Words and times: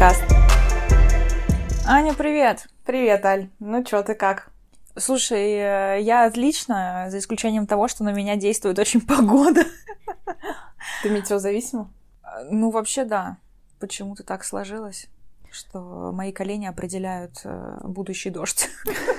подкаст. 0.00 0.24
Аня, 1.86 2.14
привет! 2.14 2.68
Привет, 2.86 3.22
Аль. 3.26 3.50
Ну 3.58 3.84
чё, 3.84 4.02
ты 4.02 4.14
как? 4.14 4.50
Слушай, 4.96 5.52
э, 5.52 6.00
я 6.00 6.24
отлично, 6.24 7.08
за 7.10 7.18
исключением 7.18 7.66
того, 7.66 7.86
что 7.86 8.02
на 8.02 8.10
меня 8.10 8.36
действует 8.36 8.78
очень 8.78 9.00
погода. 9.06 9.62
Ты 11.02 11.10
метеозависима? 11.10 11.92
Ну, 12.50 12.70
вообще, 12.70 13.04
да. 13.04 13.36
Почему-то 13.78 14.22
так 14.22 14.42
сложилось, 14.42 15.08
что 15.52 16.12
мои 16.12 16.32
колени 16.32 16.64
определяют 16.64 17.42
э, 17.44 17.80
будущий 17.82 18.30
дождь. 18.30 18.70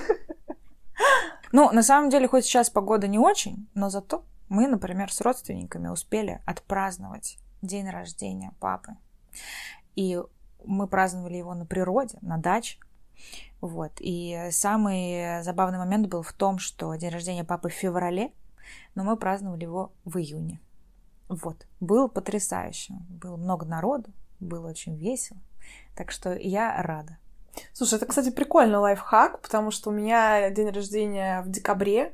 Ну, 1.53 1.69
на 1.69 1.83
самом 1.83 2.09
деле, 2.09 2.29
хоть 2.29 2.45
сейчас 2.45 2.69
погода 2.69 3.09
не 3.09 3.19
очень, 3.19 3.67
но 3.73 3.89
зато 3.89 4.23
мы, 4.47 4.69
например, 4.69 5.11
с 5.11 5.19
родственниками 5.19 5.89
успели 5.89 6.41
отпраздновать 6.45 7.37
день 7.61 7.89
рождения 7.89 8.53
папы. 8.61 8.95
И 9.97 10.17
мы 10.65 10.87
праздновали 10.87 11.35
его 11.37 11.53
на 11.53 11.65
природе, 11.65 12.17
на 12.21 12.37
даче. 12.37 12.79
Вот. 13.61 13.91
И 13.99 14.49
самый 14.51 15.43
забавный 15.43 15.77
момент 15.77 16.07
был 16.07 16.23
в 16.23 16.33
том, 16.33 16.59
что 16.59 16.93
день 16.95 17.11
рождения 17.11 17.43
папы 17.43 17.69
в 17.69 17.73
феврале, 17.73 18.31
но 18.95 19.03
мы 19.03 19.17
праздновали 19.17 19.63
его 19.63 19.91
в 20.05 20.17
июне. 20.17 20.59
Вот. 21.29 21.67
Было 21.79 22.07
потрясающе. 22.07 22.95
Было 23.09 23.37
много 23.37 23.65
народу, 23.65 24.09
было 24.39 24.69
очень 24.69 24.97
весело. 24.97 25.39
Так 25.95 26.11
что 26.11 26.33
я 26.33 26.81
рада. 26.81 27.17
Слушай, 27.73 27.95
это, 27.95 28.05
кстати, 28.05 28.31
прикольный 28.31 28.79
лайфхак, 28.79 29.41
потому 29.41 29.71
что 29.71 29.89
у 29.89 29.93
меня 29.93 30.49
день 30.49 30.69
рождения 30.69 31.41
в 31.41 31.49
декабре, 31.49 32.13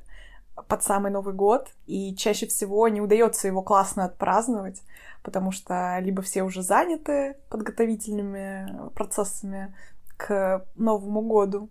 под 0.68 0.84
самый 0.84 1.12
Новый 1.12 1.36
год, 1.36 1.70
и 1.86 2.16
чаще 2.16 2.48
всего 2.48 2.88
не 2.88 3.00
удается 3.00 3.48
его 3.48 3.62
классно 3.62 4.06
отпраздновать, 4.06 4.82
потому 5.28 5.52
что 5.52 6.00
либо 6.00 6.22
все 6.22 6.42
уже 6.44 6.64
заняты 6.64 7.36
подготовительными 7.50 8.90
процессами 8.96 9.76
к 10.16 10.66
Новому 10.78 11.20
году, 11.20 11.70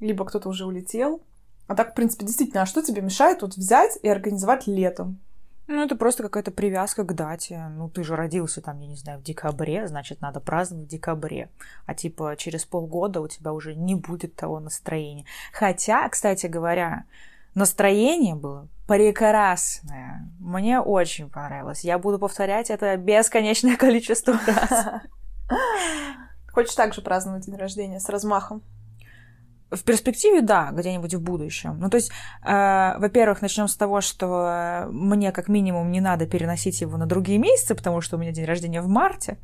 либо 0.00 0.24
кто-то 0.24 0.48
уже 0.48 0.66
улетел. 0.66 1.22
А 1.68 1.76
так, 1.76 1.92
в 1.92 1.94
принципе, 1.94 2.26
действительно, 2.26 2.62
а 2.62 2.66
что 2.66 2.82
тебе 2.82 3.00
мешает 3.00 3.42
вот 3.42 3.54
взять 3.54 4.00
и 4.02 4.08
организовать 4.08 4.66
летом? 4.66 5.20
Ну, 5.68 5.80
это 5.80 5.94
просто 5.94 6.24
какая-то 6.24 6.50
привязка 6.50 7.04
к 7.04 7.14
дате. 7.14 7.68
Ну, 7.76 7.88
ты 7.88 8.02
же 8.02 8.16
родился 8.16 8.60
там, 8.60 8.80
я 8.80 8.88
не 8.88 8.96
знаю, 8.96 9.20
в 9.20 9.22
декабре, 9.22 9.86
значит, 9.86 10.20
надо 10.20 10.40
праздновать 10.40 10.86
в 10.86 10.90
декабре. 10.90 11.50
А 11.86 11.94
типа 11.94 12.34
через 12.36 12.64
полгода 12.64 13.20
у 13.20 13.28
тебя 13.28 13.52
уже 13.52 13.76
не 13.76 13.94
будет 13.94 14.34
того 14.34 14.58
настроения. 14.58 15.24
Хотя, 15.52 16.08
кстати 16.08 16.48
говоря, 16.48 17.04
настроение 17.54 18.34
было 18.34 18.68
прекрасное. 18.86 20.30
Мне 20.40 20.80
очень 20.80 21.28
понравилось. 21.28 21.84
Я 21.84 21.98
буду 21.98 22.18
повторять 22.18 22.70
это 22.70 22.96
бесконечное 22.96 23.76
количество 23.78 24.38
раз. 24.46 24.86
Хочешь 26.52 26.74
также 26.74 27.02
праздновать 27.02 27.44
день 27.44 27.56
рождения 27.56 28.00
с 28.00 28.08
размахом? 28.08 28.62
В 29.70 29.84
перспективе, 29.84 30.40
да, 30.40 30.70
где-нибудь 30.72 31.14
в 31.14 31.20
будущем. 31.20 31.78
Ну, 31.78 31.90
то 31.90 31.96
есть, 31.98 32.10
э, 32.42 32.98
во-первых, 32.98 33.42
начнем 33.42 33.68
с 33.68 33.76
того, 33.76 34.00
что 34.00 34.88
мне 34.90 35.30
как 35.30 35.48
минимум 35.48 35.92
не 35.92 36.00
надо 36.00 36.26
переносить 36.26 36.80
его 36.80 36.96
на 36.96 37.04
другие 37.04 37.38
месяцы, 37.38 37.74
потому 37.74 38.00
что 38.00 38.16
у 38.16 38.18
меня 38.18 38.32
день 38.32 38.46
рождения 38.46 38.80
в 38.80 38.88
марте. 38.88 39.36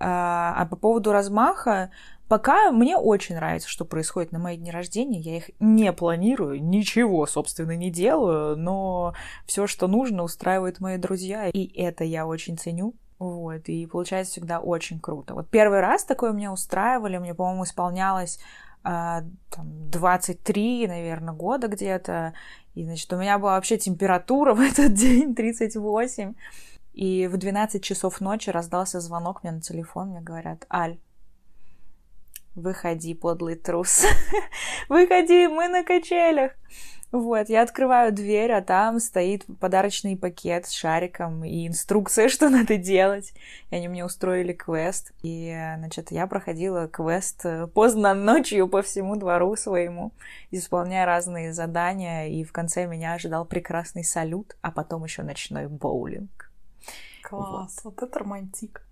Э, 0.00 0.06
а 0.06 0.66
по 0.68 0.74
поводу 0.74 1.12
размаха, 1.12 1.90
пока 2.28 2.72
мне 2.72 2.96
очень 2.96 3.34
нравится, 3.34 3.68
что 3.68 3.84
происходит 3.84 4.32
на 4.32 4.38
мои 4.38 4.56
дни 4.56 4.70
рождения. 4.70 5.20
Я 5.20 5.36
их 5.36 5.50
не 5.60 5.92
планирую, 5.92 6.62
ничего, 6.62 7.26
собственно, 7.26 7.76
не 7.76 7.90
делаю, 7.90 8.56
но 8.56 9.14
все, 9.46 9.66
что 9.66 9.86
нужно, 9.86 10.22
устраивают 10.22 10.80
мои 10.80 10.96
друзья, 10.96 11.48
и 11.48 11.66
это 11.80 12.04
я 12.04 12.26
очень 12.26 12.58
ценю. 12.58 12.94
Вот, 13.18 13.68
и 13.68 13.86
получается 13.86 14.32
всегда 14.32 14.58
очень 14.58 15.00
круто. 15.00 15.34
Вот 15.34 15.48
первый 15.48 15.80
раз 15.80 16.04
такое 16.04 16.32
меня 16.32 16.52
устраивали, 16.52 17.18
мне, 17.18 17.34
по-моему, 17.34 17.64
исполнялось 17.64 18.38
а, 18.82 19.22
там, 19.50 19.90
23, 19.90 20.86
наверное, 20.88 21.32
года 21.32 21.68
где-то. 21.68 22.34
И, 22.74 22.84
значит, 22.84 23.10
у 23.12 23.16
меня 23.16 23.38
была 23.38 23.54
вообще 23.54 23.78
температура 23.78 24.52
в 24.54 24.60
этот 24.60 24.92
день 24.92 25.34
38. 25.34 26.34
И 26.92 27.26
в 27.26 27.36
12 27.36 27.82
часов 27.82 28.20
ночи 28.20 28.50
раздался 28.50 29.00
звонок 29.00 29.42
мне 29.42 29.52
на 29.52 29.60
телефон. 29.60 30.10
Мне 30.10 30.20
говорят, 30.20 30.66
Аль, 30.70 30.98
выходи, 32.54 33.14
подлый 33.14 33.56
трус. 33.56 34.04
выходи, 34.88 35.48
мы 35.48 35.68
на 35.68 35.82
качелях. 35.82 36.52
Вот, 37.14 37.48
я 37.48 37.62
открываю 37.62 38.12
дверь, 38.12 38.50
а 38.50 38.60
там 38.60 38.98
стоит 38.98 39.44
подарочный 39.60 40.16
пакет 40.16 40.66
с 40.66 40.72
шариком 40.72 41.44
и 41.44 41.68
инструкция, 41.68 42.28
что 42.28 42.48
надо 42.48 42.76
делать. 42.76 43.32
И 43.70 43.76
они 43.76 43.86
мне 43.86 44.04
устроили 44.04 44.52
квест. 44.52 45.12
И, 45.22 45.56
значит, 45.78 46.10
я 46.10 46.26
проходила 46.26 46.88
квест 46.88 47.46
э, 47.46 47.68
поздно 47.68 48.14
ночью 48.14 48.66
по 48.66 48.82
всему 48.82 49.14
двору 49.14 49.54
своему, 49.54 50.10
исполняя 50.50 51.06
разные 51.06 51.52
задания. 51.52 52.26
И 52.26 52.42
в 52.42 52.50
конце 52.50 52.84
меня 52.86 53.12
ожидал 53.12 53.44
прекрасный 53.44 54.02
салют, 54.02 54.56
а 54.60 54.72
потом 54.72 55.04
еще 55.04 55.22
ночной 55.22 55.68
боулинг. 55.68 56.50
Класс, 57.22 57.80
вот, 57.84 57.94
вот 57.94 58.08
это 58.08 58.18
романтик. 58.18 58.84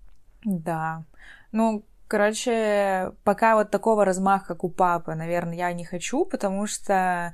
Да. 0.45 1.03
Ну, 1.51 1.83
короче, 2.13 3.11
пока 3.23 3.55
вот 3.55 3.71
такого 3.71 4.05
размаха, 4.05 4.49
как 4.49 4.63
у 4.63 4.69
папы, 4.69 5.15
наверное, 5.15 5.55
я 5.55 5.73
не 5.73 5.83
хочу, 5.83 6.25
потому 6.25 6.67
что 6.67 7.33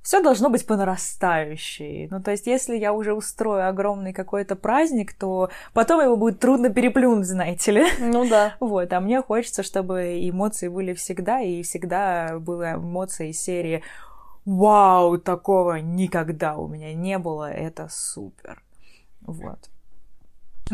все 0.00 0.22
должно 0.22 0.48
быть 0.48 0.64
по 0.64 0.76
нарастающей. 0.76 2.06
Ну, 2.08 2.22
то 2.22 2.30
есть, 2.30 2.46
если 2.46 2.76
я 2.76 2.92
уже 2.92 3.14
устрою 3.14 3.68
огромный 3.68 4.12
какой-то 4.12 4.54
праздник, 4.54 5.12
то 5.12 5.50
потом 5.74 6.00
его 6.00 6.16
будет 6.16 6.38
трудно 6.38 6.70
переплюнуть, 6.70 7.26
знаете 7.26 7.72
ли. 7.72 7.84
Ну 7.98 8.28
да. 8.28 8.54
Вот, 8.60 8.92
а 8.92 9.00
мне 9.00 9.22
хочется, 9.22 9.64
чтобы 9.64 10.16
эмоции 10.30 10.68
были 10.68 10.94
всегда, 10.94 11.40
и 11.40 11.62
всегда 11.62 12.38
были 12.38 12.76
эмоции 12.76 13.30
из 13.30 13.42
серии 13.42 13.82
«Вау, 14.44 15.18
такого 15.18 15.80
никогда 15.80 16.54
у 16.54 16.68
меня 16.68 16.94
не 16.94 17.18
было, 17.18 17.50
это 17.50 17.88
супер». 17.90 18.62
Вот. 19.22 19.68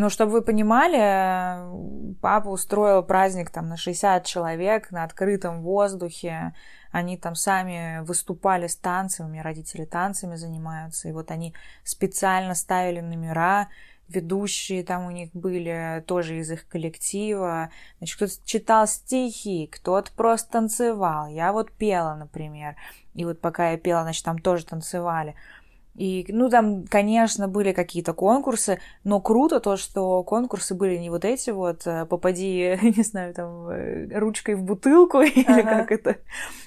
Ну, 0.00 0.10
чтобы 0.10 0.30
вы 0.30 0.42
понимали, 0.42 2.14
папа 2.20 2.50
устроил 2.50 3.02
праздник 3.02 3.50
там 3.50 3.66
на 3.66 3.76
60 3.76 4.24
человек 4.24 4.92
на 4.92 5.02
открытом 5.02 5.60
воздухе. 5.62 6.54
Они 6.92 7.16
там 7.16 7.34
сами 7.34 8.04
выступали 8.04 8.68
с 8.68 8.76
танцами, 8.76 9.26
у 9.26 9.30
меня 9.30 9.42
родители 9.42 9.84
танцами 9.84 10.36
занимаются, 10.36 11.08
и 11.08 11.12
вот 11.12 11.32
они 11.32 11.52
специально 11.82 12.54
ставили 12.54 13.00
номера, 13.00 13.70
ведущие 14.06 14.84
там 14.84 15.04
у 15.04 15.10
них 15.10 15.30
были 15.32 16.04
тоже 16.06 16.38
из 16.38 16.48
их 16.52 16.68
коллектива. 16.68 17.70
Значит, 17.98 18.16
кто-то 18.18 18.32
читал 18.44 18.86
стихи, 18.86 19.66
кто-то 19.66 20.12
просто 20.12 20.52
танцевал. 20.52 21.26
Я 21.26 21.52
вот 21.52 21.72
пела, 21.72 22.14
например. 22.14 22.76
И 23.14 23.24
вот 23.24 23.40
пока 23.40 23.70
я 23.72 23.76
пела, 23.76 24.02
значит, 24.02 24.24
там 24.24 24.38
тоже 24.38 24.64
танцевали. 24.64 25.34
И, 25.98 26.24
ну, 26.28 26.48
там, 26.48 26.84
конечно, 26.86 27.48
были 27.48 27.72
какие-то 27.72 28.12
конкурсы, 28.12 28.78
но 29.02 29.20
круто 29.20 29.58
то, 29.58 29.76
что 29.76 30.22
конкурсы 30.22 30.76
были 30.76 30.96
не 30.96 31.10
вот 31.10 31.24
эти 31.24 31.50
вот 31.50 31.88
э, 31.88 32.06
«попади, 32.06 32.78
не 32.96 33.02
знаю, 33.02 33.34
там, 33.34 33.68
э, 33.68 34.16
ручкой 34.16 34.54
в 34.54 34.62
бутылку» 34.62 35.20
или 35.22 35.42
как 35.42 35.90
это, 35.90 36.18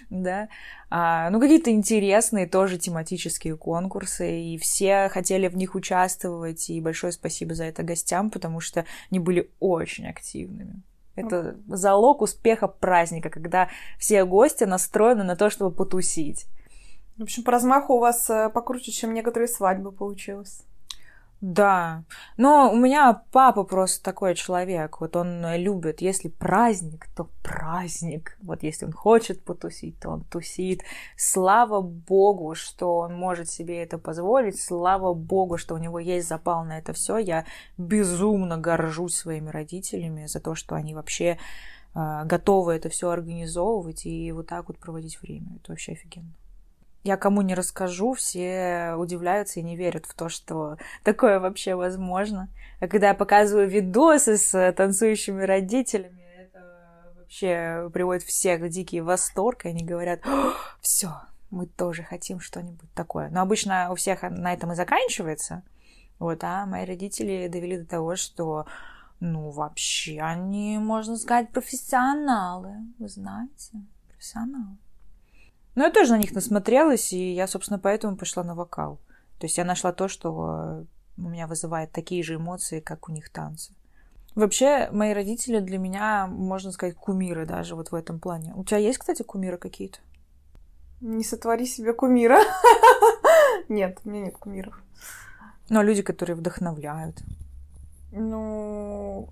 да, 0.10 0.50
а, 0.90 1.30
ну, 1.30 1.40
какие-то 1.40 1.72
интересные 1.72 2.46
тоже 2.46 2.78
тематические 2.78 3.56
конкурсы, 3.56 4.42
и 4.42 4.58
все 4.58 5.08
хотели 5.08 5.48
в 5.48 5.56
них 5.56 5.76
участвовать, 5.76 6.70
и 6.70 6.82
большое 6.82 7.14
спасибо 7.14 7.56
за 7.56 7.64
это 7.64 7.84
гостям, 7.84 8.32
потому 8.32 8.60
что 8.60 8.84
они 9.10 9.20
были 9.20 9.50
очень 9.62 10.10
активными. 10.10 10.82
Это 11.16 11.56
залог 11.68 12.22
успеха 12.22 12.68
праздника, 12.68 13.30
когда 13.30 13.70
все 13.98 14.26
гости 14.26 14.66
настроены 14.66 15.24
на 15.24 15.38
то, 15.38 15.50
чтобы 15.50 15.74
потусить. 15.74 16.48
В 17.18 17.24
общем, 17.24 17.44
по 17.44 17.52
размаху 17.52 17.96
у 17.96 18.00
вас 18.00 18.30
э, 18.30 18.50
покруче, 18.50 18.92
чем 18.92 19.14
некоторые 19.14 19.48
свадьбы 19.48 19.92
получилось. 19.92 20.64
Да, 21.42 22.04
но 22.38 22.72
у 22.72 22.76
меня 22.76 23.24
папа 23.32 23.64
просто 23.64 24.04
такой 24.04 24.36
человек, 24.36 25.02
вот 25.02 25.16
он 25.16 25.44
любит, 25.56 26.00
если 26.00 26.28
праздник, 26.30 27.08
то 27.16 27.30
праздник, 27.42 28.38
вот 28.44 28.62
если 28.62 28.86
он 28.86 28.92
хочет 28.92 29.44
потусить, 29.44 30.00
то 30.00 30.10
он 30.10 30.24
тусит. 30.24 30.84
Слава 31.18 31.82
богу, 31.82 32.54
что 32.54 32.98
он 32.98 33.16
может 33.16 33.50
себе 33.50 33.82
это 33.82 33.98
позволить, 33.98 34.62
слава 34.62 35.16
богу, 35.16 35.58
что 35.58 35.74
у 35.74 35.80
него 35.80 35.98
есть 35.98 36.28
запал 36.28 36.64
на 36.64 36.78
это 36.78 36.94
все. 36.94 37.18
Я 37.18 37.46
безумно 37.76 38.60
горжусь 38.60 39.16
своими 39.16 39.50
родителями 39.50 40.28
за 40.28 40.40
то, 40.42 40.54
что 40.54 40.76
они 40.76 40.94
вообще 40.94 41.40
э, 41.96 42.22
готовы 42.26 42.74
это 42.74 42.90
все 42.90 43.10
организовывать 43.10 44.06
и 44.06 44.32
вот 44.32 44.46
так 44.46 44.68
вот 44.68 44.78
проводить 44.78 45.20
время. 45.24 45.56
Это 45.56 45.72
вообще 45.72 45.94
офигенно 45.94 46.34
я 47.04 47.18
кому 47.18 47.42
не 47.42 47.56
расскажу, 47.56 48.14
все 48.14 48.94
удивляются 48.98 49.60
и 49.60 49.64
не 49.64 49.76
верят 49.76 50.06
в 50.06 50.14
то, 50.14 50.30
что 50.30 50.78
такое 51.04 51.40
вообще 51.40 51.76
возможно. 51.76 52.50
А 52.80 52.88
когда 52.88 53.10
я 53.10 53.14
показываю 53.14 53.68
видосы 53.68 54.38
с 54.38 54.74
танцующими 54.74 55.44
родителями, 55.44 56.24
это 56.38 56.64
вообще 57.18 57.90
приводит 57.94 58.24
всех 58.24 58.62
в 58.62 58.70
дикий 58.70 59.02
восторг, 59.02 59.66
и 59.66 59.70
они 59.70 59.84
говорят, 59.84 60.22
все, 60.80 61.14
мы 61.50 61.66
тоже 61.66 62.04
хотим 62.04 62.40
что-нибудь 62.40 62.92
такое. 62.94 63.30
Но 63.30 63.42
обычно 63.42 63.92
у 63.92 63.96
всех 63.96 64.22
на 64.24 64.54
этом 64.54 64.72
и 64.72 64.76
заканчивается. 64.76 65.64
Вот, 66.20 66.44
а 66.44 66.66
мои 66.66 66.86
родители 66.86 67.48
довели 67.48 67.80
до 67.80 67.86
того, 67.88 68.16
что 68.16 68.68
Ну, 69.22 69.52
вообще, 69.52 70.20
они, 70.20 70.80
можно 70.80 71.16
сказать, 71.16 71.52
профессионалы. 71.52 72.74
Вы 72.98 73.08
знаете, 73.08 73.72
профессионалы. 74.08 74.78
Ну, 75.76 75.84
я 75.84 75.92
тоже 75.92 76.12
на 76.12 76.18
них 76.18 76.34
насмотрелась, 76.34 77.14
и 77.14 77.34
я, 77.34 77.48
собственно, 77.48 77.80
поэтому 77.80 78.18
пошла 78.18 78.44
на 78.44 78.56
вокал. 78.56 79.00
То 79.40 79.46
есть 79.46 79.58
я 79.58 79.66
нашла 79.66 79.94
то, 79.94 80.08
что 80.08 80.86
у 81.18 81.22
меня 81.22 81.48
вызывает 81.48 81.92
такие 81.92 82.24
же 82.24 82.36
эмоции, 82.36 82.80
как 82.80 83.10
у 83.10 83.12
них 83.12 83.30
танцы. 83.30 83.74
Вообще, 84.36 84.90
мои 84.92 85.14
родители 85.14 85.60
для 85.60 85.78
меня, 85.78 86.28
можно 86.28 86.72
сказать, 86.72 86.96
кумиры 86.96 87.46
даже 87.46 87.76
вот 87.76 87.92
в 87.92 87.96
этом 87.96 88.20
плане. 88.20 88.54
У 88.56 88.64
тебя 88.64 88.78
есть, 88.78 88.98
кстати, 88.98 89.24
кумиры 89.24 89.58
какие-то? 89.58 90.00
Не 91.02 91.24
сотвори 91.24 91.66
себе 91.66 91.94
кумира. 91.94 92.40
Нет, 93.70 94.00
у 94.04 94.10
меня 94.10 94.26
нет 94.26 94.38
кумиров. 94.38 94.82
Ну, 95.70 95.80
а 95.80 95.84
люди, 95.84 96.02
которые 96.02 96.36
вдохновляют. 96.36 97.24
Ну, 98.12 99.30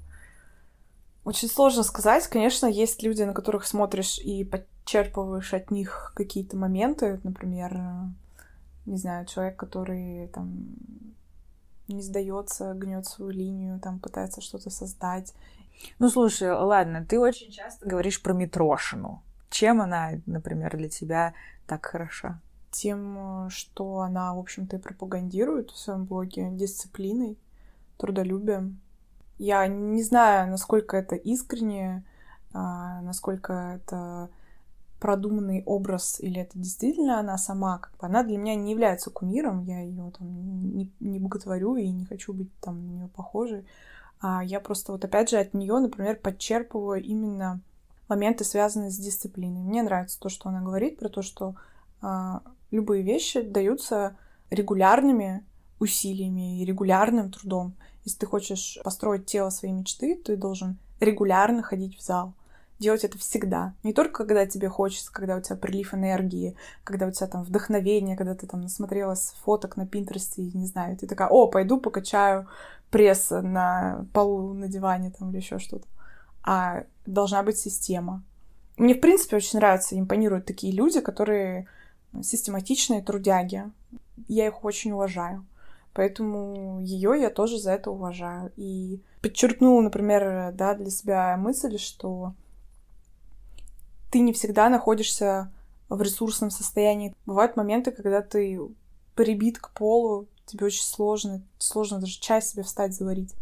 очень 1.29 1.47
сложно 1.47 1.83
сказать. 1.83 2.27
Конечно, 2.27 2.65
есть 2.65 3.03
люди, 3.03 3.21
на 3.21 3.33
которых 3.33 3.67
смотришь 3.67 4.17
и 4.17 4.43
подчерпываешь 4.43 5.53
от 5.53 5.69
них 5.69 6.11
какие-то 6.15 6.57
моменты. 6.57 7.19
Например, 7.23 7.79
не 8.87 8.97
знаю, 8.97 9.27
человек, 9.27 9.55
который 9.55 10.27
там 10.29 10.65
не 11.87 12.01
сдается, 12.01 12.73
гнет 12.73 13.05
свою 13.05 13.29
линию, 13.29 13.79
там 13.79 13.99
пытается 13.99 14.41
что-то 14.41 14.71
создать. 14.71 15.35
Ну, 15.99 16.09
слушай, 16.09 16.51
ладно, 16.51 17.05
ты 17.07 17.19
очень 17.19 17.51
часто 17.51 17.87
говоришь 17.87 18.21
про 18.23 18.33
Митрошину. 18.33 19.21
Чем 19.51 19.81
она, 19.81 20.13
например, 20.25 20.75
для 20.75 20.89
тебя 20.89 21.35
так 21.67 21.85
хороша? 21.85 22.39
Тем, 22.71 23.47
что 23.51 23.99
она, 23.99 24.33
в 24.33 24.39
общем-то, 24.39 24.77
и 24.77 24.79
пропагандирует 24.79 25.69
в 25.69 25.77
своем 25.77 26.05
блоге 26.05 26.49
дисциплиной, 26.51 27.37
трудолюбием. 27.97 28.79
Я 29.39 29.67
не 29.67 30.03
знаю, 30.03 30.51
насколько 30.51 30.97
это 30.97 31.15
искренне, 31.15 32.03
а, 32.53 33.01
насколько 33.01 33.79
это 33.81 34.29
продуманный 34.99 35.63
образ 35.65 36.19
или 36.19 36.41
это 36.41 36.59
действительно 36.59 37.19
она 37.19 37.37
сама, 37.37 37.77
как 37.77 37.93
бы 37.97 38.05
она 38.05 38.21
для 38.23 38.37
меня 38.37 38.55
не 38.55 38.71
является 38.71 39.09
кумиром, 39.09 39.63
я 39.63 39.79
ее 39.79 40.11
там 40.17 40.75
не, 40.75 40.91
не 40.99 41.19
боготворю 41.19 41.77
и 41.77 41.89
не 41.89 42.05
хочу 42.05 42.33
быть 42.33 42.53
там 42.59 42.85
на 42.85 42.91
нее 42.91 43.07
похожей, 43.07 43.65
а 44.19 44.43
я 44.43 44.59
просто 44.59 44.91
вот 44.91 45.05
опять 45.05 45.29
же 45.29 45.37
от 45.37 45.53
нее, 45.53 45.79
например, 45.79 46.17
подчерпываю 46.17 47.01
именно 47.01 47.61
моменты, 48.09 48.43
связанные 48.43 48.91
с 48.91 48.97
дисциплиной. 48.97 49.61
Мне 49.61 49.83
нравится 49.83 50.19
то, 50.19 50.27
что 50.27 50.49
она 50.49 50.61
говорит 50.61 50.99
про 50.99 51.07
то, 51.07 51.21
что 51.21 51.55
а, 52.01 52.41
любые 52.71 53.03
вещи 53.03 53.41
даются 53.41 54.17
регулярными 54.49 55.45
усилиями 55.79 56.61
и 56.61 56.65
регулярным 56.65 57.31
трудом. 57.31 57.73
Если 58.05 58.19
ты 58.19 58.25
хочешь 58.25 58.79
построить 58.83 59.25
тело 59.25 59.49
своей 59.49 59.73
мечты, 59.73 60.15
ты 60.15 60.35
должен 60.35 60.77
регулярно 60.99 61.63
ходить 61.63 61.97
в 61.97 62.01
зал 62.01 62.33
делать 62.79 63.03
это 63.03 63.17
всегда. 63.17 63.73
Не 63.83 63.93
только 63.93 64.23
когда 64.23 64.45
тебе 64.45 64.69
хочется, 64.69 65.11
когда 65.11 65.35
у 65.35 65.41
тебя 65.41 65.57
прилив 65.57 65.93
энергии, 65.93 66.55
когда 66.83 67.07
у 67.07 67.11
тебя 67.11 67.27
там 67.27 67.43
вдохновение, 67.43 68.15
когда 68.15 68.35
ты 68.35 68.47
там 68.47 68.61
насмотрелась 68.61 69.33
фоток 69.43 69.77
на 69.77 69.85
Пинтересте, 69.85 70.43
и 70.43 70.57
не 70.57 70.65
знаю, 70.65 70.97
ты 70.97 71.05
такая, 71.05 71.27
о, 71.27 71.47
пойду 71.47 71.79
покачаю 71.79 72.47
пресс 72.89 73.29
на 73.29 74.05
полу, 74.13 74.53
на 74.53 74.67
диване 74.67 75.11
там 75.11 75.29
или 75.29 75.37
еще 75.37 75.59
что-то. 75.59 75.85
А 76.41 76.85
должна 77.05 77.43
быть 77.43 77.57
система. 77.57 78.23
Мне, 78.77 78.93
в 78.93 79.01
принципе, 79.01 79.35
очень 79.35 79.59
нравятся, 79.59 79.99
импонируют 79.99 80.45
такие 80.45 80.73
люди, 80.73 81.01
которые 81.01 81.67
систематичные 82.23 83.01
трудяги. 83.01 83.69
Я 84.29 84.47
их 84.47 84.63
очень 84.63 84.93
уважаю. 84.93 85.45
Поэтому 85.93 86.79
ее 86.81 87.19
я 87.19 87.29
тоже 87.29 87.57
за 87.59 87.71
это 87.71 87.91
уважаю. 87.91 88.51
И 88.55 89.01
подчеркнула, 89.21 89.81
например, 89.81 90.53
да, 90.53 90.75
для 90.75 90.89
себя 90.89 91.35
мысль, 91.37 91.77
что 91.77 92.33
ты 94.11 94.19
не 94.19 94.33
всегда 94.33 94.69
находишься 94.69 95.51
в 95.89 96.01
ресурсном 96.01 96.51
состоянии. 96.51 97.15
Бывают 97.25 97.55
моменты, 97.55 97.91
когда 97.91 98.21
ты 98.21 98.59
прибит 99.15 99.59
к 99.59 99.71
полу, 99.71 100.27
тебе 100.45 100.67
очень 100.67 100.83
сложно, 100.83 101.41
сложно 101.57 101.99
даже 101.99 102.19
чай 102.19 102.41
себе 102.41 102.63
встать 102.63 102.93
заварить. 102.93 103.33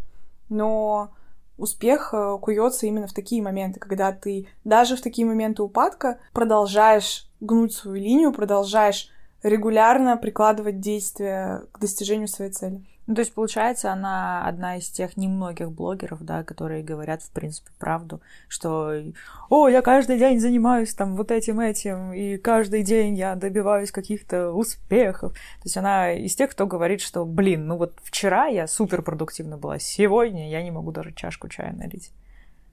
Но 0.49 1.11
успех 1.57 2.13
э, 2.13 2.37
куется 2.41 2.85
именно 2.85 3.07
в 3.07 3.13
такие 3.13 3.41
моменты, 3.41 3.79
когда 3.79 4.11
ты 4.11 4.47
даже 4.63 4.95
в 4.95 5.01
такие 5.01 5.27
моменты 5.27 5.63
упадка 5.63 6.19
продолжаешь 6.33 7.29
гнуть 7.39 7.73
свою 7.73 8.01
линию, 8.01 8.33
продолжаешь 8.33 9.09
регулярно 9.43 10.17
прикладывать 10.17 10.79
действия 10.79 11.63
к 11.71 11.79
достижению 11.79 12.27
своей 12.27 12.51
цели. 12.51 12.81
Ну, 13.07 13.15
то 13.15 13.21
есть, 13.21 13.33
получается, 13.33 13.93
она 13.93 14.45
одна 14.45 14.75
из 14.75 14.89
тех 14.89 15.15
немногих 15.15 15.71
блогеров, 15.71 16.25
да, 16.25 16.43
которые 16.43 16.83
говорят, 16.83 17.23
в 17.23 17.31
принципе, 17.31 17.69
правду, 17.79 18.21
что 18.49 19.01
«О, 19.49 19.69
я 19.69 19.81
каждый 19.81 20.19
день 20.19 20.41
занимаюсь 20.41 20.93
там 20.93 21.15
вот 21.15 21.31
этим, 21.31 21.61
этим, 21.61 22.11
и 22.11 22.35
каждый 22.35 22.83
день 22.83 23.15
я 23.15 23.35
добиваюсь 23.35 23.93
каких-то 23.93 24.51
успехов». 24.51 25.31
То 25.31 25.63
есть 25.63 25.77
она 25.77 26.11
из 26.11 26.35
тех, 26.35 26.51
кто 26.51 26.67
говорит, 26.67 26.99
что 26.99 27.23
«Блин, 27.23 27.67
ну 27.67 27.77
вот 27.77 27.93
вчера 28.03 28.47
я 28.47 28.67
супер 28.67 29.01
продуктивна 29.01 29.57
была, 29.57 29.79
сегодня 29.79 30.49
я 30.49 30.61
не 30.61 30.71
могу 30.71 30.91
даже 30.91 31.13
чашку 31.13 31.47
чая 31.47 31.71
налить». 31.71 32.11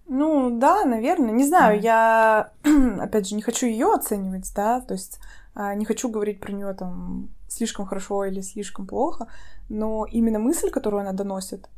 Ну, 0.07 0.59
да, 0.59 0.85
наверное. 0.85 1.31
Не 1.31 1.47
знаю, 1.47 1.81
я, 1.81 2.53
опять 3.01 3.29
же, 3.29 3.35
не 3.35 3.43
хочу 3.43 3.67
ее 3.67 3.93
оценивать, 3.95 4.53
да, 4.55 4.81
то 4.81 4.95
есть 4.95 5.19
а, 5.55 5.75
не 5.75 5.85
хочу 5.85 6.09
говорить 6.09 6.41
про 6.41 6.53
нее 6.53 6.75
там 6.75 7.31
слишком 7.49 7.87
хорошо 7.87 8.25
или 8.25 8.41
слишком 8.41 8.87
плохо, 8.87 9.29
но 9.69 10.07
именно 10.11 10.39
мысль, 10.39 10.71
которую 10.71 11.03
она 11.03 11.13
доносит, 11.13 11.69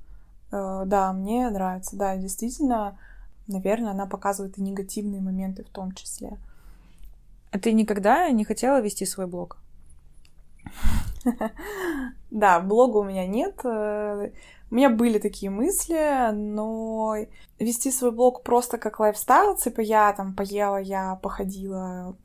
э, 0.50 0.82
да, 0.86 1.12
мне 1.12 1.50
нравится. 1.50 1.96
Да, 1.96 2.16
действительно, 2.16 2.98
наверное, 3.46 3.90
она 3.90 4.06
показывает 4.06 4.58
и 4.58 4.62
негативные 4.62 5.20
моменты 5.20 5.64
в 5.64 5.68
том 5.68 5.92
числе. 5.92 6.38
А 7.52 7.58
ты 7.58 7.72
никогда 7.72 8.30
не 8.30 8.44
хотела 8.44 8.80
вести 8.80 9.06
свой 9.06 9.26
блог? 9.26 9.58
Да, 12.30 12.60
блога 12.60 12.98
у 12.98 13.04
меня 13.04 13.26
нет. 13.26 13.60
У 14.70 14.74
меня 14.74 14.90
были 14.90 15.18
такие 15.18 15.50
мысли, 15.50 16.32
но 16.32 17.14
вести 17.58 17.92
свой 17.92 18.10
блог 18.10 18.42
просто 18.42 18.78
как 18.78 18.98
лайфстайл, 18.98 19.56
типа 19.56 19.80
я 19.80 20.12
там 20.12 20.34
поела, 20.34 20.78
я 20.78 21.14
походила, 21.16 22.16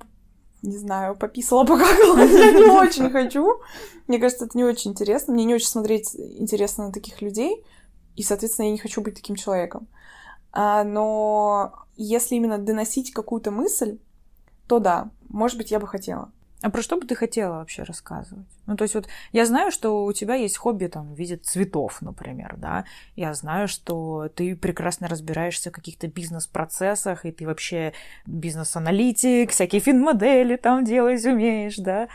не 0.63 0.77
знаю, 0.77 1.15
пописала, 1.15 1.65
покакала, 1.65 2.17
я 2.19 2.51
не 2.51 2.71
очень 2.71 3.11
хочу. 3.11 3.61
Мне 4.07 4.17
кажется, 4.17 4.45
это 4.45 4.57
не 4.57 4.63
очень 4.63 4.91
интересно. 4.91 5.33
Мне 5.33 5.45
не 5.45 5.55
очень 5.55 5.67
смотреть 5.67 6.15
интересно 6.15 6.88
на 6.88 6.91
таких 6.91 7.21
людей, 7.21 7.63
и, 8.15 8.23
соответственно, 8.23 8.65
я 8.65 8.71
не 8.71 8.79
хочу 8.79 9.01
быть 9.01 9.15
таким 9.15 9.35
человеком. 9.35 9.88
А, 10.51 10.83
но 10.83 11.74
если 11.95 12.36
именно 12.36 12.57
доносить 12.57 13.13
какую-то 13.13 13.51
мысль, 13.51 14.00
то 14.67 14.79
да, 14.79 15.12
может 15.29 15.57
быть, 15.57 15.71
я 15.71 15.79
бы 15.79 15.88
хотела. 15.88 16.31
А 16.62 16.70
про 16.70 16.82
что 16.84 16.98
бы 16.98 17.08
ты 17.08 17.15
хотела 17.15 17.56
вообще 17.56 17.84
рассказывать? 17.84 18.46
Ну, 18.68 18.75
то 18.75 18.84
есть 18.84 18.94
вот 18.94 19.08
я 19.32 19.46
знаю, 19.46 19.72
что 19.72 20.06
у 20.06 20.13
тебя 20.13 20.36
есть 20.36 20.58
хобби 20.58 20.86
там 20.86 21.13
в 21.13 21.18
виде 21.18 21.38
цветов, 21.38 22.01
например, 22.01 22.56
да. 22.58 22.86
Я 23.15 23.34
знаю, 23.34 23.68
что 23.68 24.30
ты 24.36 24.56
прекрасно 24.56 25.08
разбираешься 25.08 25.72
в 25.72 25.74
каких-то 25.74 26.08
бизнес-процессах, 26.08 27.25
и 27.25 27.32
ты 27.32 27.48
вообще 27.48 27.94
бизнес-аналитик, 28.27 29.50
всякие 29.50 29.82
фин-модели 29.82 30.56
там 30.56 30.86
делать 30.86 31.25
умеешь, 31.25 31.77
да. 31.77 32.10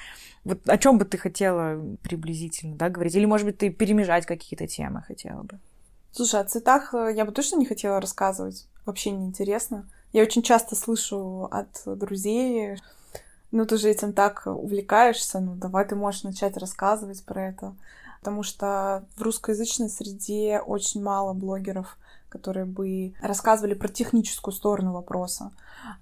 Вот 0.44 0.60
о 0.68 0.78
чем 0.78 0.98
бы 0.98 1.04
ты 1.04 1.18
хотела 1.18 1.96
приблизительно, 2.02 2.76
да, 2.76 2.88
говорить? 2.88 3.16
Или, 3.16 3.24
может 3.24 3.46
быть, 3.46 3.58
ты 3.58 3.70
перемежать 3.70 4.26
какие-то 4.26 4.68
темы 4.68 5.02
хотела 5.02 5.42
бы? 5.42 5.58
Слушай, 6.12 6.40
о 6.40 6.44
цветах 6.44 6.94
э, 6.94 7.12
я 7.14 7.24
бы 7.24 7.32
точно 7.32 7.56
не 7.56 7.66
хотела 7.66 8.00
рассказывать. 8.00 8.68
Вообще 8.84 9.10
неинтересно. 9.10 9.90
Я 10.12 10.22
очень 10.22 10.42
часто 10.42 10.76
слышу 10.76 11.48
от 11.50 11.82
друзей, 11.84 12.76
ну, 13.56 13.64
ты 13.64 13.78
же 13.78 13.88
этим 13.88 14.12
так 14.12 14.42
увлекаешься, 14.46 15.40
ну, 15.40 15.54
давай 15.54 15.86
ты 15.86 15.96
можешь 15.96 16.24
начать 16.24 16.58
рассказывать 16.58 17.24
про 17.24 17.48
это. 17.48 17.74
Потому 18.20 18.42
что 18.42 19.04
в 19.16 19.22
русскоязычной 19.22 19.88
среде 19.88 20.60
очень 20.60 21.02
мало 21.02 21.32
блогеров, 21.32 21.96
которые 22.28 22.66
бы 22.66 23.14
рассказывали 23.22 23.72
про 23.72 23.88
техническую 23.88 24.52
сторону 24.52 24.92
вопроса. 24.92 25.52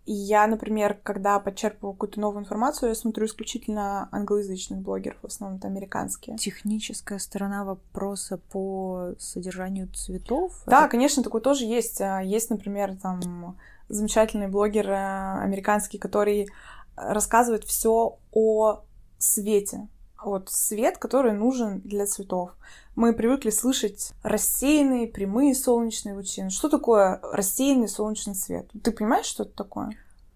И 0.04 0.12
я, 0.12 0.46
например, 0.48 0.98
когда 1.02 1.38
подчерпываю 1.38 1.92
какую-то 1.92 2.18
новую 2.18 2.42
информацию, 2.42 2.88
я 2.88 2.94
смотрю 2.96 3.26
исключительно 3.26 4.08
англоязычных 4.10 4.80
блогеров, 4.80 5.18
в 5.22 5.26
основном 5.26 5.58
это 5.58 5.68
американские. 5.68 6.36
Техническая 6.38 7.20
сторона 7.20 7.64
вопроса 7.64 8.40
по 8.50 9.12
содержанию 9.18 9.88
цветов? 9.92 10.60
Да, 10.66 10.80
это... 10.80 10.88
конечно, 10.88 11.22
такое 11.22 11.40
тоже 11.40 11.66
есть. 11.66 12.00
А, 12.00 12.20
есть, 12.20 12.50
например, 12.50 12.96
там 12.96 13.56
замечательный 13.88 14.48
блогер 14.48 14.90
э, 14.90 15.42
американский, 15.42 15.98
который 15.98 16.48
рассказывает 16.96 17.64
все 17.64 18.18
о 18.32 18.80
свете. 19.18 19.88
Вот 20.22 20.48
свет, 20.50 20.98
который 20.98 21.32
нужен 21.32 21.80
для 21.80 22.06
цветов. 22.06 22.50
Мы 22.96 23.12
привыкли 23.12 23.50
слышать 23.50 24.12
рассеянные, 24.22 25.06
прямые 25.06 25.54
солнечные 25.54 26.14
лучи. 26.14 26.48
Что 26.48 26.68
такое 26.68 27.20
рассеянный 27.22 27.88
солнечный 27.88 28.34
свет? 28.34 28.70
Ты 28.82 28.92
понимаешь, 28.92 29.26
что 29.26 29.42
это 29.42 29.52
такое? 29.52 29.90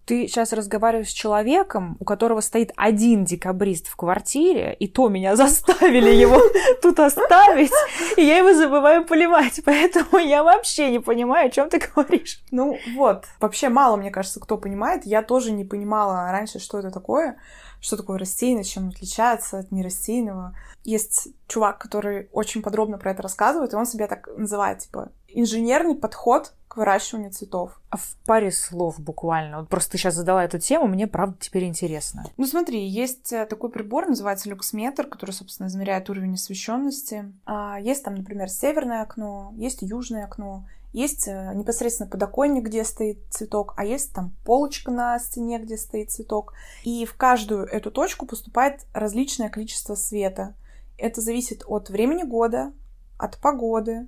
Ты 0.09 0.27
сейчас 0.27 0.53
разговариваешь 0.53 1.09
с 1.09 1.13
человеком, 1.13 1.95
у 1.99 2.03
которого 2.03 2.41
стоит 2.41 2.71
один 2.75 3.25
декабрист 3.25 3.87
в 3.87 3.95
квартире, 3.95 4.73
и 4.73 4.87
то 4.87 5.07
меня 5.07 5.35
заставили 5.43 6.09
его 6.09 6.41
тут 6.81 6.99
оставить, 6.99 7.71
и 8.17 8.23
я 8.23 8.39
его 8.39 8.55
забываю 8.55 9.05
поливать, 9.05 9.61
поэтому 9.65 10.17
я 10.17 10.43
вообще 10.43 10.89
не 10.89 10.97
понимаю, 10.97 11.49
о 11.49 11.51
чем 11.51 11.69
ты 11.69 11.79
говоришь. 11.79 12.41
Ну 12.49 12.79
вот, 12.95 13.25
вообще 13.39 13.69
мало, 13.69 13.97
мне 13.97 14.09
кажется, 14.09 14.39
кто 14.39 14.57
понимает. 14.57 15.05
Я 15.05 15.21
тоже 15.21 15.51
не 15.51 15.63
понимала 15.63 16.31
раньше, 16.31 16.57
что 16.57 16.79
это 16.79 16.89
такое, 16.89 17.37
что 17.79 17.95
такое 17.95 18.17
растейность, 18.17 18.71
чем 18.71 18.89
отличается 18.89 19.59
от 19.59 19.71
нерастейного. 19.71 20.55
Есть 20.83 21.27
чувак, 21.47 21.77
который 21.77 22.29
очень 22.31 22.63
подробно 22.63 22.97
про 22.97 23.11
это 23.11 23.21
рассказывает, 23.21 23.73
и 23.73 23.75
он 23.75 23.85
себя 23.85 24.07
так 24.07 24.27
называет, 24.35 24.79
типа, 24.79 25.11
инженерный 25.33 25.95
подход 25.95 26.53
к 26.69 26.77
выращиванию 26.77 27.31
цветов. 27.31 27.81
А 27.89 27.97
в 27.97 28.15
паре 28.25 28.51
слов 28.51 28.99
буквально. 28.99 29.59
Вот 29.59 29.69
просто 29.69 29.93
ты 29.93 29.97
сейчас 29.97 30.13
задала 30.13 30.45
эту 30.45 30.59
тему, 30.59 30.87
мне 30.87 31.07
правда 31.07 31.35
теперь 31.39 31.65
интересно. 31.65 32.25
Ну 32.37 32.45
смотри, 32.45 32.87
есть 32.87 33.33
э, 33.33 33.47
такой 33.47 33.71
прибор, 33.71 34.07
называется 34.07 34.49
люксметр, 34.49 35.07
который, 35.07 35.31
собственно, 35.31 35.67
измеряет 35.67 36.09
уровень 36.11 36.35
освещенности. 36.35 37.33
А, 37.45 37.79
есть 37.79 38.03
там, 38.03 38.15
например, 38.15 38.49
северное 38.49 39.01
окно, 39.01 39.51
есть 39.57 39.81
южное 39.81 40.25
окно, 40.25 40.67
есть 40.93 41.27
э, 41.27 41.53
непосредственно 41.55 42.07
подоконник, 42.07 42.65
где 42.65 42.83
стоит 42.83 43.19
цветок, 43.31 43.73
а 43.75 43.83
есть 43.83 44.13
там 44.13 44.35
полочка 44.45 44.91
на 44.91 45.17
стене, 45.17 45.57
где 45.57 45.75
стоит 45.75 46.11
цветок. 46.11 46.53
И 46.83 47.03
в 47.05 47.15
каждую 47.15 47.65
эту 47.65 47.89
точку 47.89 48.27
поступает 48.27 48.85
различное 48.93 49.49
количество 49.49 49.95
света. 49.95 50.53
Это 50.99 51.19
зависит 51.21 51.63
от 51.65 51.89
времени 51.89 52.23
года, 52.23 52.73
от 53.17 53.39
погоды 53.39 54.07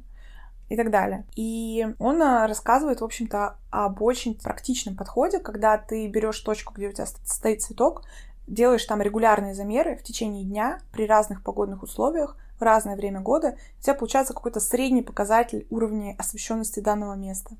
и 0.71 0.77
так 0.77 0.89
далее. 0.89 1.25
И 1.35 1.85
он 1.99 2.21
э, 2.21 2.47
рассказывает, 2.47 3.01
в 3.01 3.03
общем-то, 3.03 3.57
об 3.71 4.01
очень 4.01 4.35
практичном 4.35 4.95
подходе, 4.95 5.39
когда 5.39 5.77
ты 5.77 6.07
берешь 6.07 6.39
точку, 6.39 6.73
где 6.73 6.87
у 6.87 6.93
тебя 6.93 7.07
стоит 7.07 7.61
цветок, 7.61 8.03
делаешь 8.47 8.85
там 8.85 9.01
регулярные 9.01 9.53
замеры 9.53 9.97
в 9.97 10.03
течение 10.03 10.45
дня 10.45 10.79
при 10.93 11.05
разных 11.05 11.43
погодных 11.43 11.83
условиях, 11.83 12.37
в 12.57 12.63
разное 12.63 12.95
время 12.95 13.19
года, 13.19 13.57
у 13.79 13.83
тебя 13.83 13.95
получается 13.95 14.33
какой-то 14.33 14.61
средний 14.61 15.01
показатель 15.01 15.67
уровня 15.69 16.15
освещенности 16.17 16.79
данного 16.79 17.15
места. 17.15 17.57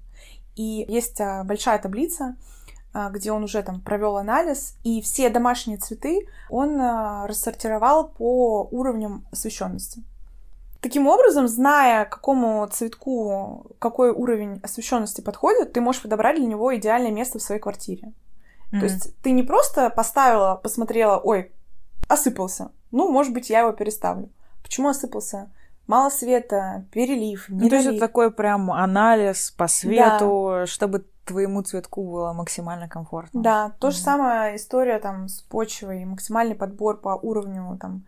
И 0.55 0.85
есть 0.87 1.19
а, 1.19 1.43
большая 1.43 1.79
таблица, 1.79 2.37
а, 2.93 3.09
где 3.09 3.33
он 3.33 3.43
уже 3.43 3.61
там 3.61 3.81
провел 3.81 4.15
анализ, 4.15 4.77
и 4.85 5.01
все 5.01 5.29
домашние 5.29 5.79
цветы 5.79 6.29
он 6.49 6.79
а, 6.79 7.27
рассортировал 7.27 8.07
по 8.07 8.69
уровням 8.71 9.25
освещенности. 9.31 10.01
Таким 10.81 11.07
образом, 11.07 11.47
зная, 11.47 12.05
какому 12.05 12.67
цветку 12.71 13.67
какой 13.77 14.09
уровень 14.09 14.59
освещенности 14.63 15.21
подходит, 15.21 15.73
ты 15.73 15.81
можешь 15.81 16.01
подобрать 16.01 16.37
для 16.37 16.47
него 16.47 16.75
идеальное 16.75 17.11
место 17.11 17.37
в 17.37 17.43
своей 17.43 17.61
квартире. 17.61 18.13
Mm-hmm. 18.71 18.79
То 18.79 18.85
есть 18.85 19.15
ты 19.21 19.31
не 19.31 19.43
просто 19.43 19.91
поставила, 19.91 20.55
посмотрела, 20.55 21.17
ой, 21.17 21.51
осыпался. 22.07 22.71
Ну, 22.89 23.11
может 23.11 23.31
быть, 23.31 23.51
я 23.51 23.59
его 23.59 23.73
переставлю. 23.73 24.29
Почему 24.63 24.89
осыпался? 24.89 25.51
Мало 25.85 26.09
света, 26.09 26.85
перелив, 26.91 27.49
не 27.49 27.63
Ну, 27.63 27.69
то 27.69 27.75
есть 27.75 27.87
это 27.87 27.99
такой 27.99 28.31
прям 28.31 28.71
анализ 28.71 29.51
по 29.51 29.67
свету, 29.67 30.49
да. 30.51 30.65
чтобы 30.65 31.05
твоему 31.25 31.61
цветку 31.61 32.03
было 32.03 32.33
максимально 32.33 32.87
комфортно. 32.87 33.41
Да, 33.41 33.71
то 33.79 33.87
mm-hmm. 33.87 33.91
же 33.91 33.97
самое 33.97 34.55
история 34.55 34.99
там 34.99 35.27
с 35.27 35.41
почвой, 35.41 36.05
максимальный 36.05 36.55
подбор 36.55 36.97
по 36.97 37.09
уровню 37.09 37.77
там 37.79 38.03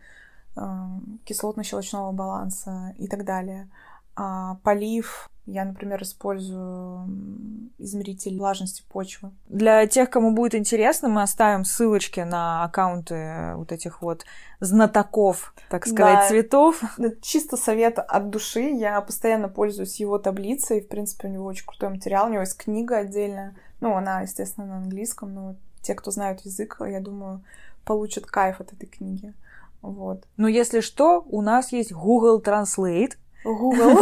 кислотно-щелочного 0.55 2.11
баланса 2.11 2.93
и 2.97 3.07
так 3.07 3.25
далее. 3.25 3.69
А, 4.15 4.55
полив, 4.63 5.29
я, 5.45 5.65
например, 5.65 6.01
использую 6.03 7.69
измеритель 7.79 8.37
влажности 8.37 8.83
почвы. 8.87 9.31
Для 9.49 9.85
тех, 9.87 10.09
кому 10.09 10.31
будет 10.31 10.55
интересно, 10.55 11.09
мы 11.09 11.21
оставим 11.23 11.65
ссылочки 11.65 12.21
на 12.21 12.63
аккаунты 12.63 13.53
вот 13.55 13.71
этих 13.71 14.01
вот 14.01 14.25
знатоков, 14.59 15.53
так 15.69 15.85
сказать, 15.85 16.19
да, 16.19 16.27
цветов. 16.29 16.81
Чисто 17.21 17.57
совет 17.57 17.99
от 17.99 18.29
души. 18.29 18.61
Я 18.61 19.01
постоянно 19.01 19.49
пользуюсь 19.49 19.99
его 19.99 20.17
таблицей. 20.17 20.81
В 20.81 20.87
принципе, 20.87 21.27
у 21.27 21.31
него 21.31 21.45
очень 21.45 21.65
крутой 21.65 21.89
материал. 21.89 22.27
У 22.27 22.29
него 22.29 22.41
есть 22.41 22.57
книга 22.57 22.97
отдельная. 22.97 23.55
Ну, 23.81 23.95
она, 23.95 24.21
естественно, 24.21 24.67
на 24.67 24.77
английском, 24.77 25.33
но 25.33 25.55
те, 25.81 25.95
кто 25.95 26.11
знают 26.11 26.41
язык, 26.41 26.77
я 26.79 27.01
думаю, 27.01 27.43
получат 27.83 28.25
кайф 28.27 28.61
от 28.61 28.71
этой 28.71 28.85
книги. 28.85 29.33
Вот. 29.83 30.23
Ну, 30.37 30.47
если 30.47 30.79
что, 30.79 31.23
у 31.29 31.41
нас 31.41 31.71
есть 31.71 31.91
Google 31.91 32.41
Translate, 32.41 33.13
Google. 33.43 33.99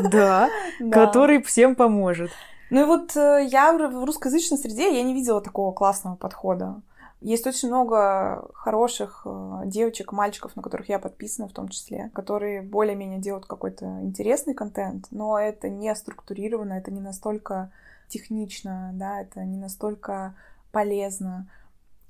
Да, 0.10 0.48
который 0.90 1.42
всем 1.42 1.74
поможет. 1.76 2.30
Ну 2.70 2.82
и 2.82 2.84
вот 2.84 3.16
э, 3.16 3.46
я 3.50 3.72
в 3.72 4.04
русскоязычной 4.04 4.58
среде 4.58 4.96
я 4.96 5.02
не 5.02 5.14
видела 5.14 5.40
такого 5.40 5.72
классного 5.72 6.16
подхода. 6.16 6.80
Есть 7.20 7.46
очень 7.46 7.68
много 7.68 8.48
хороших 8.54 9.22
э, 9.24 9.62
девочек, 9.66 10.12
мальчиков, 10.12 10.54
на 10.54 10.62
которых 10.62 10.88
я 10.88 10.98
подписана 10.98 11.48
в 11.48 11.52
том 11.52 11.68
числе, 11.68 12.10
которые 12.14 12.62
более-менее 12.62 13.18
делают 13.18 13.46
какой-то 13.46 13.84
интересный 14.02 14.54
контент, 14.54 15.06
но 15.10 15.38
это 15.38 15.68
не 15.68 15.94
структурировано, 15.94 16.74
это 16.74 16.90
не 16.90 17.00
настолько 17.00 17.70
технично, 18.08 18.92
да, 18.94 19.20
это 19.20 19.44
не 19.44 19.58
настолько 19.58 20.34
полезно, 20.70 21.48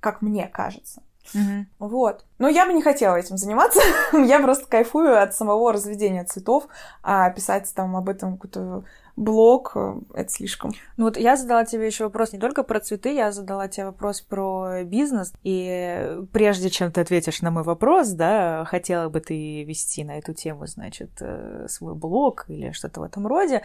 как 0.00 0.22
мне 0.22 0.46
кажется. 0.46 1.02
Угу. 1.34 1.88
Вот. 1.88 2.24
Но 2.38 2.48
я 2.48 2.66
бы 2.66 2.72
не 2.72 2.82
хотела 2.82 3.16
этим 3.16 3.36
заниматься. 3.36 3.80
я 4.12 4.40
просто 4.40 4.66
кайфую 4.66 5.20
от 5.20 5.34
самого 5.34 5.72
разведения 5.72 6.24
цветов, 6.24 6.68
а 7.02 7.30
писать 7.30 7.72
там 7.74 7.96
об 7.96 8.08
этом 8.08 8.36
какой-то 8.36 8.84
блог, 9.18 9.72
э, 9.74 9.94
это 10.14 10.30
слишком. 10.30 10.72
Ну 10.96 11.04
вот 11.04 11.16
я 11.16 11.36
задала 11.36 11.64
тебе 11.64 11.86
еще 11.86 12.04
вопрос 12.04 12.32
не 12.32 12.38
только 12.38 12.62
про 12.62 12.80
цветы, 12.80 13.12
я 13.12 13.32
задала 13.32 13.68
тебе 13.68 13.86
вопрос 13.86 14.20
про 14.20 14.84
бизнес. 14.84 15.32
И 15.42 16.18
прежде 16.32 16.70
чем 16.70 16.92
ты 16.92 17.00
ответишь 17.00 17.42
на 17.42 17.50
мой 17.50 17.64
вопрос, 17.64 18.10
да, 18.10 18.64
хотела 18.66 19.08
бы 19.08 19.20
ты 19.20 19.64
вести 19.64 20.04
на 20.04 20.18
эту 20.18 20.34
тему, 20.34 20.66
значит, 20.66 21.10
э, 21.20 21.66
свой 21.68 21.94
блог 21.94 22.44
или 22.48 22.70
что-то 22.70 23.00
в 23.00 23.02
этом 23.02 23.26
роде, 23.26 23.62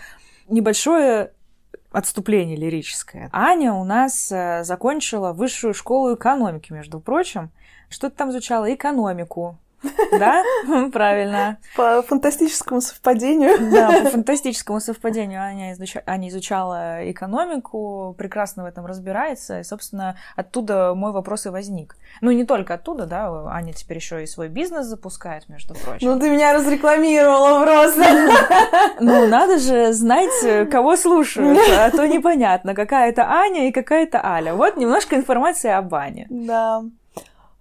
небольшое 0.47 1.31
отступление 1.93 2.57
лирическое. 2.57 3.29
Аня 3.31 3.73
у 3.73 3.83
нас 3.83 4.31
э, 4.31 4.63
закончила 4.63 5.31
высшую 5.31 5.73
школу 5.73 6.15
экономики, 6.15 6.73
между 6.73 6.99
прочим. 6.99 7.51
Что 7.89 8.09
ты 8.09 8.15
там 8.15 8.31
изучала? 8.31 8.73
Экономику. 8.73 9.57
Да? 10.11 10.43
Правильно. 10.91 11.57
По 11.75 12.01
фантастическому 12.01 12.81
совпадению. 12.81 13.71
Да, 13.71 14.03
по 14.03 14.09
фантастическому 14.09 14.79
совпадению 14.79 15.41
Аня, 15.41 15.73
изуч... 15.73 15.97
Аня 16.05 16.29
изучала 16.29 17.09
экономику, 17.11 18.15
прекрасно 18.17 18.63
в 18.63 18.65
этом 18.65 18.85
разбирается, 18.85 19.59
и, 19.59 19.63
собственно, 19.63 20.17
оттуда 20.35 20.93
мой 20.95 21.11
вопрос 21.11 21.45
и 21.45 21.49
возник. 21.49 21.95
Ну, 22.21 22.31
не 22.31 22.45
только 22.45 22.75
оттуда, 22.75 23.05
да, 23.05 23.29
Аня 23.47 23.73
теперь 23.73 23.97
еще 23.97 24.23
и 24.23 24.27
свой 24.27 24.49
бизнес 24.49 24.85
запускает, 24.85 25.49
между 25.49 25.73
прочим. 25.73 26.07
Ну, 26.07 26.19
ты 26.19 26.29
меня 26.29 26.53
разрекламировала 26.53 27.63
просто. 27.63 28.03
Ну, 28.99 29.27
надо 29.27 29.57
же 29.57 29.93
знать, 29.93 30.69
кого 30.69 30.95
слушают, 30.95 31.59
а 31.77 31.89
то 31.91 32.07
непонятно, 32.07 32.73
какая 32.73 33.09
это 33.09 33.23
Аня 33.29 33.67
и 33.67 33.71
какая 33.71 34.03
это 34.03 34.23
Аля. 34.25 34.53
Вот 34.53 34.77
немножко 34.77 35.15
информации 35.15 35.71
об 35.71 35.93
Ане. 35.93 36.27
Да. 36.29 36.83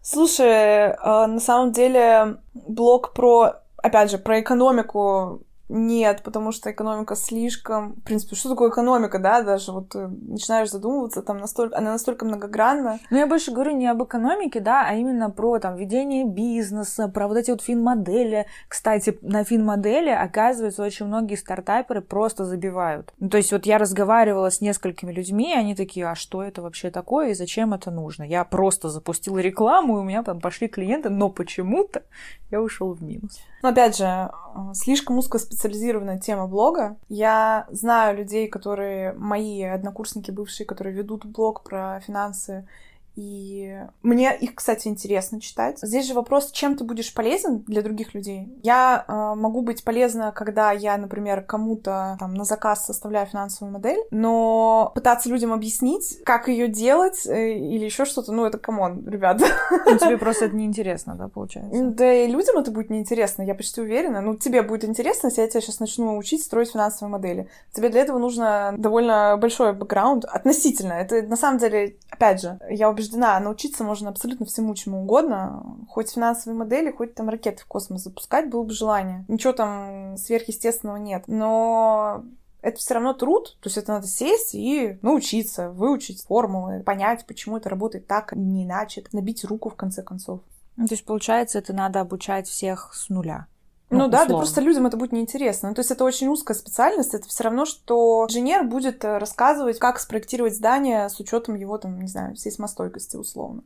Слушай, 0.03 0.47
э, 0.47 1.27
на 1.27 1.39
самом 1.39 1.73
деле 1.73 2.39
блог 2.55 3.13
про, 3.13 3.63
опять 3.77 4.11
же, 4.11 4.19
про 4.19 4.41
экономику 4.41 5.43
нет, 5.73 6.23
потому 6.23 6.53
что 6.53 6.71
экономика 6.71 7.17
слишком... 7.17 7.95
В 7.95 8.03
принципе, 8.03 8.37
что 8.37 8.51
такое 8.51 8.71
экономика, 8.71 9.19
да? 9.19 9.43
Даже 9.43 9.73
вот 9.73 9.89
ты 9.91 10.07
начинаешь 10.07 10.71
задумываться, 10.71 11.23
там 11.23 11.39
настолько... 11.39 11.77
она 11.79 11.93
настолько 11.93 12.27
многогранна. 12.27 12.99
Ну, 13.11 13.17
я 13.17 13.27
больше 13.27 13.53
говорю 13.53 13.73
не 13.73 13.87
об 13.87 14.03
экономике, 14.03 14.61
да, 14.61 14.85
а 14.87 14.95
именно 14.95 15.31
про 15.31 15.59
там 15.59 15.77
ведение 15.77 16.25
бизнеса, 16.25 17.09
про 17.09 17.27
вот 17.27 17.39
эти 17.39 17.51
вот 17.51 17.63
фин-модели. 17.63 18.47
Кстати, 18.69 19.19
на 19.23 19.45
фин-модели, 19.45 20.11
оказывается, 20.11 20.83
очень 20.83 21.07
многие 21.07 21.37
стартаперы 21.37 22.03
просто 22.03 22.45
забивают. 22.45 23.15
Ну, 23.19 23.31
то 23.31 23.39
есть 23.39 23.53
вот 23.53 23.65
я 23.65 23.79
разговаривала 23.79 24.51
с 24.51 24.61
несколькими 24.61 25.11
людьми, 25.11 25.53
и 25.53 25.57
они 25.57 25.75
такие, 25.75 26.07
а 26.07 26.15
что 26.15 26.43
это 26.43 26.61
вообще 26.61 26.91
такое 26.91 27.31
и 27.31 27.35
зачем 27.35 27.73
это 27.73 27.91
нужно? 27.91 28.25
Я 28.25 28.45
просто 28.45 28.91
запустила 28.91 29.39
рекламу, 29.39 29.97
и 29.97 30.01
у 30.01 30.05
меня 30.05 30.23
там 30.23 30.39
пошли 30.41 30.69
клиенты, 30.69 31.09
но 31.09 31.31
почему-то 31.31 32.03
я 32.51 32.61
ушел 32.61 32.93
в 32.93 33.03
минус. 33.03 33.41
Но 33.63 33.69
опять 33.69 33.97
же, 33.97 34.05
э, 34.05 34.29
слишком 34.75 35.19
узкоспециализированная 35.19 36.19
тема 36.19 36.49
блога. 36.49 36.97
Я 37.09 37.67
знаю 37.71 38.17
людей, 38.17 38.49
которые 38.49 39.13
мои 39.13 39.63
однокурсники 39.63 40.33
бывшие, 40.33 40.67
которые 40.67 40.95
ведут 40.95 41.25
блог 41.25 41.63
про 41.63 42.01
финансы 42.01 42.67
и 43.15 43.79
мне 44.03 44.37
их, 44.37 44.55
кстати, 44.55 44.89
интересно 44.89 45.41
читать. 45.41 45.79
Здесь 45.83 46.07
же 46.07 46.15
вопрос, 46.15 46.51
чем 46.51 46.77
ты 46.77 46.85
будешь 46.85 47.13
полезен 47.13 47.61
для 47.67 47.83
других 47.83 48.15
людей. 48.15 48.49
Я 48.63 49.05
э, 49.07 49.13
могу 49.13 49.63
быть 49.63 49.85
полезна, 49.85 50.33
когда 50.33 50.73
я, 50.73 50.97
например, 50.97 51.43
кому-то 51.43 52.17
там 52.19 52.35
на 52.35 52.45
заказ 52.45 52.87
составляю 52.87 53.27
финансовую 53.27 53.73
модель, 53.73 54.01
но 54.11 54.93
пытаться 54.95 55.29
людям 55.29 55.53
объяснить, 55.53 56.23
как 56.25 56.49
ее 56.49 56.69
делать 56.69 57.27
э, 57.27 57.53
или 57.53 57.85
еще 57.85 58.05
что-то, 58.05 58.33
ну 58.33 58.47
это 58.47 58.59
come 58.59 58.86
on, 58.86 59.07
ребята. 59.07 59.47
Ну, 59.87 59.99
тебе 59.99 60.17
просто 60.19 60.47
это 60.47 60.57
неинтересно, 60.57 61.15
да, 61.15 61.29
получается? 61.29 61.83
Да 61.83 62.13
и 62.13 62.27
людям 62.27 62.57
это 62.57 62.71
будет 62.71 62.91
неинтересно, 62.91 63.43
я 63.43 63.55
почти 63.55 63.81
уверена. 63.81 64.21
Ну, 64.21 64.37
тебе 64.37 64.63
будет 64.63 64.85
интересно, 64.85 65.27
если 65.27 65.43
я 65.43 65.49
тебя 65.49 65.61
сейчас 65.61 65.81
начну 65.81 66.17
учить 66.17 66.43
строить 66.43 66.73
финансовые 66.73 67.13
модели. 67.13 67.49
Тебе 67.73 67.91
для 67.91 68.01
этого 68.01 68.19
нужно 68.19 68.75
довольно 68.79 69.37
большой 69.37 69.75
бэкграунд 69.75 70.25
относительно. 70.25 70.95
Это 70.95 71.23
на 71.23 71.37
самом 71.37 71.59
деле 71.59 71.97
опять 72.11 72.41
же, 72.41 72.59
я 72.71 72.89
убеждена, 72.89 73.02
научиться 73.11 73.85
можно 73.85 74.11
абсолютно 74.11 74.47
всему, 74.47 74.75
чему 74.75 75.03
угодно, 75.03 75.65
хоть 75.89 76.13
финансовые 76.13 76.59
модели, 76.59 76.91
хоть 76.91 77.15
там 77.15 77.29
ракеты 77.29 77.63
в 77.63 77.67
космос 77.67 78.03
запускать, 78.03 78.51
было 78.51 78.63
бы 78.63 78.73
желание. 78.73 79.25
Ничего 79.29 79.53
там 79.53 80.17
сверхъестественного 80.17 80.97
нет. 80.97 81.25
Но 81.27 82.25
это 82.63 82.79
все 82.79 82.95
равно 82.95 83.13
труд, 83.13 83.57
то 83.61 83.69
есть 83.69 83.77
это 83.77 83.93
надо 83.93 84.07
сесть 84.07 84.55
и 84.55 84.99
научиться, 85.03 85.71
выучить 85.71 86.23
формулы, 86.23 86.83
понять, 86.85 87.27
почему 87.27 87.57
это 87.57 87.69
работает 87.69 88.07
так, 88.07 88.33
а 88.33 88.37
не 88.37 88.65
иначе, 88.65 89.05
набить 89.13 89.45
руку 89.45 89.69
в 89.69 89.75
конце 89.75 90.03
концов. 90.03 90.41
То 90.77 90.87
есть, 90.91 91.05
получается, 91.05 91.59
это 91.59 91.73
надо 91.73 92.01
обучать 92.01 92.49
всех 92.49 92.95
с 92.95 93.09
нуля. 93.11 93.47
Ну, 93.93 94.05
ну 94.05 94.09
да, 94.09 94.25
да 94.25 94.37
просто 94.37 94.61
людям 94.61 94.87
это 94.87 94.97
будет 94.97 95.13
неинтересно. 95.13 95.69
Ну, 95.69 95.75
то 95.75 95.81
есть 95.81 95.91
это 95.91 96.05
очень 96.05 96.29
узкая 96.29 96.57
специальность. 96.57 97.15
Это 97.15 97.29
все 97.29 97.45
равно, 97.45 97.67
что 97.67 98.27
инженер 98.29 98.65
будет 98.65 99.05
э, 99.05 99.19
рассказывать, 99.19 99.79
как 99.79 100.01
спроектировать 100.01 100.57
здание 100.57 101.09
с 101.09 101.21
учетом 101.21 101.55
его, 101.55 101.77
там, 101.79 102.01
не 102.01 102.09
знаю, 102.09 102.35
сейсмостойкости 102.35 103.17
условно. 103.17 103.63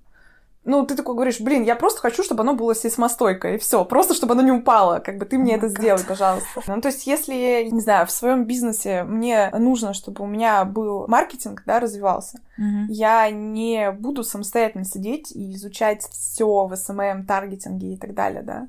Ну, 0.65 0.85
ты 0.85 0.97
такой 0.97 1.15
говоришь, 1.15 1.41
блин, 1.41 1.63
я 1.63 1.77
просто 1.77 2.01
хочу, 2.01 2.25
чтобы 2.25 2.41
оно 2.41 2.55
было 2.55 2.75
сейсмостойкое, 2.75 3.55
и 3.55 3.59
все, 3.59 3.85
просто 3.85 4.15
чтобы 4.15 4.33
оно 4.33 4.43
не 4.43 4.51
упало, 4.51 4.99
как 4.99 5.17
бы 5.17 5.25
ты 5.25 5.39
мне 5.39 5.55
oh 5.55 5.59
это 5.59 5.67
God. 5.67 5.79
сделай, 5.79 6.05
пожалуйста. 6.05 6.61
Ну, 6.67 6.81
то 6.81 6.89
есть, 6.89 7.07
если, 7.07 7.69
не 7.71 7.81
знаю, 7.81 8.05
в 8.05 8.11
своем 8.11 8.47
бизнесе 8.47 9.05
мне 9.05 9.49
нужно, 9.57 9.95
чтобы 9.95 10.25
у 10.25 10.27
меня 10.27 10.65
был 10.65 11.07
маркетинг, 11.07 11.63
да, 11.67 11.79
развивался, 11.79 12.41
mm-hmm. 12.59 12.87
я 12.89 13.31
не 13.31 13.93
буду 13.93 14.25
самостоятельно 14.25 14.85
сидеть 14.85 15.31
и 15.31 15.55
изучать 15.55 16.03
все 16.11 16.67
в 16.67 16.73
SMM, 16.73 17.25
таргетинге 17.27 17.95
и 17.95 17.97
так 17.97 18.15
далее, 18.15 18.43
да 18.43 18.67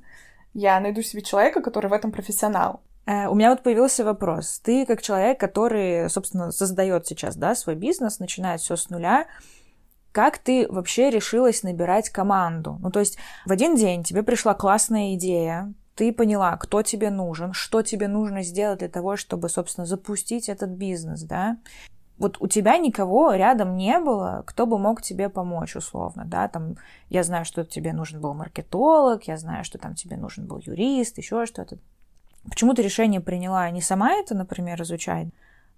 я 0.57 0.79
найду 0.79 1.03
себе 1.03 1.21
человека, 1.21 1.61
который 1.61 1.87
в 1.87 1.93
этом 1.93 2.11
профессионал. 2.11 2.81
Э, 3.05 3.27
у 3.27 3.35
меня 3.35 3.51
вот 3.51 3.61
появился 3.61 4.03
вопрос. 4.03 4.59
Ты 4.59 4.87
как 4.87 5.03
человек, 5.03 5.39
который, 5.39 6.09
собственно, 6.09 6.51
создает 6.51 7.05
сейчас, 7.05 7.35
да, 7.35 7.53
свой 7.53 7.75
бизнес, 7.75 8.17
начинает 8.17 8.59
все 8.59 8.75
с 8.75 8.89
нуля, 8.89 9.27
как 10.11 10.39
ты 10.39 10.65
вообще 10.67 11.11
решилась 11.11 11.61
набирать 11.61 12.09
команду? 12.09 12.79
Ну, 12.81 12.89
то 12.89 12.99
есть 12.99 13.19
в 13.45 13.51
один 13.51 13.75
день 13.75 14.03
тебе 14.03 14.23
пришла 14.23 14.55
классная 14.55 15.13
идея, 15.13 15.75
ты 15.93 16.11
поняла, 16.11 16.57
кто 16.57 16.81
тебе 16.81 17.11
нужен, 17.11 17.53
что 17.53 17.83
тебе 17.83 18.07
нужно 18.07 18.41
сделать 18.41 18.79
для 18.79 18.89
того, 18.89 19.15
чтобы, 19.15 19.49
собственно, 19.49 19.85
запустить 19.85 20.49
этот 20.49 20.71
бизнес, 20.71 21.21
да? 21.21 21.57
Вот 22.19 22.37
у 22.39 22.47
тебя 22.47 22.77
никого 22.77 23.33
рядом 23.33 23.75
не 23.75 23.99
было, 23.99 24.43
кто 24.45 24.65
бы 24.65 24.79
мог 24.79 25.01
тебе 25.01 25.29
помочь, 25.29 25.75
условно, 25.75 26.23
да, 26.25 26.47
там, 26.47 26.77
я 27.09 27.23
знаю, 27.23 27.45
что 27.45 27.63
тебе 27.63 27.93
нужен 27.93 28.19
был 28.19 28.33
маркетолог, 28.33 29.23
я 29.23 29.37
знаю, 29.37 29.63
что 29.63 29.77
там 29.77 29.93
тебе 29.95 30.17
нужен 30.17 30.45
был 30.45 30.57
юрист, 30.57 31.17
еще 31.17 31.45
что-то. 31.45 31.77
Почему 32.49 32.73
ты 32.73 32.81
решение 32.81 33.21
приняла 33.21 33.69
не 33.69 33.81
сама 33.81 34.13
это, 34.13 34.33
например, 34.33 34.81
изучать, 34.81 35.27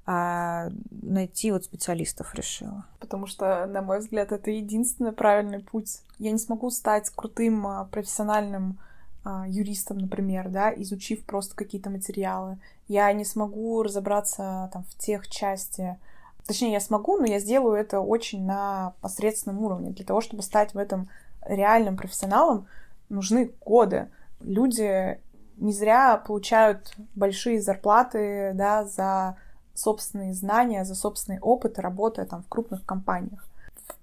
а 0.05 0.69
найти 0.91 1.51
вот 1.51 1.65
специалистов 1.65 2.33
решила? 2.35 2.85
Потому 2.99 3.27
что, 3.27 3.65
на 3.65 3.81
мой 3.81 3.99
взгляд, 3.99 4.31
это 4.31 4.49
единственный 4.49 5.11
правильный 5.11 5.59
путь. 5.59 6.01
Я 6.19 6.31
не 6.31 6.37
смогу 6.37 6.69
стать 6.69 7.09
крутым 7.09 7.67
а, 7.67 7.85
профессиональным 7.85 8.79
а, 9.23 9.45
юристом, 9.47 9.97
например, 9.97 10.49
да, 10.49 10.73
изучив 10.73 11.25
просто 11.25 11.55
какие-то 11.55 11.89
материалы. 11.89 12.59
Я 12.87 13.11
не 13.13 13.25
смогу 13.25 13.83
разобраться 13.83 14.69
там 14.71 14.83
в 14.83 14.95
тех 14.95 15.27
части 15.27 15.97
Точнее, 16.45 16.71
я 16.71 16.79
смогу, 16.79 17.17
но 17.17 17.25
я 17.25 17.39
сделаю 17.39 17.75
это 17.75 17.99
очень 17.99 18.45
на 18.45 18.93
посредственном 19.01 19.63
уровне. 19.63 19.91
Для 19.91 20.05
того, 20.05 20.21
чтобы 20.21 20.43
стать 20.43 20.73
в 20.73 20.77
этом 20.77 21.09
реальным 21.45 21.95
профессионалом, 21.95 22.67
нужны 23.09 23.51
годы. 23.61 24.09
Люди 24.39 25.19
не 25.57 25.73
зря 25.73 26.17
получают 26.17 26.95
большие 27.15 27.61
зарплаты 27.61 28.51
да, 28.55 28.85
за 28.85 29.37
собственные 29.73 30.33
знания, 30.33 30.85
за 30.85 30.95
собственный 30.95 31.39
опыт, 31.39 31.79
работая 31.79 32.25
там 32.25 32.43
в 32.43 32.47
крупных 32.47 32.85
компаниях. 32.85 33.47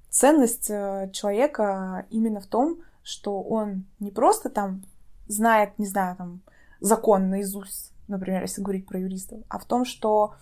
Ценность 0.09 0.71
э, 0.71 1.11
человека 1.13 2.07
именно 2.11 2.41
в 2.41 2.47
том, 2.47 2.79
что 3.03 3.43
он 3.43 3.85
не 4.01 4.11
просто 4.11 4.49
там 4.49 4.85
знает, 5.29 5.79
не 5.79 5.87
знаю, 5.87 6.17
там, 6.17 6.41
закон 6.81 7.29
наизусть, 7.31 7.93
например, 8.09 8.43
если 8.43 8.63
говорить 8.63 8.87
про 8.87 8.99
юристов, 8.99 9.41
а 9.49 9.59
в 9.59 9.65
том, 9.65 9.85
что 9.85 10.35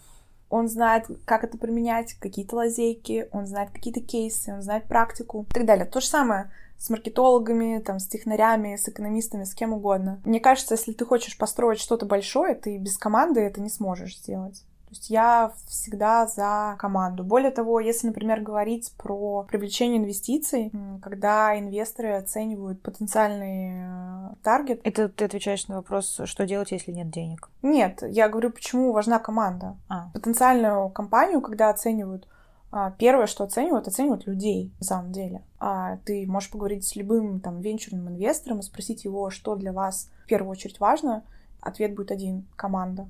он 0.55 0.69
знает, 0.69 1.07
как 1.25 1.43
это 1.43 1.59
применять, 1.59 2.15
какие-то 2.15 2.55
лазейки, 2.55 3.29
он 3.33 3.45
знает 3.45 3.71
какие-то 3.73 4.01
кейсы, 4.01 4.55
он 4.55 4.63
знает 4.63 4.85
практику 4.85 5.47
и 5.51 5.53
так 5.53 5.65
далее. 5.65 5.85
То 5.85 6.01
же 6.01 6.07
самое 6.07 6.53
с 6.79 6.91
маркетологами, 6.91 7.81
там, 7.81 7.99
с 7.99 8.07
технарями, 8.07 8.77
с 8.77 8.89
экономистами, 8.89 9.43
с 9.43 9.53
кем 9.53 9.73
угодно. 9.73 10.21
Мне 10.25 10.39
кажется, 10.39 10.75
если 10.75 10.93
ты 10.93 11.05
хочешь 11.05 11.37
построить 11.37 11.81
что-то 11.81 12.07
большое, 12.07 12.55
ты 12.55 12.79
без 12.79 12.97
команды 12.97 13.41
это 13.41 13.61
не 13.61 13.69
сможешь 13.69 14.17
сделать. 14.17 14.63
То 14.95 14.99
есть 14.99 15.11
я 15.11 15.53
всегда 15.67 16.29
за 16.29 16.77
команду. 16.79 17.25
Более 17.25 17.51
того, 17.51 17.81
если, 17.81 18.07
например, 18.07 18.41
говорить 18.41 18.93
про 18.97 19.43
привлечение 19.43 19.99
инвестиций, 19.99 20.71
когда 21.03 21.59
инвесторы 21.59 22.13
оценивают 22.13 22.81
потенциальный 22.81 23.73
э, 23.73 24.35
таргет... 24.45 24.81
Это 24.85 25.09
ты 25.09 25.25
отвечаешь 25.25 25.67
на 25.67 25.77
вопрос, 25.77 26.21
что 26.27 26.47
делать, 26.47 26.71
если 26.71 26.93
нет 26.93 27.11
денег? 27.11 27.51
Нет, 27.63 28.05
я 28.07 28.29
говорю, 28.29 28.51
почему 28.51 28.93
важна 28.93 29.19
команда. 29.19 29.77
А. 29.89 30.11
Потенциальную 30.13 30.91
компанию, 30.91 31.41
когда 31.41 31.71
оценивают, 31.71 32.29
а, 32.71 32.93
первое, 32.93 33.27
что 33.27 33.43
оценивают, 33.43 33.89
оценивают 33.89 34.29
людей 34.29 34.73
на 34.79 34.85
самом 34.85 35.11
деле. 35.11 35.43
А 35.59 35.97
ты 36.05 36.25
можешь 36.29 36.53
поговорить 36.53 36.87
с 36.87 36.95
любым 36.95 37.41
там 37.41 37.61
венчурным 37.61 38.11
инвестором 38.11 38.61
и 38.61 38.63
спросить 38.63 39.05
его, 39.05 39.31
что 39.31 39.57
для 39.57 39.73
вас 39.73 40.09
в 40.23 40.29
первую 40.29 40.53
очередь 40.53 40.79
важно. 40.79 41.25
Ответ 41.61 41.97
будет 41.97 42.13
один— 42.13 42.47
команда 42.57 43.09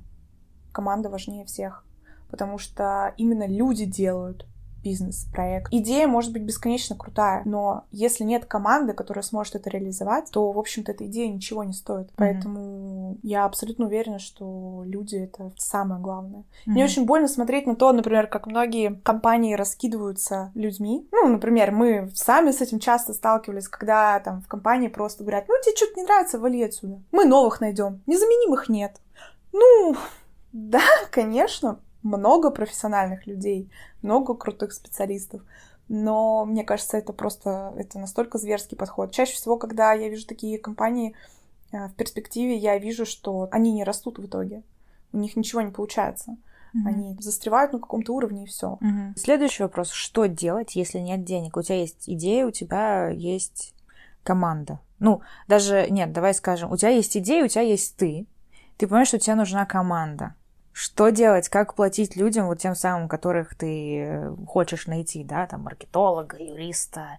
команда 0.74 1.08
важнее 1.08 1.46
всех, 1.46 1.84
потому 2.30 2.58
что 2.58 3.14
именно 3.16 3.46
люди 3.46 3.87
делают 3.87 4.46
бизнес-проект. 4.84 5.72
Идея 5.72 6.06
может 6.06 6.32
быть 6.32 6.42
бесконечно 6.42 6.94
крутая, 6.94 7.42
но 7.46 7.84
если 7.90 8.22
нет 8.22 8.44
команды, 8.44 8.92
которая 8.92 9.22
сможет 9.22 9.54
это 9.54 9.70
реализовать, 9.70 10.30
то, 10.30 10.52
в 10.52 10.58
общем-то, 10.58 10.92
эта 10.92 11.06
идея 11.06 11.32
ничего 11.32 11.64
не 11.64 11.72
стоит. 11.72 12.08
Mm-hmm. 12.08 12.14
Поэтому 12.16 13.16
я 13.22 13.46
абсолютно 13.46 13.87
уверена, 13.87 14.18
что 14.18 14.82
люди— 14.84 15.16
это 15.16 15.52
самое 15.56 16.00
главное. 16.00 16.40
Mm-hmm. 16.40 16.70
Мне 16.70 16.84
очень 16.84 17.06
больно 17.06 17.28
смотреть 17.28 17.66
на 17.66 17.74
то, 17.74 17.92
например, 17.92 18.26
как 18.26 18.46
многие 18.46 19.00
компании 19.02 19.54
раскидываются 19.54 20.52
людьми. 20.54 21.08
Ну, 21.10 21.28
например, 21.28 21.72
мы 21.72 22.10
сами 22.14 22.50
с 22.50 22.60
этим 22.60 22.78
часто 22.78 23.14
сталкивались, 23.14 23.68
когда 23.68 24.20
там 24.20 24.42
в 24.42 24.48
компании 24.48 24.88
просто 24.88 25.24
говорят, 25.24 25.46
ну, 25.48 25.54
тебе 25.64 25.74
что-то 25.76 25.98
не 25.98 26.04
нравится, 26.04 26.38
вали 26.38 26.62
отсюда. 26.62 27.00
Мы 27.10 27.24
новых 27.24 27.60
найдем. 27.62 28.02
Незаменимых 28.06 28.68
нет. 28.68 29.00
Ну, 29.52 29.96
да, 30.55 30.83
конечно, 31.11 31.81
много 32.03 32.51
профессиональных 32.51 33.27
людей, 33.27 33.71
много 34.01 34.35
крутых 34.35 34.73
специалистов, 34.73 35.43
но 35.88 36.47
мне 36.47 36.64
кажется, 36.64 36.97
это 36.97 37.12
просто, 37.12 37.75
это 37.77 37.99
настолько 37.99 38.38
зверский 38.38 38.77
подход. 38.77 39.12
Чаще 39.12 39.35
всего, 39.35 39.59
когда 39.59 39.93
я 39.93 40.09
вижу 40.09 40.27
такие 40.27 40.59
компании 40.59 41.14
э, 41.73 41.88
в 41.88 41.95
перспективе, 41.95 42.57
я 42.57 42.79
вижу, 42.79 43.05
что 43.05 43.49
они 43.51 43.73
не 43.73 43.85
растут 43.85 44.19
в 44.19 44.27
итоге, 44.27 44.62
у 45.12 45.19
них 45.19 45.37
ничего 45.37 45.61
не 45.61 45.73
получается. 45.73 46.33
Mm-hmm. 46.33 46.87
Они 46.87 47.17
застревают 47.21 47.73
на 47.73 47.81
каком-то 47.81 48.14
уровне 48.14 48.45
и 48.45 48.47
все. 48.47 48.79
Mm-hmm. 48.81 49.17
Следующий 49.17 49.62
вопрос: 49.62 49.90
что 49.90 50.27
делать, 50.27 50.75
если 50.75 50.99
нет 50.99 51.25
денег? 51.25 51.57
У 51.57 51.62
тебя 51.62 51.79
есть 51.81 52.09
идея, 52.09 52.47
у 52.47 52.51
тебя 52.51 53.09
есть 53.11 53.75
команда. 54.23 54.81
Ну, 54.99 55.21
даже 55.47 55.88
нет, 55.90 56.12
давай 56.12 56.35
скажем, 56.35 56.73
у 56.73 56.77
тебя 56.77 56.90
есть 56.90 57.17
идея, 57.17 57.45
у 57.45 57.49
тебя 57.49 57.62
есть 57.62 57.97
ты. 57.97 58.27
Ты 58.77 58.87
понимаешь, 58.87 59.09
что 59.09 59.19
тебе 59.19 59.37
нужна 59.37 59.67
команда 59.67 60.35
что 60.74 61.10
делать, 61.10 61.48
как 61.48 61.74
платить 61.74 62.16
людям, 62.16 62.46
вот 62.46 62.58
тем 62.58 62.74
самым, 62.74 63.08
которых 63.08 63.54
ты 63.54 64.00
э, 64.00 64.37
хочешь 64.48 64.88
найти, 64.88 65.22
да, 65.22 65.46
там, 65.46 65.62
маркетолога, 65.62 66.37
юриста, 66.37 67.18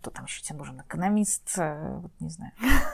кто 0.00 0.10
там 0.10 0.24
еще 0.24 0.42
тебе 0.42 0.56
нужен, 0.56 0.80
экономист, 0.80 1.58
э, 1.58 1.98
вот 2.00 2.10
не 2.20 2.30
знаю. 2.30 2.52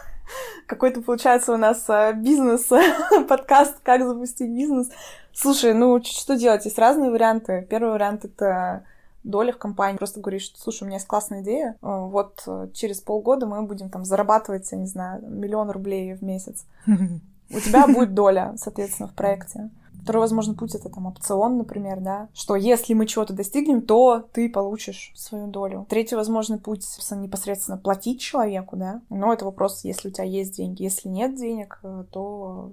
Какой-то, 0.66 1.00
получается, 1.02 1.52
у 1.52 1.56
нас 1.56 1.88
э, 1.88 2.12
бизнес, 2.14 2.66
подкаст 3.28 3.76
«Как 3.84 4.04
запустить 4.04 4.50
бизнес». 4.50 4.90
Слушай, 5.32 5.74
ну, 5.74 6.02
что 6.02 6.36
делать? 6.36 6.64
Есть 6.64 6.80
разные 6.80 7.12
варианты. 7.12 7.64
Первый 7.70 7.92
вариант— 7.92 8.24
это 8.24 8.82
доля 9.22 9.52
в 9.52 9.58
компании. 9.58 9.96
Просто 9.96 10.18
говоришь, 10.18 10.42
что, 10.42 10.60
слушай, 10.60 10.82
у 10.82 10.86
меня 10.86 10.96
есть 10.96 11.06
классная 11.06 11.42
идея, 11.42 11.76
вот 11.82 12.48
через 12.74 13.00
полгода 13.00 13.46
мы 13.46 13.62
будем 13.62 13.90
там 13.90 14.04
зарабатывать, 14.04 14.72
я 14.72 14.78
не 14.78 14.86
знаю, 14.86 15.22
миллион 15.24 15.70
рублей 15.70 16.14
в 16.14 16.22
месяц. 16.22 16.64
У 16.86 17.60
тебя 17.60 17.86
будет 17.86 18.14
доля, 18.14 18.54
соответственно, 18.56 19.08
в 19.08 19.14
проекте. 19.14 19.70
Второй, 20.02 20.22
возможно, 20.22 20.54
путь 20.54 20.74
это 20.74 20.88
там 20.88 21.06
опцион, 21.06 21.58
например, 21.58 22.00
да, 22.00 22.28
что 22.34 22.56
если 22.56 22.94
мы 22.94 23.06
чего-то 23.06 23.32
достигнем, 23.32 23.82
то 23.82 24.24
ты 24.32 24.48
получишь 24.48 25.12
свою 25.14 25.46
долю. 25.46 25.86
Третий, 25.88 26.16
возможно, 26.16 26.58
путь 26.58 26.86
непосредственно 27.10 27.76
платить 27.76 28.20
человеку, 28.20 28.76
да, 28.76 29.02
но 29.10 29.32
это 29.32 29.44
вопрос, 29.44 29.84
если 29.84 30.08
у 30.08 30.12
тебя 30.12 30.24
есть 30.24 30.56
деньги. 30.56 30.82
Если 30.82 31.08
нет 31.08 31.36
денег, 31.36 31.78
э, 31.82 32.04
то, 32.10 32.72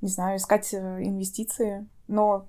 не 0.00 0.08
знаю, 0.08 0.38
искать 0.38 0.72
э, 0.74 0.78
инвестиции, 1.02 1.86
но 2.08 2.46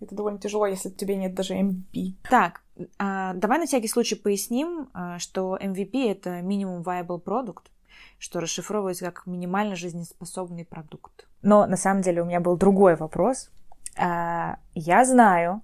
это 0.00 0.14
довольно 0.14 0.38
тяжело, 0.38 0.66
если 0.66 0.88
у 0.88 0.92
тебя 0.92 1.16
нет 1.16 1.34
даже 1.34 1.54
MVP. 1.54 2.14
Так, 2.28 2.62
а, 2.98 3.34
давай 3.34 3.58
на 3.58 3.66
всякий 3.66 3.88
случай 3.88 4.14
поясним, 4.14 4.88
а, 4.92 5.18
что 5.18 5.56
MVP— 5.56 6.10
это 6.10 6.42
минимум 6.42 6.82
viable 6.82 7.22
product, 7.22 7.64
что 8.18 8.40
расшифровывается 8.40 9.06
как 9.06 9.26
минимально 9.26 9.76
жизнеспособный 9.76 10.64
продукт. 10.64 11.26
Но 11.42 11.66
на 11.66 11.76
самом 11.76 12.02
деле 12.02 12.22
у 12.22 12.24
меня 12.24 12.40
был 12.40 12.56
другой 12.56 12.96
вопрос. 12.96 13.50
А, 13.98 14.56
я 14.74 15.04
знаю, 15.04 15.62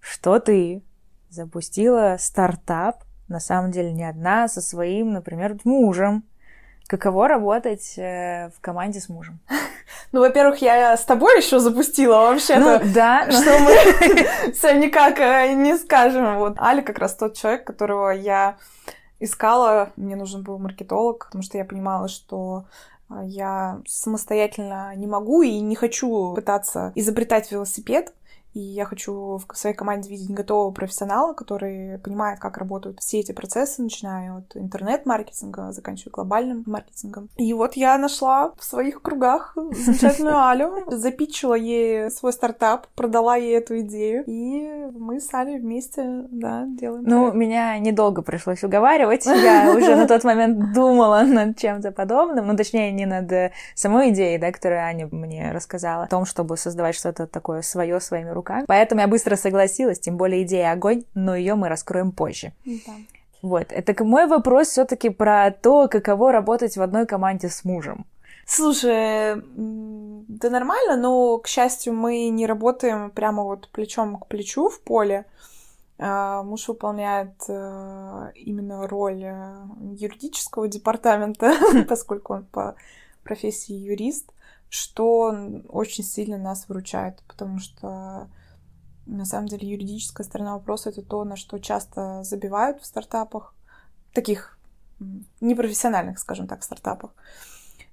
что 0.00 0.38
ты 0.38 0.82
запустила 1.28 2.16
стартап, 2.18 3.04
на 3.28 3.40
самом 3.40 3.70
деле 3.70 3.92
не 3.92 4.04
одна, 4.04 4.48
со 4.48 4.60
своим, 4.60 5.12
например, 5.12 5.56
мужем. 5.64 6.24
Каково 6.86 7.28
работать 7.28 7.96
э, 7.96 8.50
в 8.56 8.60
команде 8.60 9.00
с 9.00 9.08
мужем? 9.08 9.38
Ну, 10.10 10.20
во-первых, 10.20 10.60
я 10.60 10.96
с 10.96 11.04
тобой 11.04 11.36
еще 11.38 11.60
запустила 11.60 12.16
вообще-то. 12.16 12.80
Ну, 12.84 12.92
да. 12.92 13.26
Что 13.30 13.58
мы 13.60 14.52
все 14.52 14.72
никак 14.72 15.20
э, 15.20 15.52
не 15.52 15.78
скажем. 15.78 16.38
Вот 16.38 16.56
Али 16.58 16.80
как 16.80 16.98
раз 16.98 17.14
тот 17.14 17.36
человек, 17.36 17.64
которого 17.64 18.10
я 18.10 18.56
искала. 19.20 19.92
Мне 19.96 20.16
нужен 20.16 20.42
был 20.42 20.58
маркетолог, 20.58 21.26
потому 21.26 21.42
что 21.42 21.58
я 21.58 21.64
понимала, 21.64 22.08
что 22.08 22.64
э, 23.10 23.20
я 23.24 23.80
самостоятельно 23.86 24.94
не 24.96 25.06
могу 25.06 25.42
и 25.42 25.60
не 25.60 25.76
хочу 25.76 26.34
пытаться 26.34 26.92
изобретать 26.94 27.52
велосипед. 27.52 28.12
И 28.52 28.60
я 28.60 28.84
хочу 28.84 29.36
в 29.36 29.56
своей 29.56 29.76
команде 29.76 30.10
видеть 30.10 30.30
готового 30.30 30.72
профессионала, 30.72 31.34
который 31.34 31.98
понимает, 31.98 32.40
как 32.40 32.58
работают 32.58 32.98
все 33.00 33.20
эти 33.20 33.32
процессы, 33.32 33.82
начиная 33.82 34.38
от 34.38 34.56
интернет-маркетинга, 34.56 35.72
заканчивая 35.72 36.12
глобальным 36.12 36.64
маркетингом. 36.66 37.28
И 37.36 37.52
вот 37.54 37.74
я 37.74 37.96
нашла 37.98 38.52
в 38.58 38.64
своих 38.64 39.02
кругах 39.02 39.56
замечательную 39.56 40.36
Алю, 40.44 40.84
запичила 40.88 41.54
ей 41.54 42.10
свой 42.10 42.32
стартап, 42.32 42.88
продала 42.96 43.36
ей 43.36 43.56
эту 43.56 43.80
идею, 43.80 44.24
и 44.26 44.90
мы 44.98 45.20
с 45.20 45.32
Алей 45.32 45.58
вместе, 45.58 46.24
да, 46.30 46.64
делаем. 46.66 47.04
Ну, 47.04 47.20
проект. 47.22 47.36
меня 47.36 47.78
недолго 47.78 48.22
пришлось 48.22 48.64
уговаривать. 48.64 49.26
Я 49.26 49.72
уже 49.76 49.94
на 49.94 50.08
тот 50.08 50.24
момент 50.24 50.72
думала 50.74 51.22
над 51.22 51.56
чем-то 51.56 51.92
подобным, 51.92 52.48
ну, 52.48 52.56
точнее, 52.56 52.90
не 52.90 53.06
над 53.06 53.52
самой 53.74 54.10
идеей, 54.10 54.38
да, 54.38 54.50
которую 54.50 54.82
Аня 54.82 55.08
мне 55.10 55.52
рассказала, 55.52 56.04
о 56.04 56.08
том, 56.08 56.24
чтобы 56.24 56.56
создавать 56.56 56.96
что-то 56.96 57.26
такое 57.26 57.62
свое 57.62 58.00
своими 58.00 58.30
руками 58.30 58.39
руками. 58.40 58.64
Поэтому 58.66 59.00
я 59.00 59.08
быстро 59.08 59.36
согласилась, 59.36 60.00
тем 60.00 60.16
более 60.16 60.42
идея 60.42 60.72
огонь, 60.72 61.04
но 61.14 61.36
ее 61.36 61.54
мы 61.54 61.68
раскроем 61.68 62.12
позже. 62.12 62.52
Да. 62.64 62.92
Вот, 63.42 63.72
это 63.72 64.04
мой 64.04 64.26
вопрос 64.26 64.68
все-таки 64.68 65.08
про 65.08 65.50
то, 65.50 65.88
каково 65.88 66.32
работать 66.32 66.76
в 66.76 66.82
одной 66.82 67.06
команде 67.06 67.48
с 67.48 67.64
мужем. 67.64 68.04
Слушай, 68.46 69.36
да 69.56 70.50
нормально, 70.50 70.96
но, 70.96 71.38
к 71.38 71.46
счастью, 71.46 71.94
мы 71.94 72.28
не 72.28 72.46
работаем 72.46 73.10
прямо 73.10 73.44
вот 73.44 73.68
плечом 73.68 74.18
к 74.18 74.26
плечу 74.26 74.68
в 74.68 74.80
поле. 74.80 75.24
А, 76.02 76.42
муж 76.42 76.66
выполняет 76.66 77.34
э, 77.46 78.30
именно 78.34 78.88
роль 78.88 79.22
э, 79.22 79.56
юридического 79.92 80.66
департамента, 80.66 81.52
поскольку 81.88 82.34
он 82.34 82.44
по 82.44 82.74
профессии 83.22 83.74
юрист 83.74 84.32
что 84.70 85.34
очень 85.68 86.04
сильно 86.04 86.38
нас 86.38 86.68
выручает, 86.68 87.22
потому 87.28 87.58
что 87.58 88.28
на 89.06 89.24
самом 89.24 89.48
деле 89.48 89.68
юридическая 89.68 90.24
сторона 90.24 90.54
вопроса 90.54 90.90
это 90.90 91.02
то, 91.02 91.24
на 91.24 91.36
что 91.36 91.58
часто 91.58 92.22
забивают 92.22 92.80
в 92.80 92.86
стартапах, 92.86 93.54
таких 94.14 94.58
непрофессиональных, 95.40 96.18
скажем 96.18 96.46
так, 96.46 96.62
стартапах. 96.62 97.10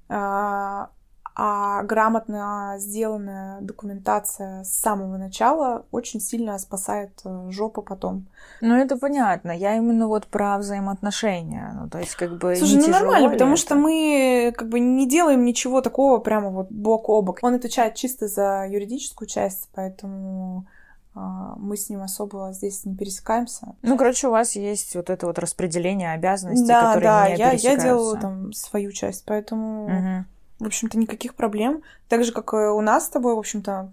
А, 0.09 0.89
а 1.39 1.83
грамотно 1.83 2.77
сделанная 2.79 3.61
документация 3.61 4.63
с 4.63 4.73
самого 4.73 5.17
начала 5.17 5.85
очень 5.91 6.19
сильно 6.19 6.57
спасает 6.57 7.11
э, 7.25 7.51
жопу 7.51 7.83
потом. 7.83 8.25
Ну, 8.59 8.73
это 8.73 8.97
понятно. 8.97 9.51
Я 9.51 9.75
именно 9.75 10.07
вот 10.07 10.25
про 10.25 10.57
взаимоотношения. 10.57 11.77
Ну, 11.79 11.89
то 11.91 11.99
есть, 11.99 12.15
как 12.15 12.39
бы. 12.39 12.55
Слушай, 12.55 12.77
ну 12.77 12.87
нормально, 12.87 13.29
потому 13.29 13.53
это? 13.53 13.61
что 13.61 13.75
мы 13.75 14.51
как 14.57 14.67
бы 14.67 14.79
не 14.79 15.07
делаем 15.07 15.45
ничего 15.45 15.81
такого 15.81 16.17
прямо 16.17 16.49
вот 16.49 16.71
бок 16.71 17.07
о 17.07 17.21
бок. 17.21 17.37
Он 17.43 17.53
отвечает 17.53 17.93
чисто 17.93 18.27
за 18.27 18.65
юридическую 18.67 19.27
часть, 19.27 19.69
поэтому 19.75 20.65
а, 21.13 21.53
мы 21.57 21.77
с 21.77 21.87
ним 21.87 22.01
особо 22.01 22.49
здесь 22.51 22.83
не 22.83 22.95
пересекаемся. 22.95 23.75
Ну, 23.83 23.95
короче, 23.95 24.27
у 24.27 24.31
вас 24.31 24.55
есть 24.55 24.95
вот 24.95 25.11
это 25.11 25.27
вот 25.27 25.37
распределение 25.37 26.13
обязанностей, 26.13 26.65
да, 26.65 26.95
которые 26.95 27.03
да, 27.03 27.29
не 27.29 27.37
я, 27.37 27.51
я 27.51 27.75
делаю 27.75 28.19
там 28.19 28.53
свою 28.53 28.91
часть, 28.91 29.23
поэтому 29.23 29.85
угу 29.85 30.25
в 30.59 30.65
общем-то, 30.65 30.97
никаких 30.97 31.35
проблем. 31.35 31.83
Так 32.07 32.23
же, 32.23 32.31
как 32.31 32.53
и 32.53 32.57
у 32.57 32.81
нас 32.81 33.05
с 33.05 33.09
тобой, 33.09 33.35
в 33.35 33.39
общем-то, 33.39 33.91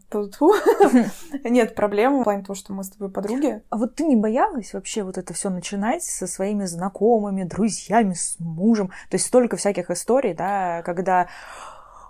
нет 1.45 1.75
проблем 1.75 2.21
в 2.21 2.25
плане 2.25 2.43
того, 2.43 2.55
что 2.55 2.73
мы 2.73 2.85
с 2.85 2.91
тобой 2.91 3.11
подруги. 3.11 3.63
А 3.69 3.77
вот 3.77 3.95
ты 3.95 4.05
не 4.05 4.17
боялась 4.17 4.73
вообще 4.73 5.03
вот 5.03 5.19
это 5.19 5.35
все 5.35 5.51
начинать 5.51 6.03
со 6.03 6.27
своими 6.27 6.65
знакомыми, 6.65 7.45
друзьями, 7.45 8.15
с 8.15 8.37
мужем? 8.39 8.89
То 9.11 9.17
есть 9.17 9.27
столько 9.27 9.57
всяких 9.57 9.91
историй, 9.91 10.33
да, 10.33 10.83
когда 10.83 11.29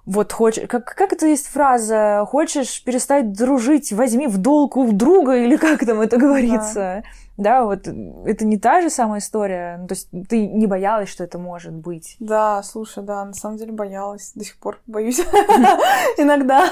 вот 0.06 0.32
хочешь, 0.32 0.68
как, 0.68 0.84
как 0.84 1.12
это 1.12 1.26
есть 1.26 1.48
фраза, 1.48 2.24
хочешь 2.28 2.84
перестать 2.84 3.32
дружить, 3.32 3.92
возьми 3.92 4.26
в 4.26 4.38
долг 4.38 4.76
у 4.76 4.92
друга, 4.92 5.36
или 5.36 5.56
как 5.56 5.84
там 5.84 6.00
это 6.00 6.18
говорится? 6.18 7.02
Да. 7.02 7.02
Да, 7.36 7.64
вот 7.64 7.88
это 7.88 8.44
не 8.44 8.58
та 8.58 8.80
же 8.80 8.90
самая 8.90 9.20
история. 9.20 9.78
Ну, 9.78 9.88
то 9.88 9.94
есть 9.94 10.08
ты 10.28 10.46
не 10.46 10.66
боялась, 10.66 11.08
что 11.08 11.24
это 11.24 11.38
может 11.38 11.72
быть. 11.72 12.16
Да, 12.20 12.62
слушай, 12.62 13.02
да, 13.02 13.24
на 13.24 13.32
самом 13.34 13.56
деле 13.56 13.72
боялась. 13.72 14.32
До 14.34 14.44
сих 14.44 14.56
пор 14.56 14.80
боюсь. 14.86 15.18
Иногда. 16.16 16.70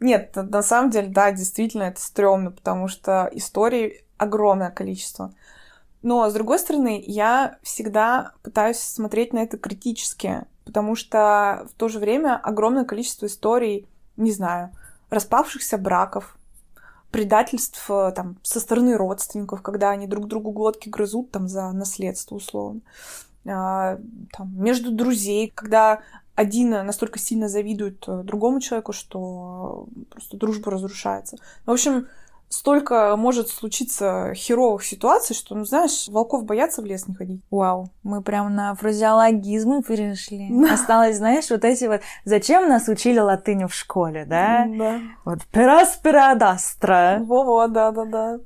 Нет, 0.00 0.34
на 0.34 0.62
самом 0.62 0.90
деле, 0.90 1.08
да, 1.08 1.30
действительно, 1.30 1.84
это 1.84 2.00
стрёмно, 2.00 2.50
потому 2.50 2.88
что 2.88 3.30
историй 3.32 4.04
огромное 4.18 4.70
количество. 4.70 5.32
Но, 6.02 6.28
с 6.28 6.34
другой 6.34 6.58
стороны, 6.58 7.02
я 7.06 7.56
всегда 7.62 8.32
пытаюсь 8.42 8.78
смотреть 8.78 9.32
на 9.32 9.38
это 9.38 9.58
критически, 9.58 10.44
потому 10.64 10.96
что 10.96 11.66
в 11.70 11.78
то 11.78 11.88
же 11.88 11.98
время 11.98 12.38
огромное 12.42 12.84
количество 12.84 13.26
историй, 13.26 13.88
не 14.16 14.32
знаю, 14.32 14.70
распавшихся 15.08 15.78
браков, 15.78 16.36
предательств 17.14 17.88
э, 17.88 18.10
там, 18.10 18.38
со 18.42 18.58
стороны 18.58 18.96
родственников, 18.96 19.62
когда 19.62 19.90
они 19.90 20.08
друг 20.08 20.26
другу 20.26 20.50
глотки 20.50 20.88
грызут 20.88 21.30
там, 21.30 21.46
за 21.46 21.70
наследство, 21.70 22.34
условно. 22.34 22.80
А, 23.46 24.00
там, 24.36 24.52
между 24.56 24.90
друзей, 24.90 25.52
когда 25.54 26.00
один 26.34 26.70
настолько 26.70 27.20
сильно 27.20 27.48
завидует 27.48 28.02
э, 28.08 28.22
другому 28.24 28.60
человеку, 28.60 28.92
что 28.92 29.86
просто 30.10 30.36
дружба 30.36 30.72
разрушается. 30.72 31.36
В 31.66 31.70
общем, 31.70 32.08
столько 32.54 33.16
может 33.16 33.48
случиться 33.48 34.32
херовых 34.34 34.84
ситуаций, 34.84 35.34
что, 35.34 35.54
ну, 35.54 35.64
знаешь, 35.64 36.08
волков 36.08 36.44
боятся 36.44 36.82
в 36.82 36.84
лес 36.84 37.06
не 37.08 37.14
ходить. 37.14 37.42
Вау, 37.50 37.90
мы 38.02 38.22
прям 38.22 38.54
на 38.54 38.74
фразеологизмы 38.74 39.82
перешли. 39.82 40.50
Осталось, 40.70 41.16
знаешь, 41.16 41.50
вот 41.50 41.64
эти 41.64 41.84
вот... 41.84 42.00
Зачем 42.24 42.68
нас 42.68 42.88
учили 42.88 43.18
латынь 43.18 43.66
в 43.66 43.74
школе, 43.74 44.24
да? 44.24 44.66
Да. 44.66 45.00
Вот 45.24 45.44
пераспера 45.52 46.34
дастра. 46.34 47.18
Во-во, 47.20 47.66
да-да-да. 47.66 48.38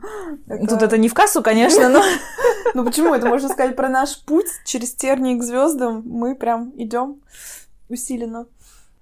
Тут 0.69 0.83
это 0.83 0.97
не 0.99 1.09
в 1.09 1.15
кассу, 1.15 1.43
конечно, 1.43 1.89
но... 1.89 2.03
Ну 2.75 2.85
почему? 2.85 3.15
Это 3.15 3.29
можно 3.29 3.49
сказать 3.49 3.77
про 3.77 3.89
наш 3.89 4.23
путь 4.25 4.49
через 4.65 4.95
тернии 4.95 5.39
к 5.39 5.43
звездам. 5.43 6.03
Мы 6.05 6.35
прям 6.35 6.73
идем 6.77 7.21
усиленно. 7.89 8.47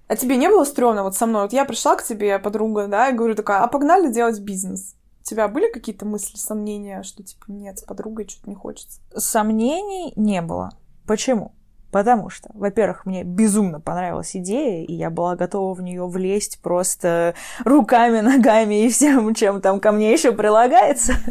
А 0.09 0.16
тебе 0.16 0.37
не 0.37 0.49
было 0.49 0.64
стрёмно 0.64 1.03
вот 1.03 1.16
со 1.16 1.27
мной? 1.27 1.42
Вот 1.42 1.53
я 1.53 1.64
пришла 1.64 1.97
к 1.97 2.05
тебе, 2.05 2.38
подруга, 2.38 2.87
да, 2.87 3.09
и 3.09 3.12
говорю 3.12 3.35
такая, 3.35 3.62
а 3.62 3.66
погнали 3.66 4.12
делать 4.12 4.38
бизнес. 4.40 4.95
У 5.21 5.25
тебя 5.25 5.49
были 5.49 5.71
какие-то 5.71 6.07
мысли, 6.07 6.37
сомнения, 6.37 7.03
что 7.03 7.25
типа 7.25 7.47
нет, 7.49 7.81
с 7.81 7.83
подругой 7.83 8.29
что-то 8.29 8.49
не 8.49 8.55
хочется? 8.55 9.01
Сомнений 9.16 10.12
не 10.14 10.40
было. 10.42 10.71
Почему? 11.07 11.57
Потому 11.90 12.31
что, 12.31 12.51
во-первых, 12.53 13.07
мне 13.07 13.25
безумно 13.25 13.81
понравилась 13.81 14.37
идея, 14.37 14.85
и 14.85 14.92
я 14.92 15.09
была 15.09 15.35
готова 15.35 15.73
в 15.73 15.81
нее 15.81 16.07
влезть 16.07 16.61
просто 16.61 17.35
руками, 17.64 18.21
ногами 18.21 18.85
и 18.85 18.88
всем, 18.88 19.35
чем 19.35 19.61
там 19.61 19.81
ко 19.81 19.92
мне 19.92 20.12
еще 20.12 20.33
прилагается. 20.33 21.14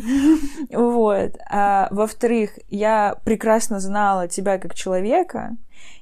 Вот. 0.71 1.37
А 1.49 1.87
во-вторых, 1.91 2.57
я 2.69 3.15
прекрасно 3.23 3.79
знала 3.79 4.27
тебя 4.27 4.57
как 4.57 4.73
человека, 4.73 5.55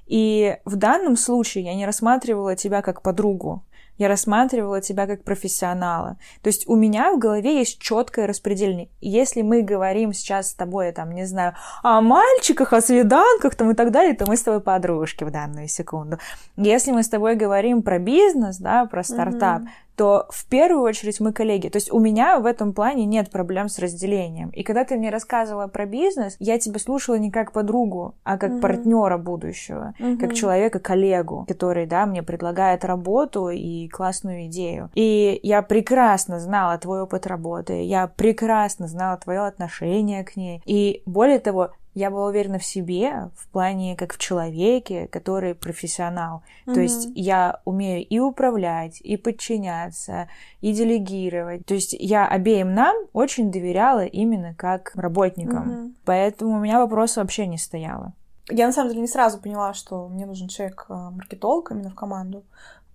и 0.06 0.58
в 0.66 0.76
данном 0.76 1.18
случае 1.18 1.66
я 1.66 1.76
не 1.76 1.86
рассматривала 1.86 2.56
тебя 2.56 2.82
как 2.82 3.02
подругу 3.02 3.64
я 3.98 4.08
рассматривала 4.08 4.82
тебя 4.82 5.06
как 5.08 5.24
профессионала. 5.24 6.18
То 6.42 6.48
есть 6.48 6.68
у 6.68 6.76
меня 6.76 7.14
в 7.14 7.20
голове 7.20 7.60
есть 7.60 7.80
четкое 7.80 8.28
распределение. 8.28 8.90
Если 9.02 9.42
мы 9.42 9.62
говорим 9.62 10.14
сейчас 10.14 10.50
с 10.50 10.54
тобой, 10.54 10.92
там, 10.92 11.12
не 11.12 11.26
знаю, 11.26 11.54
о 11.84 12.02
мальчиках, 12.02 12.74
о 12.74 12.82
свиданках 12.82 13.56
там, 13.56 13.72
и 13.72 13.76
так 13.76 13.92
далее, 13.92 14.16
то 14.16 14.26
мы 14.28 14.36
с 14.36 14.42
тобой 14.42 14.62
подружки 14.62 15.24
в 15.24 15.32
данную 15.32 15.68
секунду. 15.68 16.18
Если 16.58 16.92
мы 16.92 17.04
с 17.04 17.10
тобой 17.10 17.36
говорим 17.36 17.84
про 17.84 18.00
бизнес, 18.00 18.58
да, 18.58 18.86
про 18.86 19.04
стартап, 19.04 19.64
mm-hmm 19.64 19.68
то 19.96 20.28
в 20.30 20.46
первую 20.46 20.82
очередь 20.84 21.20
мы 21.20 21.34
коллеги. 21.34 21.70
То 21.70 21.78
есть 21.78 21.92
у 21.92 22.00
меня 22.00 22.40
в 22.40 22.46
этом 22.46 22.74
плане 22.74 23.06
нет 23.06 23.30
проблем 23.30 23.70
с 23.70 23.80
разделением. 23.80 24.50
И 24.50 24.64
когда 24.64 24.84
ты 24.84 24.96
мне 24.96 25.10
рассказывала 25.10 25.68
про 25.68 25.86
бизнес, 25.86 26.36
я 26.40 26.58
тебя 26.60 26.80
слушала 26.80 27.16
не 27.16 27.32
как 27.32 27.52
подругу, 27.52 28.16
а 28.24 28.38
как 28.38 28.52
mm-hmm. 28.52 28.62
партнера 28.62 29.18
будущего, 29.18 29.94
mm-hmm. 30.00 30.18
как 30.18 30.34
человека, 30.34 30.80
коллегу, 30.80 31.46
который, 31.48 31.86
да, 31.86 32.06
мне 32.06 32.24
предлагает 32.24 32.86
работу 32.86 33.50
и 33.50 33.88
классную 33.88 34.46
идею. 34.48 34.90
И 34.96 35.40
я 35.44 35.62
прекрасно 35.62 36.40
знала 36.40 36.78
твой 36.78 37.02
опыт 37.02 37.28
работы, 37.28 37.84
я 37.84 38.08
прекрасно 38.08 38.88
знала 38.88 39.18
твое 39.18 39.42
отношение 39.42 40.24
к 40.24 40.36
ней. 40.36 40.62
И 40.66 41.04
более 41.06 41.40
того, 41.40 41.72
я 41.94 42.10
была 42.10 42.28
уверена 42.28 42.60
в 42.60 42.66
себе 42.66 43.30
в 43.36 43.48
плане 43.50 43.96
как 43.96 44.14
в 44.14 44.18
человеке, 44.18 45.08
который 45.08 45.56
профессионал. 45.56 46.44
Mm-hmm. 46.66 46.74
То 46.74 46.82
есть 46.82 47.10
я 47.16 47.62
умею 47.66 48.06
и 48.06 48.20
управлять, 48.20 49.00
и 49.02 49.18
подчиняться, 49.18 50.28
и 50.62 50.74
делегировать. 50.74 51.66
То 51.66 51.74
есть 51.74 51.96
я 51.98 52.28
обеим 52.28 52.74
нам 52.74 52.96
очень 53.14 53.52
доверяла 53.52 54.06
именно 54.06 54.54
как 54.56 54.92
работникам. 54.96 55.70
Mm-hmm. 55.70 55.94
Поэтому 56.06 56.58
у 56.58 56.60
меня 56.60 56.80
вопроса 56.80 57.22
вообще 57.22 57.48
не 57.48 57.58
стояло. 57.58 58.14
Я 58.50 58.68
на 58.68 58.74
самом 58.74 58.90
деле 58.90 59.02
не 59.02 59.08
сразу 59.08 59.40
поняла, 59.40 59.74
что 59.74 60.08
мне 60.10 60.26
нужен 60.26 60.48
человек-маркетолог 60.48 61.72
именно 61.72 61.90
в 61.90 61.96
команду. 61.96 62.44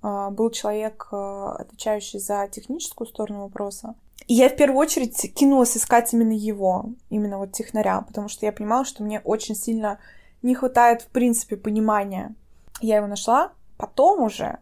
А, 0.02 0.30
был 0.30 0.50
человек, 0.50 1.08
а, 1.10 1.56
отвечающий 1.58 2.18
за 2.18 2.46
техническую 2.48 3.06
сторону 3.06 3.42
вопроса. 3.42 3.94
И 4.26 4.34
я 4.34 4.48
в 4.48 4.56
первую 4.56 4.78
очередь 4.78 5.34
кинулась 5.34 5.76
искать 5.76 6.12
именно 6.12 6.32
его, 6.32 6.90
именно 7.08 7.38
вот 7.38 7.52
технаря, 7.52 8.02
потому 8.02 8.28
что 8.28 8.44
я 8.44 8.52
понимала, 8.52 8.84
что 8.84 9.02
мне 9.02 9.20
очень 9.20 9.54
сильно 9.54 9.98
не 10.42 10.54
хватает, 10.54 11.02
в 11.02 11.08
принципе, 11.08 11.56
понимания. 11.56 12.34
Я 12.80 12.96
его 12.96 13.06
нашла. 13.06 13.52
Потом 13.76 14.22
уже, 14.22 14.58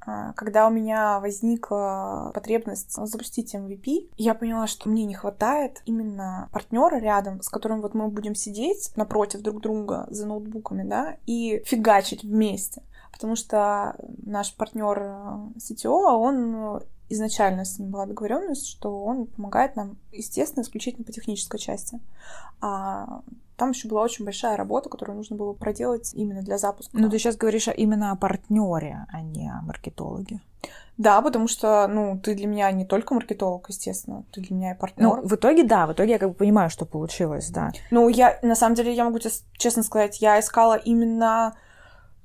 а, 0.00 0.32
когда 0.34 0.66
у 0.66 0.70
меня 0.70 1.20
возникла 1.20 2.30
потребность 2.34 2.92
запустить 2.92 3.54
MVP, 3.54 4.10
я 4.16 4.34
поняла, 4.34 4.66
что 4.66 4.88
мне 4.88 5.04
не 5.04 5.14
хватает 5.14 5.82
именно 5.84 6.48
партнера 6.52 6.98
рядом, 6.98 7.42
с 7.42 7.48
которым 7.48 7.80
вот 7.80 7.94
мы 7.94 8.08
будем 8.08 8.34
сидеть 8.34 8.92
напротив 8.96 9.40
друг 9.40 9.60
друга 9.60 10.06
за 10.10 10.26
ноутбуками, 10.26 10.82
да, 10.88 11.16
и 11.26 11.62
фигачить 11.66 12.22
вместе. 12.22 12.82
Потому 13.12 13.36
что 13.36 13.96
наш 14.24 14.54
партнер 14.54 14.98
CTO, 15.56 16.16
он 16.18 16.82
изначально 17.08 17.64
с 17.64 17.78
ним 17.78 17.90
была 17.90 18.06
договоренность, 18.06 18.66
что 18.66 19.02
он 19.02 19.26
помогает 19.26 19.76
нам, 19.76 19.96
естественно, 20.12 20.62
исключительно 20.62 21.04
по 21.04 21.12
технической 21.12 21.58
части. 21.58 22.00
А 22.60 23.22
там 23.56 23.70
еще 23.70 23.88
была 23.88 24.02
очень 24.02 24.24
большая 24.24 24.56
работа, 24.56 24.88
которую 24.88 25.16
нужно 25.16 25.36
было 25.36 25.52
проделать 25.52 26.12
именно 26.14 26.42
для 26.42 26.58
запуска. 26.58 26.96
Ну, 26.96 27.10
ты 27.10 27.18
сейчас 27.18 27.36
говоришь 27.36 27.68
именно 27.76 28.12
о 28.12 28.16
партнере, 28.16 29.06
а 29.12 29.20
не 29.20 29.48
о 29.50 29.62
маркетологе. 29.62 30.40
Да, 30.96 31.22
потому 31.22 31.46
что, 31.46 31.86
ну, 31.86 32.18
ты 32.18 32.34
для 32.34 32.48
меня 32.48 32.70
не 32.72 32.84
только 32.84 33.14
маркетолог, 33.14 33.68
естественно, 33.68 34.24
ты 34.32 34.40
для 34.40 34.56
меня 34.56 34.72
и 34.72 34.78
партнер. 34.78 35.06
Ну, 35.06 35.22
в 35.22 35.34
итоге, 35.34 35.62
да, 35.62 35.86
в 35.86 35.92
итоге 35.92 36.12
я 36.12 36.18
как 36.18 36.30
бы 36.30 36.34
понимаю, 36.34 36.70
что 36.70 36.86
получилось, 36.86 37.50
да. 37.50 37.70
Ну, 37.92 38.08
я, 38.08 38.38
на 38.42 38.56
самом 38.56 38.74
деле, 38.74 38.92
я 38.92 39.04
могу 39.04 39.20
тебе 39.20 39.32
честно 39.56 39.84
сказать, 39.84 40.20
я 40.20 40.40
искала 40.40 40.74
именно 40.74 41.54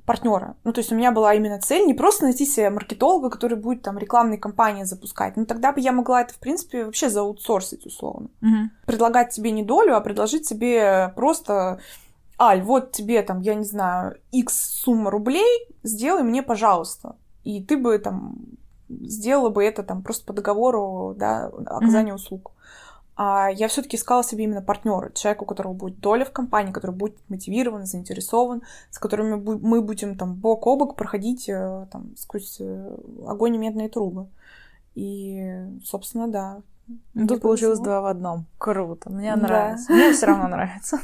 партнера. 0.05 0.57
Ну, 0.63 0.73
то 0.73 0.79
есть 0.79 0.91
у 0.91 0.95
меня 0.95 1.11
была 1.11 1.33
именно 1.33 1.59
цель 1.59 1.85
не 1.85 1.93
просто 1.93 2.25
найти 2.25 2.45
себе 2.45 2.69
маркетолога, 2.69 3.29
который 3.29 3.57
будет 3.57 3.81
там 3.81 3.97
рекламные 3.97 4.37
кампании 4.37 4.83
запускать. 4.83 5.37
Ну, 5.37 5.45
тогда 5.45 5.71
бы 5.71 5.79
я 5.79 5.91
могла 5.91 6.21
это, 6.21 6.33
в 6.33 6.39
принципе, 6.39 6.85
вообще 6.85 7.09
заутсорсить 7.09 7.85
условно. 7.85 8.29
Угу. 8.41 8.69
Предлагать 8.85 9.31
тебе 9.31 9.51
не 9.51 9.63
долю, 9.63 9.95
а 9.95 10.01
предложить 10.01 10.47
тебе 10.47 11.13
просто 11.15 11.79
Аль, 12.39 12.61
вот 12.61 12.91
тебе 12.91 13.21
там, 13.21 13.39
я 13.41 13.55
не 13.55 13.63
знаю, 13.63 14.17
X 14.31 14.81
сумма 14.83 15.11
рублей, 15.11 15.67
сделай 15.83 16.23
мне, 16.23 16.43
пожалуйста. 16.43 17.15
И 17.43 17.63
ты 17.63 17.77
бы 17.77 17.97
там 17.99 18.35
сделала 18.89 19.49
бы 19.49 19.63
это 19.63 19.83
там 19.83 20.01
просто 20.01 20.25
по 20.25 20.33
договору, 20.33 21.15
да, 21.17 21.47
оказания 21.65 22.11
mm-hmm. 22.11 22.15
услуг 22.15 22.52
я 23.17 23.67
все-таки 23.67 23.97
искала 23.97 24.23
себе 24.23 24.45
именно 24.45 24.61
партнера, 24.61 25.11
человека, 25.11 25.43
у 25.43 25.45
которого 25.45 25.73
будет 25.73 25.99
доля 25.99 26.25
в 26.25 26.31
компании, 26.31 26.71
который 26.71 26.95
будет 26.95 27.17
мотивирован, 27.29 27.85
заинтересован, 27.85 28.63
с 28.89 28.97
которыми 28.97 29.35
мы 29.35 29.81
будем 29.81 30.17
там 30.17 30.33
бок 30.35 30.65
о 30.65 30.75
бок 30.75 30.95
проходить 30.95 31.47
э, 31.47 31.87
там 31.91 32.15
сквозь 32.17 32.57
э, 32.59 32.97
огонь 33.27 33.55
и 33.55 33.59
медные 33.59 33.89
трубы. 33.89 34.27
И, 34.95 35.65
собственно, 35.83 36.27
да. 36.27 36.61
Ну, 37.13 37.27
тут 37.27 37.41
получилось 37.41 37.79
два 37.79 38.01
в 38.01 38.07
одном. 38.07 38.45
Круто. 38.57 39.09
Мне 39.09 39.35
да. 39.35 39.41
нравится. 39.41 39.93
Мне 39.93 40.11
все 40.13 40.25
равно 40.25 40.47
нравится. 40.47 40.99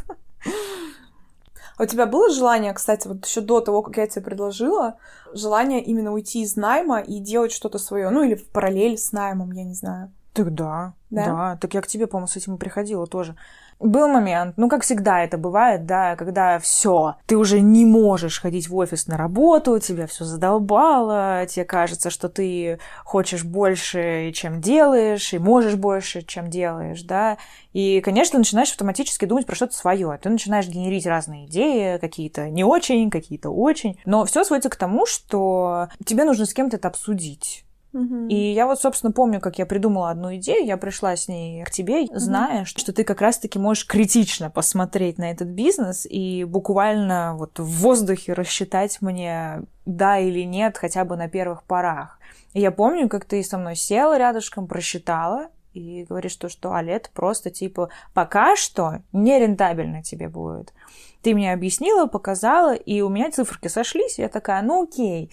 А 1.78 1.84
у 1.84 1.86
тебя 1.86 2.06
было 2.08 2.30
желание, 2.30 2.74
кстати, 2.74 3.08
вот 3.08 3.26
еще 3.26 3.40
до 3.40 3.62
того, 3.62 3.82
как 3.82 3.96
я 3.98 4.08
тебе 4.08 4.22
предложила, 4.22 4.98
желание 5.32 5.82
именно 5.82 6.12
уйти 6.12 6.42
из 6.42 6.58
найма 6.58 7.00
и 7.00 7.20
делать 7.20 7.54
что-то 7.54 7.78
свое, 7.78 8.10
ну 8.10 8.22
или 8.22 8.36
в 8.36 8.50
параллель 8.50 8.98
с 8.98 9.14
наймом, 9.14 9.52
я 9.54 9.64
не 9.64 9.74
знаю. 9.74 10.12
Так 10.40 10.54
да, 10.54 10.94
да, 11.10 11.26
да. 11.26 11.58
Так 11.58 11.74
я 11.74 11.82
к 11.82 11.88
тебе, 11.88 12.08
по-моему, 12.08 12.28
с 12.28 12.38
этим 12.38 12.56
и 12.56 12.58
приходила 12.58 13.08
тоже. 13.08 13.36
Был 13.80 14.10
момент, 14.10 14.56
ну, 14.58 14.68
как 14.68 14.84
всегда 14.84 15.24
это 15.24 15.38
бывает, 15.38 15.86
да, 15.86 16.18
когда 16.18 16.60
все, 16.60 17.16
ты 17.26 17.38
уже 17.38 17.62
не 17.62 17.86
можешь 17.86 18.42
ходить 18.42 18.68
в 18.68 18.76
офис 18.76 19.08
на 19.08 19.16
работу, 19.16 19.80
тебя 19.80 20.06
все 20.06 20.26
задолбало, 20.26 21.46
тебе 21.48 21.64
кажется, 21.64 22.10
что 22.10 22.28
ты 22.28 22.80
хочешь 23.06 23.46
больше, 23.46 24.32
чем 24.34 24.60
делаешь, 24.60 25.34
и 25.34 25.40
можешь 25.40 25.76
больше, 25.76 26.24
чем 26.24 26.50
делаешь, 26.50 27.02
да. 27.04 27.38
И, 27.72 28.02
конечно, 28.02 28.38
начинаешь 28.38 28.72
автоматически 28.72 29.24
думать 29.24 29.46
про 29.46 29.56
что-то 29.56 29.74
свое. 29.76 30.20
Ты 30.22 30.30
начинаешь 30.30 30.68
генерить 30.68 31.06
разные 31.06 31.46
идеи, 31.46 31.98
какие-то 32.00 32.50
не 32.50 32.66
очень, 32.66 33.10
какие-то 33.10 33.50
очень. 33.50 33.98
Но 34.06 34.26
все 34.26 34.44
сводится 34.44 34.70
к 34.70 34.76
тому, 34.76 35.06
что 35.06 35.88
тебе 36.06 36.26
нужно 36.26 36.46
с 36.46 36.54
кем-то 36.54 36.76
это 36.76 36.90
обсудить 36.90 37.66
и 37.94 38.54
я 38.54 38.68
вот, 38.68 38.80
собственно, 38.80 39.12
помню, 39.12 39.40
как 39.40 39.58
я 39.58 39.66
придумала 39.66 40.12
одну 40.12 40.36
идею, 40.36 40.66
я 40.66 40.78
пришла 40.78 41.16
с 41.16 41.28
ней 41.28 41.64
к 41.64 41.72
тебе, 41.72 42.06
зная, 42.12 42.66
что 42.66 42.94
ты 42.94 43.04
как 43.04 43.22
раз-таки 43.22 43.58
можешь 43.58 43.88
критично 43.88 44.52
посмотреть 44.52 45.18
на 45.18 45.32
этот 45.32 45.48
бизнес 45.48 46.06
и 46.10 46.44
буквально 46.44 47.36
вот 47.36 47.58
в 47.58 47.66
воздухе 47.66 48.34
рассчитать 48.34 49.02
мне 49.02 49.64
да 49.86 50.20
или 50.20 50.44
нет 50.44 50.78
хотя 50.78 51.04
бы 51.04 51.18
на 51.18 51.28
первых 51.28 51.64
порах. 51.64 52.20
И 52.54 52.62
я 52.62 52.72
помню, 52.72 53.10
как 53.10 53.26
ты 53.26 53.44
со 53.44 53.58
мной 53.58 53.76
села 53.76 54.18
рядышком, 54.18 54.68
просчитала, 54.68 55.48
и 55.74 56.06
говоришь, 56.08 56.32
что, 56.32 56.50
что 56.50 56.74
а 56.74 56.82
лет 56.82 57.12
просто 57.14 57.52
типа 57.52 57.90
пока 58.14 58.56
что 58.56 59.02
нерентабельно 59.12 60.04
тебе 60.04 60.28
будет. 60.28 60.74
Ты 61.22 61.34
мне 61.34 61.54
объяснила, 61.54 62.08
показала, 62.08 62.74
и 62.74 63.02
у 63.02 63.10
меня 63.10 63.30
циферки 63.30 63.68
сошлись, 63.68 64.20
я 64.20 64.30
такая, 64.30 64.62
ну 64.62 64.84
окей, 64.84 65.32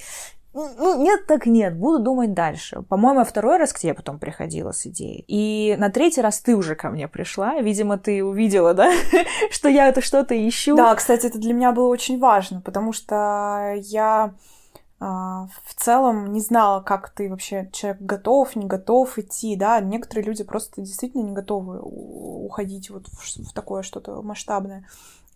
ну, 0.78 1.02
нет, 1.02 1.26
так 1.26 1.46
нет, 1.46 1.76
буду 1.76 1.98
думать 1.98 2.32
дальше. 2.32 2.82
По-моему, 2.82 3.24
второй 3.24 3.58
раз 3.58 3.72
к 3.72 3.78
тебе 3.78 3.94
потом 3.94 4.18
приходила 4.18 4.72
с 4.72 4.86
идеей. 4.86 5.24
И 5.28 5.76
на 5.78 5.90
третий 5.90 6.22
раз 6.22 6.40
ты 6.40 6.56
уже 6.56 6.74
ко 6.74 6.88
мне 6.88 7.08
пришла. 7.08 7.60
Видимо, 7.60 7.98
ты 7.98 8.24
увидела, 8.24 8.72
да, 8.72 8.90
что 9.50 9.68
я 9.68 9.88
это 9.88 10.00
что-то 10.00 10.34
ищу. 10.48 10.76
Да, 10.76 10.94
кстати, 10.94 11.26
это 11.26 11.38
для 11.38 11.52
меня 11.52 11.72
было 11.72 11.88
очень 11.88 12.18
важно, 12.18 12.60
потому 12.60 12.92
что 12.92 13.74
я 13.76 14.34
а, 14.98 15.46
в 15.64 15.74
целом 15.74 16.32
не 16.32 16.40
знала, 16.40 16.80
как 16.80 17.10
ты 17.10 17.28
вообще 17.28 17.68
человек 17.72 18.00
готов, 18.00 18.56
не 18.56 18.66
готов 18.66 19.18
идти, 19.18 19.54
да, 19.56 19.78
некоторые 19.80 20.24
люди 20.24 20.42
просто 20.42 20.80
действительно 20.80 21.22
не 21.22 21.32
готовы 21.32 21.80
уходить 21.82 22.88
вот 22.88 23.08
в, 23.08 23.50
в 23.50 23.52
такое 23.52 23.82
что-то 23.82 24.22
масштабное. 24.22 24.86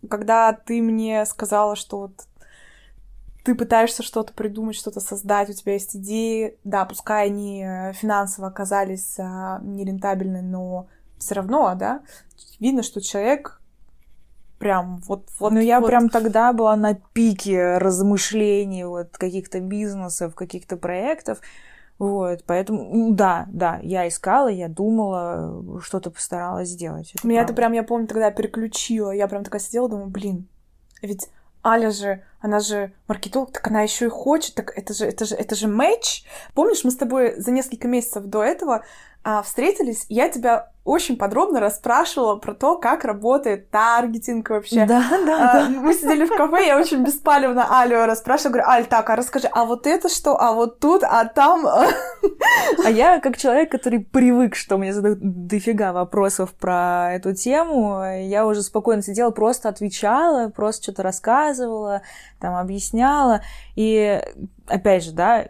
Когда 0.09 0.53
ты 0.53 0.81
мне 0.81 1.25
сказала, 1.25 1.75
что 1.75 1.99
вот 1.99 2.25
ты 3.43 3.55
пытаешься 3.55 4.03
что-то 4.03 4.33
придумать, 4.33 4.75
что-то 4.75 4.99
создать, 4.99 5.49
у 5.49 5.53
тебя 5.53 5.73
есть 5.73 5.95
идеи, 5.95 6.57
да, 6.63 6.85
пускай 6.85 7.25
они 7.25 7.63
э, 7.63 7.93
финансово 7.93 8.47
оказались 8.47 9.15
а, 9.17 9.59
нерентабельны, 9.63 10.41
но 10.41 10.87
все 11.17 11.35
равно, 11.35 11.73
да, 11.75 12.01
видно, 12.59 12.83
что 12.83 13.01
человек 13.01 13.59
прям 14.59 14.97
вот... 15.07 15.27
вот 15.39 15.53
ну, 15.53 15.59
я 15.59 15.79
вот... 15.79 15.87
прям 15.87 16.09
тогда 16.09 16.53
была 16.53 16.75
на 16.75 16.93
пике 16.93 17.77
размышлений 17.79 18.83
вот 18.83 19.17
каких-то 19.17 19.59
бизнесов, 19.59 20.35
каких-то 20.35 20.77
проектов, 20.77 21.41
вот, 21.97 22.43
поэтому, 22.47 23.13
да, 23.13 23.45
да, 23.51 23.79
я 23.83 24.07
искала, 24.07 24.47
я 24.47 24.67
думала, 24.67 25.81
что-то 25.83 26.09
постаралась 26.09 26.69
сделать. 26.69 27.11
Это 27.13 27.27
Меня 27.27 27.41
правда. 27.41 27.53
это 27.53 27.57
прям, 27.57 27.73
я 27.73 27.83
помню, 27.83 28.07
тогда 28.07 28.31
переключила. 28.31 29.11
Я 29.11 29.27
прям 29.27 29.43
такая 29.43 29.61
сидела, 29.61 29.87
думаю, 29.87 30.07
блин, 30.07 30.47
ведь 31.03 31.29
Аля 31.63 31.91
же, 31.91 32.23
она 32.39 32.59
же 32.59 32.91
маркетолог, 33.07 33.51
так 33.51 33.67
она 33.67 33.81
еще 33.81 34.07
и 34.07 34.09
хочет, 34.09 34.55
так 34.55 34.75
это 34.75 34.93
же, 34.93 35.05
это 35.05 35.25
же, 35.25 35.35
это 35.35 35.55
же 35.55 35.67
матч. 35.67 36.23
Помнишь, 36.53 36.83
мы 36.83 36.91
с 36.91 36.95
тобой 36.95 37.39
за 37.39 37.51
несколько 37.51 37.87
месяцев 37.87 38.25
до 38.25 38.43
этого 38.43 38.83
а, 39.23 39.43
встретились, 39.43 40.05
я 40.09 40.29
тебя 40.29 40.70
очень 40.83 41.15
подробно 41.15 41.59
расспрашивала 41.59 42.37
про 42.37 42.53
то, 42.55 42.75
как 42.77 43.05
работает 43.05 43.69
таргетинг 43.69 44.49
вообще. 44.49 44.85
Да, 44.85 45.03
да, 45.25 45.51
а, 45.51 45.53
да. 45.53 45.69
Мы 45.69 45.93
сидели 45.93 46.25
в 46.25 46.35
кафе, 46.35 46.65
я 46.65 46.77
очень 46.77 47.03
беспалевно 47.03 47.67
Алю 47.79 48.05
расспрашивала, 48.05 48.53
говорю, 48.53 48.69
Аль, 48.69 48.85
так, 48.85 49.09
а 49.09 49.15
расскажи, 49.15 49.47
а 49.51 49.65
вот 49.65 49.85
это 49.85 50.09
что, 50.09 50.41
а 50.41 50.53
вот 50.53 50.79
тут, 50.79 51.03
а 51.03 51.25
там... 51.25 51.67
А 51.67 52.89
я, 52.89 53.19
как 53.19 53.37
человек, 53.37 53.71
который 53.71 53.99
привык, 53.99 54.55
что 54.55 54.77
мне 54.77 54.93
задают 54.93 55.19
дофига 55.21 55.93
вопросов 55.93 56.53
про 56.53 57.13
эту 57.13 57.33
тему, 57.33 58.03
я 58.03 58.45
уже 58.45 58.63
спокойно 58.63 59.03
сидела, 59.03 59.29
просто 59.31 59.69
отвечала, 59.69 60.49
просто 60.49 60.83
что-то 60.83 61.03
рассказывала, 61.03 62.01
там, 62.39 62.55
объясняла. 62.55 63.41
И, 63.75 64.21
опять 64.67 65.03
же, 65.03 65.11
да, 65.11 65.47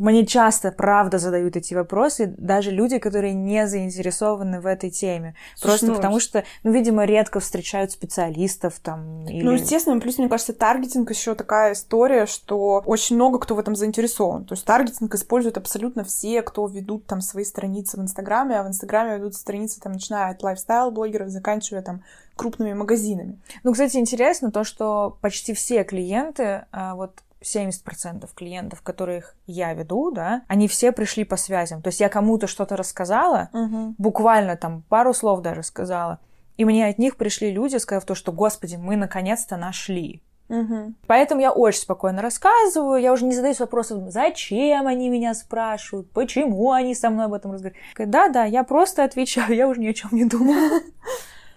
Мне 0.00 0.24
часто, 0.24 0.72
правда, 0.72 1.18
задают 1.18 1.56
эти 1.56 1.74
вопросы, 1.74 2.34
даже 2.38 2.70
люди, 2.70 2.98
которые 2.98 3.34
не 3.34 3.66
заинтересованы 3.66 4.58
в 4.62 4.64
этой 4.64 4.88
теме. 4.88 5.34
Слушай, 5.54 5.70
Просто 5.70 5.86
ну, 5.88 5.94
потому 5.96 6.20
что, 6.20 6.44
ну, 6.62 6.72
видимо, 6.72 7.04
редко 7.04 7.38
встречают 7.38 7.92
специалистов 7.92 8.78
там. 8.82 9.26
Или... 9.26 9.44
Ну, 9.44 9.52
естественно, 9.52 10.00
плюс, 10.00 10.16
мне 10.16 10.30
кажется, 10.30 10.54
таргетинг 10.54 11.10
еще 11.10 11.34
такая 11.34 11.74
история, 11.74 12.24
что 12.24 12.82
очень 12.86 13.16
много 13.16 13.38
кто 13.38 13.54
в 13.54 13.58
этом 13.58 13.76
заинтересован. 13.76 14.46
То 14.46 14.54
есть 14.54 14.64
таргетинг 14.64 15.14
используют 15.14 15.58
абсолютно 15.58 16.02
все, 16.02 16.40
кто 16.40 16.66
ведут 16.66 17.04
там 17.04 17.20
свои 17.20 17.44
страницы 17.44 17.98
в 17.98 18.00
Инстаграме, 18.00 18.58
а 18.58 18.62
в 18.62 18.68
Инстаграме 18.68 19.18
ведут 19.18 19.34
страницы 19.34 19.80
там, 19.80 19.92
начиная 19.92 20.30
от 20.30 20.42
лайфстайл-блогеров, 20.42 21.28
заканчивая 21.28 21.82
там 21.82 22.02
крупными 22.36 22.72
магазинами. 22.72 23.38
Ну, 23.64 23.72
кстати, 23.72 23.98
интересно 23.98 24.50
то, 24.50 24.64
что 24.64 25.18
почти 25.20 25.52
все 25.52 25.84
клиенты, 25.84 26.64
а, 26.72 26.94
вот 26.94 27.12
70% 27.42 28.28
клиентов, 28.34 28.82
которых 28.82 29.34
я 29.46 29.72
веду, 29.72 30.10
да, 30.10 30.42
они 30.48 30.68
все 30.68 30.92
пришли 30.92 31.24
по 31.24 31.36
связям. 31.36 31.82
То 31.82 31.88
есть 31.88 32.00
я 32.00 32.08
кому-то 32.08 32.46
что-то 32.46 32.76
рассказала, 32.76 33.48
угу. 33.52 33.94
буквально 33.98 34.56
там 34.56 34.82
пару 34.88 35.14
слов 35.14 35.40
даже 35.40 35.62
сказала, 35.62 36.20
и 36.56 36.64
мне 36.64 36.86
от 36.86 36.98
них 36.98 37.16
пришли 37.16 37.50
люди, 37.50 37.76
сказав 37.76 38.04
то, 38.04 38.14
что, 38.14 38.32
господи, 38.32 38.76
мы 38.76 38.96
наконец-то 38.96 39.56
нашли. 39.56 40.22
Угу. 40.50 40.94
Поэтому 41.06 41.40
я 41.40 41.52
очень 41.52 41.82
спокойно 41.82 42.22
рассказываю, 42.22 43.00
я 43.00 43.12
уже 43.12 43.24
не 43.24 43.34
задаюсь 43.34 43.60
вопросом, 43.60 44.10
зачем 44.10 44.86
они 44.86 45.08
меня 45.08 45.32
спрашивают, 45.32 46.10
почему 46.10 46.72
они 46.72 46.94
со 46.94 47.08
мной 47.08 47.26
об 47.26 47.34
этом 47.34 47.52
разговаривают. 47.52 48.10
Да-да, 48.10 48.44
я 48.44 48.64
просто 48.64 49.04
отвечаю, 49.04 49.54
я 49.54 49.68
уже 49.68 49.80
ни 49.80 49.86
о 49.86 49.94
чем 49.94 50.10
не 50.12 50.24
думаю. 50.24 50.82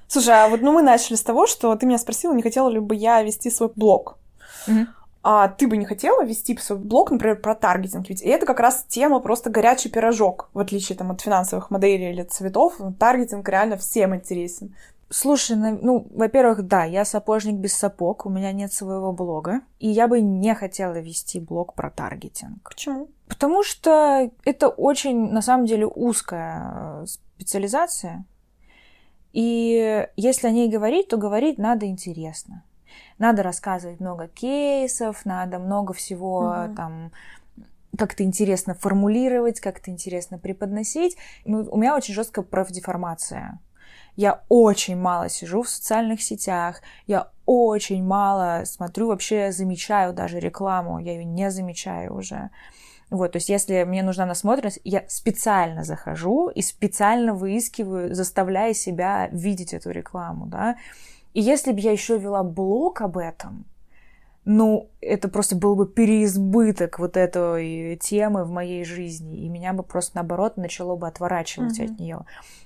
Слушай, 0.07 0.45
а 0.45 0.47
вот 0.47 0.61
ну 0.61 0.71
мы 0.71 0.83
начали 0.83 1.15
с 1.15 1.23
того, 1.23 1.47
что 1.47 1.75
ты 1.75 1.87
меня 1.87 1.97
спросила, 1.97 2.33
не 2.33 2.43
хотела 2.43 2.69
ли 2.69 2.79
бы 2.79 2.95
я 2.95 3.23
вести 3.23 3.49
свой 3.49 3.71
блог. 3.75 4.19
Угу 4.67 4.85
а 5.23 5.47
ты 5.47 5.67
бы 5.67 5.77
не 5.77 5.85
хотела 5.85 6.23
вести 6.25 6.55
свой 6.57 6.77
блог, 6.77 7.09
например, 7.09 7.39
про 7.39 7.55
таргетинг? 7.55 8.09
Ведь 8.09 8.21
это 8.21 8.45
как 8.45 8.59
раз 8.59 8.85
тема 8.87 9.19
просто 9.19 9.49
горячий 9.49 9.89
пирожок, 9.89 10.49
в 10.53 10.59
отличие 10.59 10.97
там, 10.97 11.11
от 11.11 11.21
финансовых 11.21 11.71
моделей 11.71 12.11
или 12.11 12.23
цветов. 12.23 12.75
Таргетинг 12.99 13.47
реально 13.47 13.77
всем 13.77 14.13
интересен. 14.13 14.75
Слушай, 15.09 15.55
ну, 15.57 16.07
во-первых, 16.13 16.63
да, 16.63 16.83
я 16.83 17.05
сапожник 17.05 17.55
без 17.55 17.73
сапог, 17.73 18.25
у 18.25 18.29
меня 18.29 18.51
нет 18.51 18.73
своего 18.73 19.13
блога, 19.13 19.61
и 19.79 19.87
я 19.87 20.07
бы 20.07 20.19
не 20.19 20.53
хотела 20.55 20.99
вести 20.99 21.39
блог 21.39 21.73
про 21.75 21.89
таргетинг. 21.89 22.67
Почему? 22.67 23.07
Потому 23.27 23.63
что 23.63 24.29
это 24.43 24.67
очень, 24.69 25.31
на 25.31 25.41
самом 25.41 25.67
деле, 25.67 25.85
узкая 25.85 27.03
э, 27.03 27.05
специализация, 27.05 28.25
и 29.33 30.07
если 30.15 30.47
о 30.47 30.51
ней 30.51 30.69
говорить, 30.69 31.07
то 31.09 31.17
говорить 31.17 31.57
надо 31.57 31.85
интересно. 31.85 32.63
Надо 33.17 33.43
рассказывать 33.43 33.99
много 33.99 34.27
кейсов, 34.27 35.25
надо 35.25 35.59
много 35.59 35.93
всего 35.93 36.53
mm-hmm. 36.55 36.75
там 36.75 37.11
как-то 37.97 38.23
интересно 38.23 38.73
формулировать, 38.73 39.59
как-то 39.59 39.91
интересно 39.91 40.37
преподносить. 40.37 41.17
Ну, 41.45 41.67
у 41.69 41.77
меня 41.77 41.95
очень 41.95 42.13
жесткая 42.13 42.43
профдеформация. 42.43 43.59
Я 44.15 44.43
очень 44.49 44.95
мало 44.95 45.29
сижу 45.29 45.63
в 45.63 45.69
социальных 45.69 46.21
сетях, 46.21 46.81
я 47.07 47.29
очень 47.45 48.03
мало 48.03 48.63
смотрю, 48.65 49.07
вообще 49.07 49.51
замечаю 49.51 50.13
даже 50.13 50.39
рекламу, 50.39 50.99
я 50.99 51.13
ее 51.13 51.25
не 51.25 51.49
замечаю 51.49 52.15
уже. 52.15 52.51
Вот, 53.09 53.33
то 53.33 53.37
есть 53.37 53.49
если 53.49 53.83
мне 53.83 54.03
нужна 54.03 54.25
насмотренность, 54.25 54.79
я 54.83 55.03
специально 55.07 55.83
захожу 55.83 56.49
и 56.49 56.61
специально 56.61 57.33
выискиваю, 57.33 58.13
заставляя 58.13 58.73
себя 58.73 59.29
видеть 59.31 59.73
эту 59.73 59.91
рекламу, 59.91 60.45
да. 60.45 60.77
И 61.33 61.41
если 61.41 61.71
бы 61.71 61.79
я 61.79 61.91
еще 61.91 62.17
вела 62.17 62.43
блог 62.43 63.01
об 63.01 63.17
этом, 63.17 63.65
ну, 64.45 64.89
это 64.99 65.29
просто 65.29 65.55
был 65.55 65.75
бы 65.75 65.87
переизбыток 65.87 66.99
вот 66.99 67.15
этой 67.15 67.95
темы 67.97 68.43
в 68.43 68.51
моей 68.51 68.83
жизни, 68.83 69.37
и 69.37 69.47
меня 69.47 69.71
бы 69.71 69.83
просто, 69.83 70.17
наоборот, 70.17 70.57
начало 70.57 70.97
бы 70.97 71.07
отворачивать 71.07 71.79
mm-hmm. 71.79 71.93
от 71.93 71.99
нее. 71.99 72.19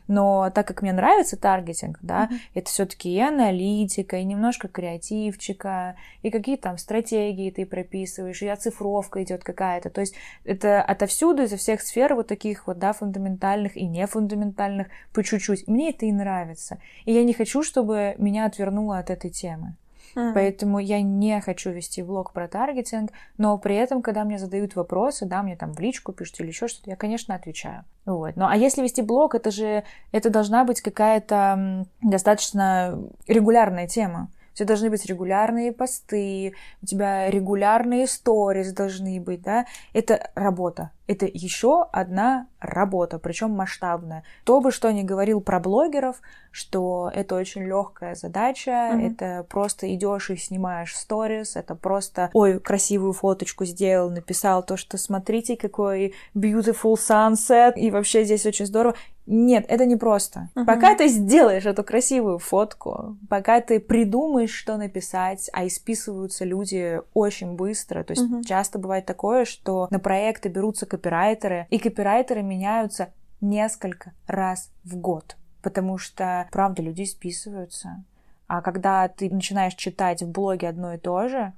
Но 0.08 0.50
так 0.56 0.66
как 0.66 0.82
мне 0.82 0.94
нравится 0.94 1.38
таргетинг, 1.38 2.00
да, 2.02 2.26
mm-hmm. 2.26 2.38
это 2.56 2.70
все-таки 2.70 3.13
и 3.13 3.20
аналитика, 3.20 4.18
и 4.18 4.24
немножко 4.24 4.68
креативчика, 4.68 5.98
и 6.24 6.32
какие 6.32 6.56
там 6.56 6.80
стратегии 6.80 7.52
ты 7.52 7.66
прописываешь, 7.66 8.42
и 8.42 8.48
оцифровка 8.48 9.22
идет 9.24 9.44
какая-то. 9.44 9.92
То 9.92 10.02
есть 10.02 10.16
это 10.46 10.82
отовсюду, 10.82 11.44
изо 11.44 11.58
всех 11.58 11.82
сфер 11.82 12.16
вот 12.16 12.28
таких 12.28 12.66
вот, 12.66 12.80
да, 12.80 12.94
фундаментальных 12.94 13.78
и 13.78 13.86
нефундаментальных 13.86 14.88
по 15.13 15.24
чуть-чуть. 15.24 15.68
Мне 15.68 15.92
это 15.92 16.08
и 16.08 16.12
нравится. 16.12 16.80
И 17.06 17.13
я 17.13 17.24
не 17.24 17.34
хочу, 17.34 17.62
чтобы 17.62 18.16
меня 18.18 18.46
отвернуло 18.46 18.98
от 18.98 19.12
этой 19.12 19.30
темы. 19.30 19.76
Mm-hmm. 20.15 20.34
Поэтому 20.34 20.80
я 20.80 21.02
не 21.02 21.39
хочу 21.41 21.72
вести 21.72 22.02
блог 22.02 22.34
про 22.34 22.48
таргетинг, 22.48 23.12
но 23.38 23.58
при 23.58 23.76
этом, 23.76 24.02
когда 24.02 24.24
мне 24.24 24.38
задают 24.39 24.76
вопросы, 24.76 25.26
да, 25.26 25.43
мне 25.43 25.56
там 25.56 25.74
в 25.74 25.80
личку 25.80 26.13
пишут 26.13 26.39
или 26.39 26.48
еще 26.48 26.67
что-то, 26.67 26.89
я, 26.89 26.96
конечно, 26.96 27.36
отвечаю. 27.36 27.84
Вот. 28.06 28.36
Ну, 28.36 28.46
а 28.48 28.56
если 28.56 28.82
вести 28.82 29.02
блог, 29.02 29.36
это 29.36 29.52
же, 29.52 29.84
это 30.12 30.30
должна 30.30 30.63
быть 30.63 30.82
какая-то 30.82 31.86
достаточно 32.02 33.00
регулярная 33.28 33.88
тема. 33.88 34.30
У 34.58 34.60
тебя 34.60 34.70
должны 34.70 34.89
быть 34.89 35.06
регулярные 35.06 35.72
посты, 35.72 36.56
у 36.82 36.86
тебя 36.88 37.30
регулярные 37.30 38.08
сторис 38.08 38.74
должны 38.74 39.22
быть, 39.22 39.43
да. 39.43 39.67
Это 39.93 40.32
работа. 40.34 40.89
Это 41.06 41.28
еще 41.32 41.86
одна 41.93 42.48
работа, 42.60 43.20
причем 43.20 43.52
масштабная. 43.52 44.24
Кто 44.41 44.60
бы 44.60 44.72
что 44.72 44.91
ни 44.91 45.04
говорил 45.04 45.41
про 45.41 45.60
блогеров, 45.60 46.22
что 46.50 47.12
это 47.13 47.36
очень 47.36 47.65
легкая 47.65 48.15
задача, 48.15 48.72
mm-hmm. 48.72 49.12
это 49.12 49.46
просто 49.48 49.93
идешь 49.93 50.32
и 50.32 50.36
снимаешь 50.36 50.96
сторис, 50.96 51.56
это 51.56 51.76
просто, 51.76 52.32
ой, 52.34 52.60
красивую 52.60 53.13
фоточку 53.13 53.63
сделал, 53.63 54.10
написал 54.10 54.63
то, 54.63 54.76
что 54.76 54.98
смотрите, 54.98 55.56
какой 55.56 56.15
beautiful 56.36 56.96
sunset, 56.96 57.76
и 57.76 57.91
вообще 57.91 58.24
здесь 58.24 58.48
очень 58.48 58.65
здорово. 58.65 58.96
Нет, 59.28 59.66
это 59.68 59.86
не 59.86 59.98
просто. 59.98 60.50
Uh-huh. 60.56 60.66
Пока 60.66 60.96
ты 60.96 61.08
сделаешь 61.08 61.66
эту 61.66 61.84
красивую 61.84 62.40
фотку, 62.40 63.18
пока 63.30 63.62
ты 63.62 63.80
придумаешь, 63.80 64.54
что 64.54 64.78
написать, 64.78 65.50
а 65.54 65.68
исписываются 65.68 66.46
люди 66.46 67.02
очень 67.13 67.54
быстро. 67.54 68.04
То 68.04 68.13
есть 68.13 68.24
uh-huh. 68.24 68.44
часто 68.44 68.80
бывает 68.80 69.06
такое, 69.06 69.46
что 69.46 69.88
на 69.92 70.00
проекты 70.00 70.50
берутся 70.50 70.86
копирайтеры, 70.86 71.68
и 71.70 71.78
копирайтеры 71.78 72.42
меняются 72.42 73.10
несколько 73.42 74.13
раз 74.28 74.72
в 74.84 74.96
год 74.96 75.36
потому 75.68 75.98
что, 75.98 76.48
правда, 76.52 76.82
люди 76.82 77.04
списываются. 77.04 78.02
А 78.48 78.62
когда 78.62 79.10
ты 79.10 79.30
начинаешь 79.30 79.76
читать 79.76 80.22
в 80.22 80.32
блоге 80.32 80.70
одно 80.70 80.94
и 80.94 80.98
то 80.98 81.28
же, 81.28 81.52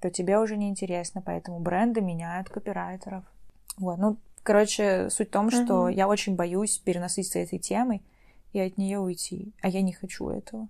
то 0.00 0.10
тебе 0.10 0.38
уже 0.38 0.58
не 0.58 0.68
интересно, 0.68 1.22
поэтому 1.24 1.60
бренды 1.60 2.02
меняют 2.02 2.50
копирайтеров. 2.50 3.24
Вот, 3.78 3.96
ну, 3.96 4.18
короче, 4.44 5.08
суть 5.10 5.28
в 5.28 5.32
том, 5.32 5.50
что 5.50 5.88
uh-huh. 5.88 5.94
я 5.94 6.06
очень 6.06 6.36
боюсь 6.36 6.78
переноситься 6.78 7.40
этой 7.40 7.58
темой 7.58 8.02
и 8.52 8.60
от 8.60 8.78
нее 8.78 9.00
уйти, 9.00 9.52
а 9.60 9.68
я 9.68 9.82
не 9.82 9.92
хочу 9.92 10.28
этого. 10.28 10.68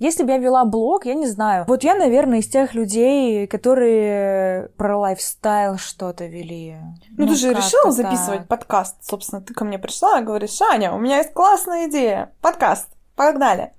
Если 0.00 0.24
бы 0.24 0.30
я 0.30 0.38
вела 0.38 0.64
блог, 0.64 1.04
я 1.04 1.12
не 1.12 1.26
знаю. 1.26 1.66
Вот 1.68 1.84
я, 1.84 1.94
наверное, 1.94 2.38
из 2.38 2.48
тех 2.48 2.72
людей, 2.72 3.46
которые 3.46 4.70
про 4.78 4.98
лайфстайл 4.98 5.76
что-то 5.76 6.24
вели. 6.24 6.76
Ну, 7.10 7.26
ну 7.26 7.26
ты 7.26 7.34
же 7.34 7.50
решила 7.50 7.92
записывать 7.92 8.48
подкаст. 8.48 8.96
Собственно, 9.04 9.42
ты 9.42 9.52
ко 9.52 9.66
мне 9.66 9.78
пришла 9.78 10.18
и 10.18 10.24
говоришь, 10.24 10.60
Аня, 10.62 10.94
у 10.94 10.98
меня 10.98 11.18
есть 11.18 11.34
классная 11.34 11.90
идея. 11.90 12.32
Подкаст. 12.40 12.88
Погнали. 13.14 13.74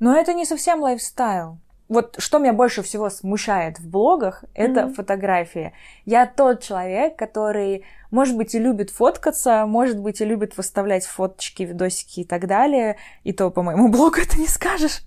Но 0.00 0.14
это 0.14 0.34
не 0.34 0.44
совсем 0.44 0.82
лайфстайл. 0.82 1.58
Вот 1.88 2.16
что 2.18 2.38
меня 2.38 2.52
больше 2.52 2.82
всего 2.82 3.08
смущает 3.08 3.78
в 3.78 3.88
блогах, 3.88 4.44
это 4.54 4.80
mm-hmm. 4.80 4.94
фотографии. 4.94 5.72
Я 6.04 6.26
тот 6.26 6.62
человек, 6.62 7.16
который, 7.16 7.84
может 8.10 8.36
быть, 8.36 8.54
и 8.54 8.58
любит 8.58 8.90
фоткаться, 8.90 9.64
может 9.66 9.98
быть, 9.98 10.20
и 10.20 10.24
любит 10.24 10.56
выставлять 10.56 11.06
фоточки, 11.06 11.62
видосики 11.62 12.20
и 12.20 12.24
так 12.24 12.46
далее. 12.46 12.98
И 13.24 13.32
то 13.32 13.50
по 13.50 13.62
моему 13.62 13.88
блогу 13.92 14.18
это 14.20 14.38
не 14.38 14.48
скажешь 14.48 15.02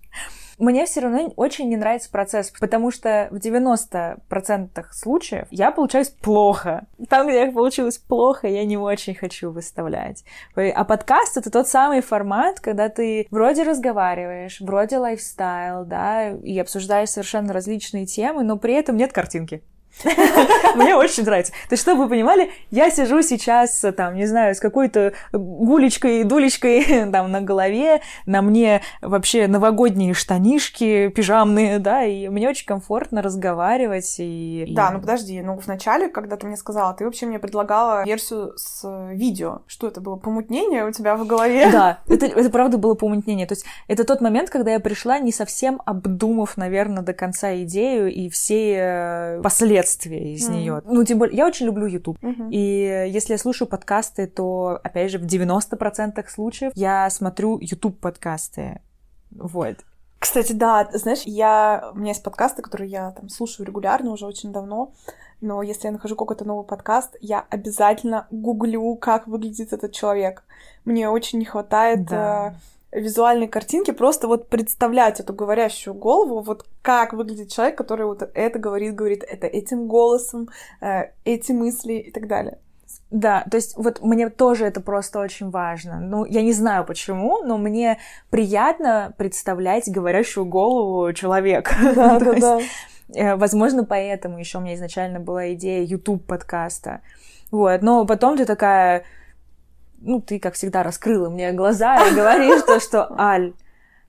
мне 0.62 0.86
все 0.86 1.02
равно 1.02 1.34
очень 1.36 1.70
не 1.70 1.76
нравится 1.76 2.10
процесс, 2.10 2.52
потому 2.60 2.92
что 2.92 3.28
в 3.32 3.38
90% 3.38 4.86
случаев 4.92 5.48
я 5.50 5.72
получаюсь 5.72 6.10
плохо. 6.10 6.86
Там, 7.10 7.28
где 7.28 7.46
я 7.46 7.52
получилось 7.52 7.98
плохо, 7.98 8.48
я 8.48 8.64
не 8.64 8.78
очень 8.78 9.16
хочу 9.16 9.52
выставлять. 9.52 10.24
А 10.56 10.86
подкаст— 10.86 11.38
это 11.38 11.50
тот 11.52 11.68
самый 11.68 12.02
формат, 12.02 12.60
когда 12.60 12.90
ты 12.90 13.28
вроде 13.32 13.64
разговариваешь, 13.64 14.62
вроде 14.62 15.00
лайфстайл, 15.00 15.86
да, 15.86 16.30
и 16.30 16.58
обсуждаешь 16.60 17.10
совершенно 17.10 17.54
различные 17.54 18.06
темы, 18.06 18.44
но 18.44 18.58
при 18.58 18.76
этом 18.76 18.98
нет 18.98 19.12
картинки. 19.12 19.64
Мне 20.76 20.96
очень 20.96 21.24
нравится. 21.24 21.52
То 21.52 21.74
есть, 21.74 21.84
чтобы 21.84 22.04
вы 22.04 22.10
понимали, 22.10 22.52
я 22.72 22.90
сижу 22.90 23.22
сейчас, 23.22 23.86
там, 23.96 24.16
не 24.16 24.26
знаю, 24.26 24.56
с 24.56 24.60
какой-то 24.60 25.14
гулечкой, 25.34 26.24
дулечкой 26.24 27.06
там 27.12 27.32
на 27.32 27.42
голове, 27.42 28.02
на 28.26 28.42
мне 28.42 28.82
вообще 29.02 29.48
новогодние 29.48 30.14
штанишки 30.14 31.10
пижамные, 31.10 31.80
да, 31.80 32.04
и 32.04 32.30
мне 32.30 32.50
очень 32.50 32.66
комфортно 32.66 33.22
разговаривать. 33.22 34.16
И... 34.20 34.66
Да, 34.76 34.92
ну 34.92 35.00
подожди, 35.00 35.42
ну 35.42 35.56
вначале, 35.56 36.10
когда 36.10 36.38
ты 36.38 36.48
мне 36.48 36.58
сказала, 36.58 36.94
ты 36.94 37.06
вообще 37.06 37.26
мне 37.26 37.40
предлагала 37.40 38.04
версию 38.06 38.54
с 38.56 38.88
видео. 39.12 39.62
Что 39.68 39.88
это 39.88 40.02
было, 40.02 40.16
помутнение 40.16 40.86
у 40.86 40.92
тебя 40.92 41.16
в 41.16 41.26
голове? 41.26 41.70
Да, 41.72 42.00
это, 42.08 42.26
это 42.26 42.50
правда 42.50 42.78
было 42.78 42.96
помутнение. 42.96 43.48
То 43.48 43.54
есть 43.54 43.66
это 43.88 44.04
тот 44.04 44.20
момент, 44.20 44.50
когда 44.50 44.72
я 44.72 44.80
пришла, 44.82 45.20
не 45.20 45.32
совсем 45.32 45.82
обдумав, 45.86 46.58
наверное, 46.58 47.02
до 47.02 47.14
конца 47.14 47.56
идею 47.64 48.12
и 48.12 48.30
все 48.30 49.40
последствия 49.42 49.81
последствия 49.82 50.34
из 50.34 50.48
Мгм. 50.48 50.58
нее. 50.58 50.82
Ну, 50.86 51.04
тем 51.04 51.20
более, 51.20 51.38
я 51.38 51.48
очень 51.48 51.66
люблю 51.66 51.86
YouTube. 51.86 52.18
Мгм. 52.22 52.50
И 52.52 52.58
если 53.10 53.34
я 53.34 53.38
слушаю 53.38 53.68
подкасты, 53.68 54.28
то, 54.28 54.80
опять 54.84 55.12
же, 55.12 55.20
в 55.20 55.26
90% 55.26 56.30
случаев 56.30 56.72
я 56.76 57.10
смотрю 57.10 57.60
YouTube-подкасты. 57.60 58.82
Вот. 59.32 59.78
Кстати, 60.20 60.54
да, 60.54 60.88
знаешь, 60.94 61.24
я... 61.26 61.92
у 61.94 61.98
меня 61.98 62.10
есть 62.10 62.24
подкасты, 62.24 62.62
которые 62.62 62.92
я 62.92 63.12
там 63.12 63.28
слушаю 63.30 63.66
регулярно 63.66 64.12
уже 64.12 64.28
очень 64.28 64.52
давно, 64.52 64.94
но 65.42 65.64
если 65.64 65.88
я 65.88 65.92
нахожу 65.92 66.16
какой-то 66.16 66.46
новый 66.46 66.64
подкаст, 66.66 67.16
я 67.22 67.44
обязательно 67.50 68.28
гуглю, 68.30 68.96
как 68.98 69.28
выглядит 69.28 69.74
этот 69.74 69.94
человек. 69.94 70.44
Мне 70.86 71.10
очень 71.10 71.40
не 71.40 71.46
хватает 71.46 72.06
Да. 72.06 72.56
Визуальной 72.92 73.48
картинки, 73.48 73.92
просто 73.92 74.28
вот 74.28 74.50
представлять 74.50 75.20
эту 75.20 75.34
говорящую 75.34 75.94
голову, 75.94 76.42
вот 76.42 76.66
как 76.82 77.14
выглядит 77.14 77.50
человек, 77.50 77.78
который 77.78 78.06
вот 78.06 78.30
это 78.34 78.60
говорит, 78.60 78.96
говорит 78.96 79.24
это 79.24 79.48
этим 79.48 79.88
голосом, 79.88 80.50
э, 80.82 81.12
эти 81.24 81.52
мысли 81.52 81.94
и 81.94 82.12
так 82.12 82.28
далее. 82.28 82.58
Да, 83.10 83.46
то 83.52 83.58
есть 83.58 83.76
вот 83.76 84.02
мне 84.02 84.30
тоже 84.30 84.66
это 84.66 84.80
просто 84.80 85.20
очень 85.20 85.50
важно. 85.50 86.00
Ну, 86.00 86.26
я 86.26 86.42
не 86.42 86.54
знаю 86.54 86.86
почему, 86.86 87.44
но 87.44 87.58
мне 87.58 87.98
приятно 88.30 89.14
представлять 89.18 89.90
говорящую 89.90 90.46
голову 90.46 91.12
человека. 91.14 91.76
Да, 91.96 92.20
да, 92.20 92.32
есть, 92.32 92.42
да. 92.42 92.60
э, 93.14 93.36
Возможно, 93.36 93.84
поэтому 93.84 94.40
еще 94.40 94.60
у 94.60 94.62
меня 94.62 94.76
изначально 94.76 95.20
была 95.20 95.54
идея 95.54 95.84
YouTube 95.84 96.26
подкаста. 96.26 97.02
Вот, 97.52 97.82
но 97.82 98.06
потом 98.06 98.38
ты 98.38 98.46
такая, 98.46 99.04
ну, 100.02 100.22
ты, 100.22 100.40
как 100.40 100.56
всегда, 100.56 100.84
раскрыла 100.84 101.30
мне 101.30 101.52
глаза 101.52 102.08
и 102.08 102.16
говоришь 102.16 102.64
то, 102.64 102.80
что, 102.80 103.08
Аль, 103.20 103.54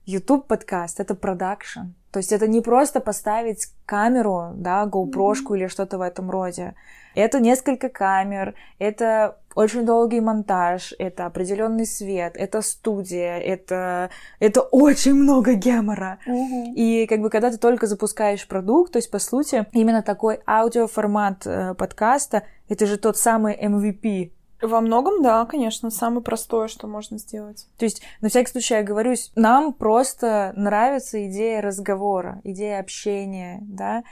YouTube 0.05 0.47
подкаст— 0.47 0.99
это 1.01 1.15
продакшн. 1.15 1.93
То 2.11 2.19
есть 2.19 2.31
это 2.31 2.47
не 2.47 2.61
просто 2.61 2.99
поставить 2.99 3.69
камеру, 3.87 4.51
да, 4.55 4.85
GoPro 4.85 5.33
или 5.55 5.67
что-то 5.67 5.97
в 5.97 6.01
этом 6.01 6.29
роде. 6.29 6.75
Это 7.15 7.39
несколько 7.39 7.89
камер, 7.89 8.53
это 8.77 9.37
очень 9.55 9.85
долгий 9.85 10.19
монтаж, 10.19 10.93
это 10.99 11.25
определенный 11.25 11.85
свет, 11.85 12.33
это 12.35 12.61
студия, 12.61 13.39
это, 13.39 14.11
это 14.39 14.61
очень 14.61 15.15
много 15.15 15.53
гемора. 15.53 16.19
Мгм. 16.25 16.73
И 16.75 17.07
как 17.07 17.21
бы 17.21 17.29
когда 17.29 17.49
ты 17.49 17.57
только 17.57 17.87
запускаешь 17.87 18.47
продукт, 18.47 18.93
то 18.93 18.97
есть 18.97 19.09
по 19.09 19.19
сути 19.19 19.65
именно 19.71 20.03
такой 20.03 20.39
аудиоформат 20.45 21.47
э, 21.47 21.73
подкаста, 21.75 22.43
это 22.69 22.85
же 22.85 22.97
тот 22.97 23.17
самый 23.17 23.55
MVP. 23.55 24.31
Во 24.63 24.79
многом, 24.79 25.21
да, 25.21 25.45
конечно, 25.45 25.89
самое 25.91 26.21
простое, 26.21 26.67
что 26.67 26.87
можно 26.87 27.17
сделать. 27.17 27.67
То 27.77 27.85
есть, 27.85 28.01
на 28.21 28.29
всякий 28.29 28.51
случай, 28.51 28.75
я 28.75 28.83
говорюсь, 28.83 29.31
нам 29.35 29.73
просто 29.73 30.53
нравится 30.55 31.27
идея 31.29 31.61
разговора, 31.61 32.39
идея 32.43 32.79
общения, 32.79 33.59
да, 33.61 34.03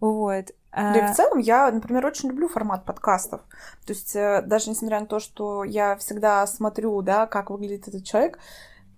вот. 0.00 0.52
А, 0.70 0.92
Да 0.92 0.98
и 0.98 1.12
в 1.12 1.16
целом 1.16 1.38
я, 1.38 1.70
например, 1.70 2.06
очень 2.06 2.28
люблю 2.28 2.48
формат 2.48 2.84
подкастов. 2.84 3.40
То 3.86 3.92
есть 3.92 4.14
э, 4.14 4.42
даже 4.42 4.70
несмотря 4.70 5.00
на 5.00 5.06
то, 5.06 5.18
что 5.18 5.64
я 5.64 5.96
всегда 5.96 6.46
смотрю, 6.46 7.00
да, 7.02 7.26
как 7.26 7.50
выглядит 7.50 7.88
этот 7.88 8.04
человек, 8.04 8.38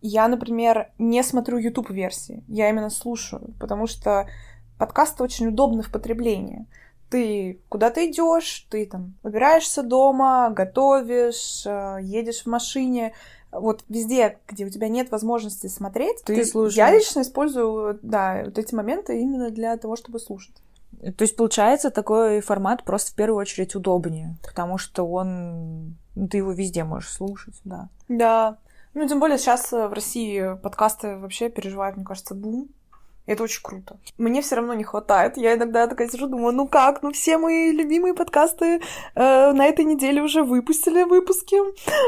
я, 0.01 0.29
например, 0.29 0.91
не 0.99 1.23
смотрю 1.23 1.59
YouTube-версии, 1.59 2.45
я 2.49 2.69
именно 2.69 2.91
слушаю, 2.91 3.55
потому 3.59 3.87
что 3.87 4.29
подкасты 4.77 5.23
очень 5.23 5.49
удобны 5.49 5.83
в 5.83 5.91
потреблении. 5.91 6.67
Ты 7.11 7.61
куда-то 7.69 8.05
идешь, 8.11 8.67
ты 8.71 8.87
там 8.87 9.15
убираешься 9.23 9.83
дома, 9.83 10.51
готовишь, 10.51 11.65
э, 11.67 11.99
едешь 12.03 12.43
в 12.43 12.47
машине, 12.47 13.15
вот 13.51 13.85
везде, 13.89 14.39
где 14.47 14.67
у 14.67 14.69
тебя 14.69 14.89
нет 14.89 15.11
возможности 15.11 15.69
смотреть, 15.69 16.23
Ты 16.25 16.35
я 16.35 16.45
слушаешь. 16.45 16.93
лично 16.93 17.23
использую, 17.23 17.99
да, 18.03 18.43
вот 18.45 18.59
эти 18.59 18.75
моменты 18.75 19.21
именно 19.21 19.51
для 19.51 19.77
того, 19.79 19.97
чтобы 19.97 20.21
слушать. 20.21 20.55
То 21.01 21.23
есть, 21.23 21.37
получается, 21.37 21.91
такой 21.91 22.41
формат 22.41 22.83
просто 22.85 23.13
в 23.13 23.15
первую 23.15 23.39
очередь 23.39 23.75
удобнее, 23.75 24.37
потому 24.43 24.79
что 24.79 25.05
он... 25.05 25.97
ну, 26.15 26.29
ты 26.29 26.39
его 26.39 26.53
везде 26.53 26.85
можешь 26.85 27.11
слушать, 27.11 27.55
да. 27.65 27.89
Да. 28.09 28.59
Ну, 28.95 29.07
тем 29.07 29.21
более 29.21 29.39
сейчас 29.39 29.73
э, 29.73 29.87
в 29.87 29.93
России 29.93 30.57
подкасты 30.61 31.17
вообще 31.17 31.51
переживают, 31.51 31.97
мне 31.97 32.05
кажется, 32.05 32.35
бум. 32.35 32.69
Это 33.29 33.43
очень 33.43 33.61
круто. 33.63 33.99
Мне 34.17 34.41
все 34.41 34.57
равно 34.57 34.73
не 34.73 34.85
хватает. 34.85 35.37
Я 35.37 35.55
иногда 35.55 35.87
такая 35.87 36.09
сижу, 36.09 36.29
думаю, 36.29 36.55
ну 36.55 36.67
как, 36.67 37.03
ну 37.03 37.13
все 37.13 37.37
мои 37.37 37.73
любимые 37.73 38.15
подкасты 38.15 38.81
э, 39.15 39.53
на 39.53 39.67
этой 39.67 39.85
неделе 39.85 40.23
уже 40.23 40.43
выпустили 40.43 41.03
выпуски. 41.03 41.59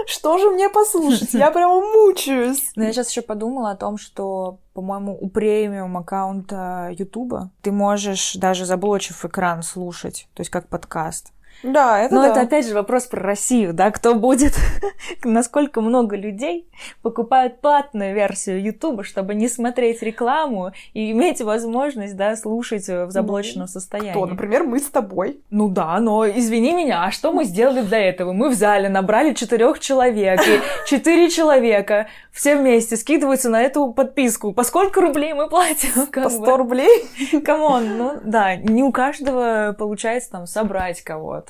Что 0.07 0.39
же 0.39 0.49
мне 0.49 0.71
послушать? 0.71 1.35
Я 1.35 1.51
прямо 1.51 1.83
мучаюсь. 1.83 2.73
Но 2.75 2.85
я 2.85 2.93
сейчас 2.95 3.11
еще 3.11 3.21
подумала 3.21 3.73
о 3.73 3.77
том, 3.77 3.99
что, 3.99 4.61
по-моему, 4.73 5.15
у 5.21 5.29
премиум 5.29 5.99
аккаунта 5.99 6.95
Ютуба 6.99 7.51
ты 7.61 7.71
можешь 7.71 8.37
даже 8.37 8.65
заблочив 8.65 9.23
экран 9.23 9.63
слушать, 9.63 10.27
то 10.33 10.41
есть 10.41 10.51
как 10.51 10.69
подкаст. 10.69 11.35
Да, 11.63 12.01
это 12.01 12.15
Но 12.15 12.23
да. 12.23 12.31
это 12.31 12.41
опять 12.41 12.67
же 12.67 12.75
вопрос 12.75 13.07
про 13.07 13.23
Россию, 13.23 13.73
да, 13.75 13.91
кто 13.91 14.15
будет, 14.15 14.55
насколько 15.25 15.81
много 15.81 16.17
людей 16.17 16.69
покупают 17.03 17.61
платную 17.61 18.15
версию 18.15 18.63
Ютуба, 18.63 19.05
чтобы 19.05 19.35
не 19.35 19.49
смотреть 19.49 20.03
рекламу 20.03 20.73
и 20.95 21.11
иметь 21.13 21.41
возможность, 21.41 22.17
да, 22.17 22.37
слушать 22.37 22.89
э, 22.89 23.07
в 23.07 23.11
заблоченном 23.11 23.69
состоянии. 23.69 24.11
Кто, 24.11 24.27
например, 24.27 24.65
мы 24.65 24.79
с 24.79 24.89
тобой. 24.89 25.41
Ну 25.51 25.69
да, 25.69 25.99
но 26.01 26.29
извини 26.29 26.73
меня, 26.73 27.05
а 27.05 27.11
что 27.11 27.33
мы 27.33 27.45
сделали 27.45 27.83
для 27.83 27.99
этого? 27.99 28.33
Мы 28.33 28.49
в 28.49 28.55
зале 28.55 28.89
набрали 28.89 29.35
четырех 29.35 29.81
человек, 29.81 30.41
и 30.47 30.61
четыре 30.87 31.29
человека 31.31 32.09
все 32.33 32.57
вместе 32.57 32.97
скидываются 32.97 33.49
на 33.49 33.63
эту 33.63 33.93
подписку. 33.93 34.53
По 34.53 34.63
сколько 34.63 35.01
рублей 35.01 35.35
мы 35.35 35.49
платим? 35.49 36.07
По 36.07 36.23
бы? 36.23 36.31
100 36.31 36.57
рублей. 36.57 37.05
Come 37.45 37.74
on, 37.74 37.97
ну 37.97 38.21
да, 38.25 38.57
не 38.57 38.83
у 38.83 38.93
каждого 38.93 39.75
получается 39.79 40.31
там 40.31 40.47
собрать 40.47 41.03
кого-то, 41.03 41.50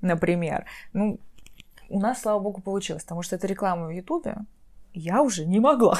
например. 0.00 0.66
Ну, 0.92 1.18
у 1.88 2.00
нас, 2.00 2.22
слава 2.22 2.38
богу, 2.40 2.60
получилось, 2.60 3.02
потому 3.02 3.22
что 3.22 3.36
это 3.36 3.46
реклама 3.46 3.86
в 3.86 3.90
Ютубе. 3.90 4.36
Я 4.94 5.22
уже 5.22 5.44
не 5.44 5.60
могла. 5.60 5.98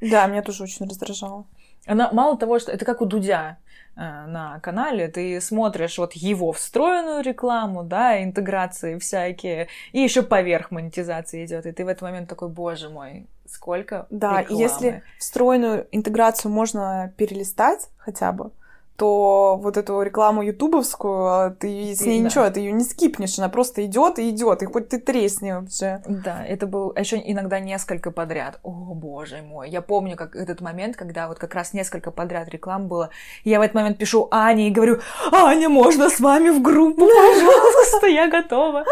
Да, 0.00 0.26
меня 0.26 0.42
тоже 0.42 0.62
очень 0.62 0.86
раздражало. 0.86 1.44
Она 1.86 2.10
мало 2.12 2.36
того, 2.36 2.58
что 2.58 2.72
это 2.72 2.84
как 2.84 3.00
у 3.00 3.06
Дудя 3.06 3.58
э, 3.96 4.00
на 4.00 4.60
канале, 4.60 5.08
ты 5.08 5.40
смотришь 5.40 5.98
вот 5.98 6.12
его 6.12 6.52
встроенную 6.52 7.22
рекламу, 7.22 7.82
да, 7.82 8.22
интеграции 8.22 8.98
всякие, 8.98 9.68
и 9.92 10.00
еще 10.00 10.22
поверх 10.22 10.70
монетизации 10.70 11.44
идет, 11.44 11.66
и 11.66 11.72
ты 11.72 11.84
в 11.84 11.88
этот 11.88 12.02
момент 12.02 12.28
такой, 12.28 12.48
боже 12.48 12.90
мой, 12.90 13.26
сколько 13.46 14.06
Да, 14.10 14.40
и 14.40 14.44
рекламы». 14.44 14.62
если 14.62 15.02
встроенную 15.18 15.86
интеграцию 15.90 16.52
можно 16.52 17.12
перелистать 17.16 17.88
хотя 17.98 18.32
бы, 18.32 18.52
то 19.00 19.56
вот 19.56 19.78
эту 19.78 20.02
рекламу 20.02 20.42
ютубовскую, 20.42 21.26
а, 21.26 21.50
ты 21.58 21.94
с 21.94 22.02
ней 22.02 22.20
Да. 22.20 22.26
ничего, 22.26 22.50
ты 22.50 22.60
ее 22.60 22.72
не 22.72 22.84
скипнешь, 22.84 23.38
она 23.38 23.48
просто 23.48 23.86
идет 23.86 24.18
и 24.18 24.28
идет, 24.28 24.62
и 24.62 24.66
хоть 24.66 24.90
ты 24.90 24.98
тресни 24.98 25.52
вообще. 25.52 26.02
Да, 26.06 26.44
это 26.44 26.66
был 26.66 26.92
еще 26.94 27.16
иногда 27.16 27.60
несколько 27.60 28.10
подряд. 28.10 28.60
О, 28.62 28.70
боже 28.94 29.40
мой. 29.40 29.70
Я 29.70 29.80
помню 29.80 30.18
как 30.18 30.36
этот 30.36 30.60
момент, 30.60 30.96
когда 30.96 31.28
вот 31.28 31.38
как 31.38 31.54
раз 31.54 31.72
несколько 31.72 32.10
подряд 32.10 32.50
реклам 32.50 32.88
было. 32.88 33.08
Я 33.42 33.58
в 33.60 33.62
этот 33.62 33.74
момент 33.74 33.96
пишу 33.96 34.28
Ане 34.30 34.68
и 34.68 34.70
говорю, 34.70 35.00
Аня, 35.32 35.70
можно 35.70 36.10
с 36.10 36.20
вами 36.20 36.50
в 36.50 36.60
группу, 36.60 37.06
пожалуйста, 37.06 38.06
я 38.06 38.28
готова. 38.28 38.84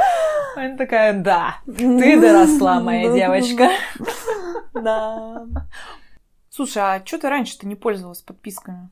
Она 0.56 0.74
такая, 0.78 1.12
да, 1.12 1.56
ты 1.66 2.18
доросла, 2.18 2.80
моя 2.80 3.12
девочка. 3.12 3.68
Да. 4.72 5.44
Слушай, 6.48 6.82
а 6.82 7.02
что 7.04 7.18
ты 7.18 7.28
раньше-то 7.28 7.66
не 7.66 7.74
пользовалась 7.74 8.22
подписками? 8.22 8.88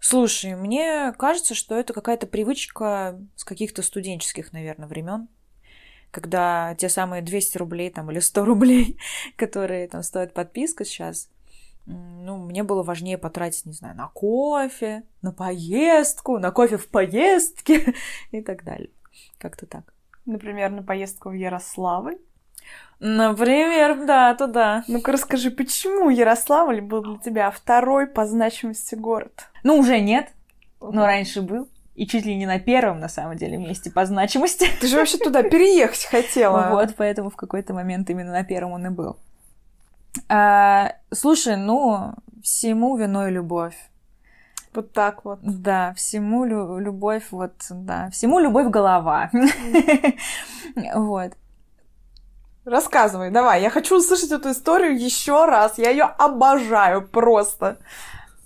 Слушай, 0.00 0.54
мне 0.54 1.12
кажется, 1.18 1.54
что 1.54 1.74
это 1.74 1.92
какая-то 1.92 2.26
привычка 2.26 3.18
с 3.34 3.44
каких-то 3.44 3.82
студенческих, 3.82 4.52
наверное, 4.52 4.88
времен, 4.88 5.28
когда 6.10 6.74
те 6.76 6.88
самые 6.88 7.22
200 7.22 7.58
рублей 7.58 7.90
там, 7.90 8.10
или 8.10 8.20
100 8.20 8.44
рублей, 8.44 8.98
которые 9.36 9.88
там 9.88 10.02
стоит 10.02 10.34
подписка 10.34 10.84
сейчас, 10.84 11.28
ну, 11.86 12.36
мне 12.36 12.62
было 12.62 12.82
важнее 12.82 13.16
потратить, 13.16 13.64
не 13.64 13.72
знаю, 13.72 13.96
на 13.96 14.08
кофе, 14.08 15.04
на 15.22 15.32
поездку, 15.32 16.38
на 16.38 16.50
кофе 16.50 16.76
в 16.76 16.88
поездке 16.88 17.94
и 18.30 18.42
так 18.42 18.62
далее. 18.62 18.90
Как-то 19.38 19.66
так. 19.66 19.94
Например, 20.26 20.70
на 20.70 20.82
поездку 20.82 21.30
в 21.30 21.32
Ярославль. 21.32 22.18
Например, 23.00 24.04
да, 24.06 24.34
туда. 24.34 24.82
Ну-ка 24.88 25.12
расскажи, 25.12 25.50
почему 25.50 26.10
Ярославль 26.10 26.80
был 26.80 27.02
для 27.02 27.18
тебя 27.18 27.50
второй 27.50 28.06
по 28.06 28.26
значимости 28.26 28.96
город? 28.96 29.48
Ну, 29.62 29.76
уже 29.78 30.00
нет, 30.00 30.30
но 30.80 31.06
раньше 31.06 31.42
был. 31.42 31.68
И 31.94 32.06
чуть 32.06 32.24
ли 32.24 32.36
не 32.36 32.46
на 32.46 32.60
первом, 32.60 33.00
на 33.00 33.08
самом 33.08 33.36
деле, 33.36 33.56
месте 33.56 33.90
по 33.90 34.04
значимости. 34.06 34.68
Ты 34.80 34.86
же 34.86 34.96
вообще 34.96 35.18
туда 35.18 35.42
переехать 35.42 36.04
хотела. 36.04 36.70
Вот, 36.70 36.94
поэтому 36.96 37.30
в 37.30 37.36
какой-то 37.36 37.74
момент 37.74 38.08
именно 38.10 38.32
на 38.32 38.44
первом 38.44 38.72
он 38.72 38.86
и 38.86 38.90
был. 38.90 39.16
А, 40.28 40.92
слушай, 41.12 41.56
ну, 41.56 42.14
всему 42.42 42.96
виной 42.96 43.30
любовь. 43.30 43.76
Вот 44.74 44.92
так 44.92 45.24
вот. 45.24 45.40
Да, 45.42 45.92
всему 45.94 46.44
лю- 46.44 46.78
любовь, 46.78 47.24
вот, 47.30 47.54
да, 47.70 48.10
всему 48.10 48.38
любовь 48.38 48.68
голова. 48.68 49.30
Вот. 50.94 51.32
Рассказывай, 52.68 53.30
давай. 53.30 53.62
Я 53.62 53.70
хочу 53.70 53.96
услышать 53.96 54.30
эту 54.30 54.50
историю 54.50 54.98
еще 54.98 55.46
раз. 55.46 55.78
Я 55.78 55.90
ее 55.90 56.04
обожаю 56.04 57.06
просто. 57.08 57.78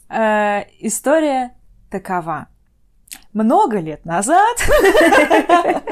Э, 0.08 0.62
История 0.80 1.54
такова. 1.90 2.46
много 3.32 3.78
лет 3.80 4.04
назад. 4.04 4.56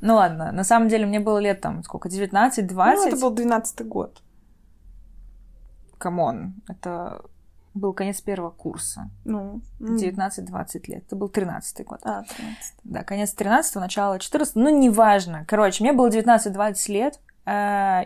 Ну 0.00 0.14
ладно, 0.14 0.52
на 0.52 0.62
самом 0.62 0.88
деле 0.88 1.06
мне 1.06 1.18
было 1.18 1.38
лет 1.38 1.60
там 1.60 1.82
сколько, 1.82 2.08
19-20. 2.08 2.68
Ну, 2.94 3.08
это 3.08 3.16
был 3.16 3.30
12 3.32 3.86
год. 3.88 4.22
Come 5.98 6.30
on, 6.30 6.54
это 6.68 7.20
был 7.74 7.92
конец 7.92 8.20
первого 8.20 8.50
курса. 8.50 9.10
Ну. 9.24 9.60
19-20 9.80 10.82
лет. 10.86 11.04
Это 11.06 11.16
был 11.16 11.28
13-й 11.28 11.82
год. 11.82 11.98
А, 12.04 12.22
13 12.22 12.74
Да, 12.84 13.02
конец 13.02 13.34
13-го, 13.36 13.80
начало 13.80 14.18
14 14.20 14.54
Ну, 14.56 14.68
неважно. 14.68 15.44
Короче, 15.48 15.82
мне 15.82 15.92
было 15.92 16.08
19-20 16.08 16.92
лет, 16.92 17.20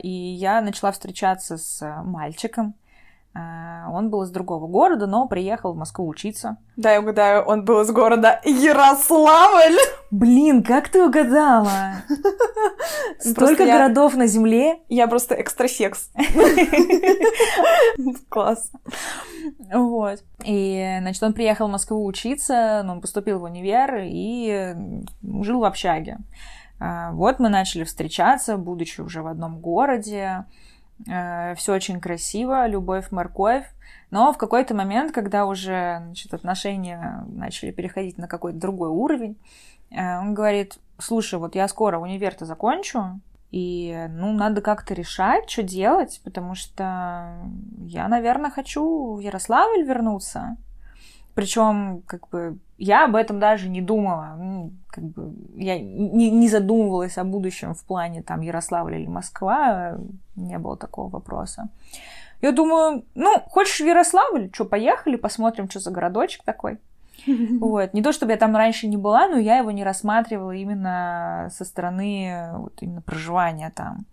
и 0.02 0.08
я 0.08 0.60
начала 0.60 0.92
встречаться 0.92 1.56
с 1.56 2.02
мальчиком. 2.04 2.74
Э, 3.34 3.88
он 3.90 4.10
был 4.10 4.24
из 4.24 4.30
другого 4.30 4.66
города, 4.66 5.06
но 5.06 5.26
приехал 5.26 5.72
в 5.72 5.76
Москву 5.76 6.06
учиться. 6.06 6.58
Да, 6.76 6.92
я 6.92 7.00
угадаю, 7.00 7.42
он 7.42 7.64
был 7.64 7.80
из 7.80 7.90
города 7.90 8.40
Ярославль. 8.44 9.78
Блин, 10.10 10.62
как 10.62 10.90
ты 10.90 11.02
угадала? 11.02 11.94
Столько 13.18 13.64
городов 13.64 14.14
на 14.14 14.26
земле. 14.26 14.80
Я 14.88 15.08
просто 15.08 15.34
экстрасекс. 15.34 16.10
Класс. 18.28 18.70
Вот. 19.72 20.22
И, 20.44 20.98
значит, 21.00 21.22
он 21.22 21.32
приехал 21.32 21.68
в 21.68 21.70
Москву 21.70 22.04
учиться, 22.04 22.82
но 22.84 22.92
он 22.92 23.00
поступил 23.00 23.38
в 23.38 23.44
универ 23.44 24.02
и 24.04 24.74
жил 25.22 25.60
в 25.60 25.64
общаге. 25.64 26.18
А, 26.82 27.12
вот 27.12 27.38
мы 27.38 27.48
начали 27.48 27.84
встречаться, 27.84 28.56
будучи 28.56 29.00
уже 29.00 29.22
в 29.22 29.28
одном 29.28 29.60
городе. 29.60 30.46
Э, 31.08 31.54
все 31.54 31.74
очень 31.74 32.00
красиво, 32.00 32.66
любовь, 32.66 33.12
морковь. 33.12 33.66
Но 34.10 34.32
в 34.32 34.36
какой-то 34.36 34.74
момент, 34.74 35.12
когда 35.12 35.46
уже 35.46 36.02
значит, 36.04 36.34
отношения 36.34 37.24
начали 37.28 37.70
переходить 37.70 38.18
на 38.18 38.26
какой-то 38.26 38.58
другой 38.58 38.88
уровень, 38.88 39.38
э, 39.90 40.18
он 40.18 40.34
говорит, 40.34 40.78
слушай, 40.98 41.38
вот 41.38 41.54
я 41.54 41.68
скоро 41.68 42.00
универ-то 42.00 42.46
закончу, 42.46 43.20
и, 43.52 44.08
ну, 44.10 44.32
надо 44.32 44.60
как-то 44.60 44.94
решать, 44.94 45.48
что 45.48 45.62
делать, 45.62 46.20
потому 46.24 46.56
что 46.56 47.34
я, 47.86 48.08
наверное, 48.08 48.50
хочу 48.50 49.14
в 49.14 49.20
Ярославль 49.20 49.84
вернуться. 49.84 50.56
Причем, 51.34 52.02
как 52.06 52.28
бы, 52.28 52.58
я 52.78 53.04
об 53.04 53.16
этом 53.16 53.40
даже 53.40 53.68
не 53.68 53.80
думала. 53.80 54.36
Ну, 54.38 54.72
как 54.88 55.04
бы, 55.04 55.32
я 55.56 55.78
не, 55.78 56.30
не 56.30 56.48
задумывалась 56.48 57.16
о 57.18 57.24
будущем 57.24 57.74
в 57.74 57.84
плане 57.84 58.22
там 58.22 58.42
Ярославля 58.42 58.98
или 58.98 59.06
Москва. 59.06 59.96
Не 60.36 60.58
было 60.58 60.76
такого 60.76 61.08
вопроса. 61.08 61.68
Я 62.42 62.52
думаю, 62.52 63.04
ну, 63.14 63.40
хочешь 63.48 63.80
в 63.80 63.86
Ярославль? 63.86 64.50
Что, 64.52 64.64
поехали, 64.64 65.16
посмотрим, 65.16 65.70
что 65.70 65.80
за 65.80 65.90
городочек 65.90 66.42
такой. 66.44 66.78
Вот. 67.60 67.94
Не 67.94 68.02
то, 68.02 68.12
чтобы 68.12 68.32
я 68.32 68.38
там 68.38 68.56
раньше 68.56 68.88
не 68.88 68.96
была, 68.96 69.28
но 69.28 69.38
я 69.38 69.58
его 69.58 69.70
не 69.70 69.84
рассматривала 69.84 70.52
именно 70.52 71.48
со 71.52 71.64
стороны 71.64 72.50
вот 72.56 72.72
именно 72.80 73.00
проживания 73.00 73.70
там. 73.74 74.06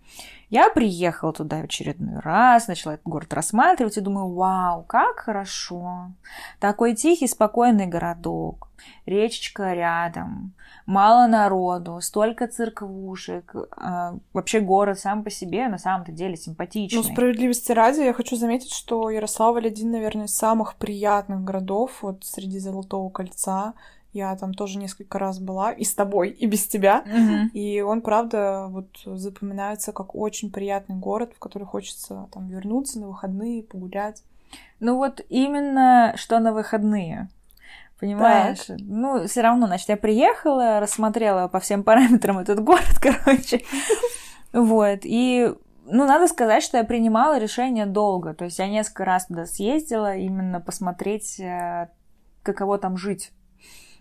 Я 0.50 0.68
приехала 0.68 1.32
туда 1.32 1.60
в 1.60 1.64
очередной 1.64 2.18
раз, 2.18 2.66
начала 2.66 2.94
этот 2.94 3.06
город 3.06 3.32
рассматривать 3.32 3.96
и 3.96 4.00
думаю, 4.00 4.34
вау, 4.34 4.82
как 4.82 5.20
хорошо. 5.20 6.10
Такой 6.58 6.96
тихий, 6.96 7.28
спокойный 7.28 7.86
городок, 7.86 8.68
речечка 9.06 9.72
рядом, 9.72 10.52
мало 10.86 11.28
народу, 11.28 12.00
столько 12.00 12.48
церквушек. 12.48 13.54
А, 13.76 14.16
вообще 14.32 14.58
город 14.58 14.98
сам 14.98 15.22
по 15.22 15.30
себе 15.30 15.68
на 15.68 15.78
самом-то 15.78 16.10
деле 16.10 16.36
симпатичный. 16.36 16.98
Ну, 16.98 17.04
справедливости 17.04 17.70
ради, 17.70 18.00
я 18.00 18.12
хочу 18.12 18.34
заметить, 18.34 18.72
что 18.72 19.08
Ярославль 19.08 19.68
один, 19.68 19.92
наверное, 19.92 20.26
из 20.26 20.34
самых 20.34 20.74
приятных 20.74 21.44
городов 21.44 22.02
вот 22.02 22.24
среди 22.24 22.58
Золотого 22.58 23.08
кольца. 23.08 23.74
Я 24.12 24.34
там 24.36 24.54
тоже 24.54 24.78
несколько 24.78 25.18
раз 25.18 25.38
была, 25.38 25.70
и 25.72 25.84
с 25.84 25.94
тобой, 25.94 26.30
и 26.30 26.46
без 26.46 26.66
тебя. 26.66 27.04
Mm-hmm. 27.06 27.50
И 27.52 27.80
он, 27.80 28.02
правда, 28.02 28.66
вот 28.68 28.88
запоминается 29.04 29.92
как 29.92 30.16
очень 30.16 30.50
приятный 30.50 30.96
город, 30.96 31.32
в 31.36 31.38
который 31.38 31.64
хочется 31.64 32.26
там 32.32 32.48
вернуться 32.48 32.98
на 32.98 33.08
выходные, 33.08 33.62
погулять. 33.62 34.24
Ну 34.80 34.96
вот 34.96 35.20
именно 35.28 36.12
что 36.16 36.40
на 36.40 36.52
выходные. 36.52 37.28
Понимаешь? 38.00 38.64
Так. 38.64 38.78
Ну, 38.80 39.26
все 39.26 39.42
равно, 39.42 39.66
значит, 39.66 39.90
я 39.90 39.96
приехала, 39.98 40.80
рассмотрела 40.80 41.48
по 41.48 41.60
всем 41.60 41.84
параметрам 41.84 42.38
этот 42.38 42.64
город, 42.64 42.88
короче. 43.00 43.62
Вот. 44.52 45.00
И 45.02 45.54
ну, 45.84 46.06
надо 46.06 46.26
сказать, 46.26 46.62
что 46.62 46.78
я 46.78 46.84
принимала 46.84 47.38
решение 47.38 47.86
долго. 47.86 48.32
То 48.32 48.46
есть 48.46 48.58
я 48.58 48.68
несколько 48.68 49.04
раз 49.04 49.26
туда 49.26 49.46
съездила, 49.46 50.16
именно 50.16 50.60
посмотреть, 50.60 51.38
э, 51.40 51.88
каково 52.42 52.78
там 52.78 52.96
жить. 52.96 53.32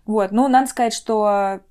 Вот, 0.06 0.32
ну, 0.32 0.48
надо 0.48 0.68
сказать, 0.68 0.94
что 0.94 1.62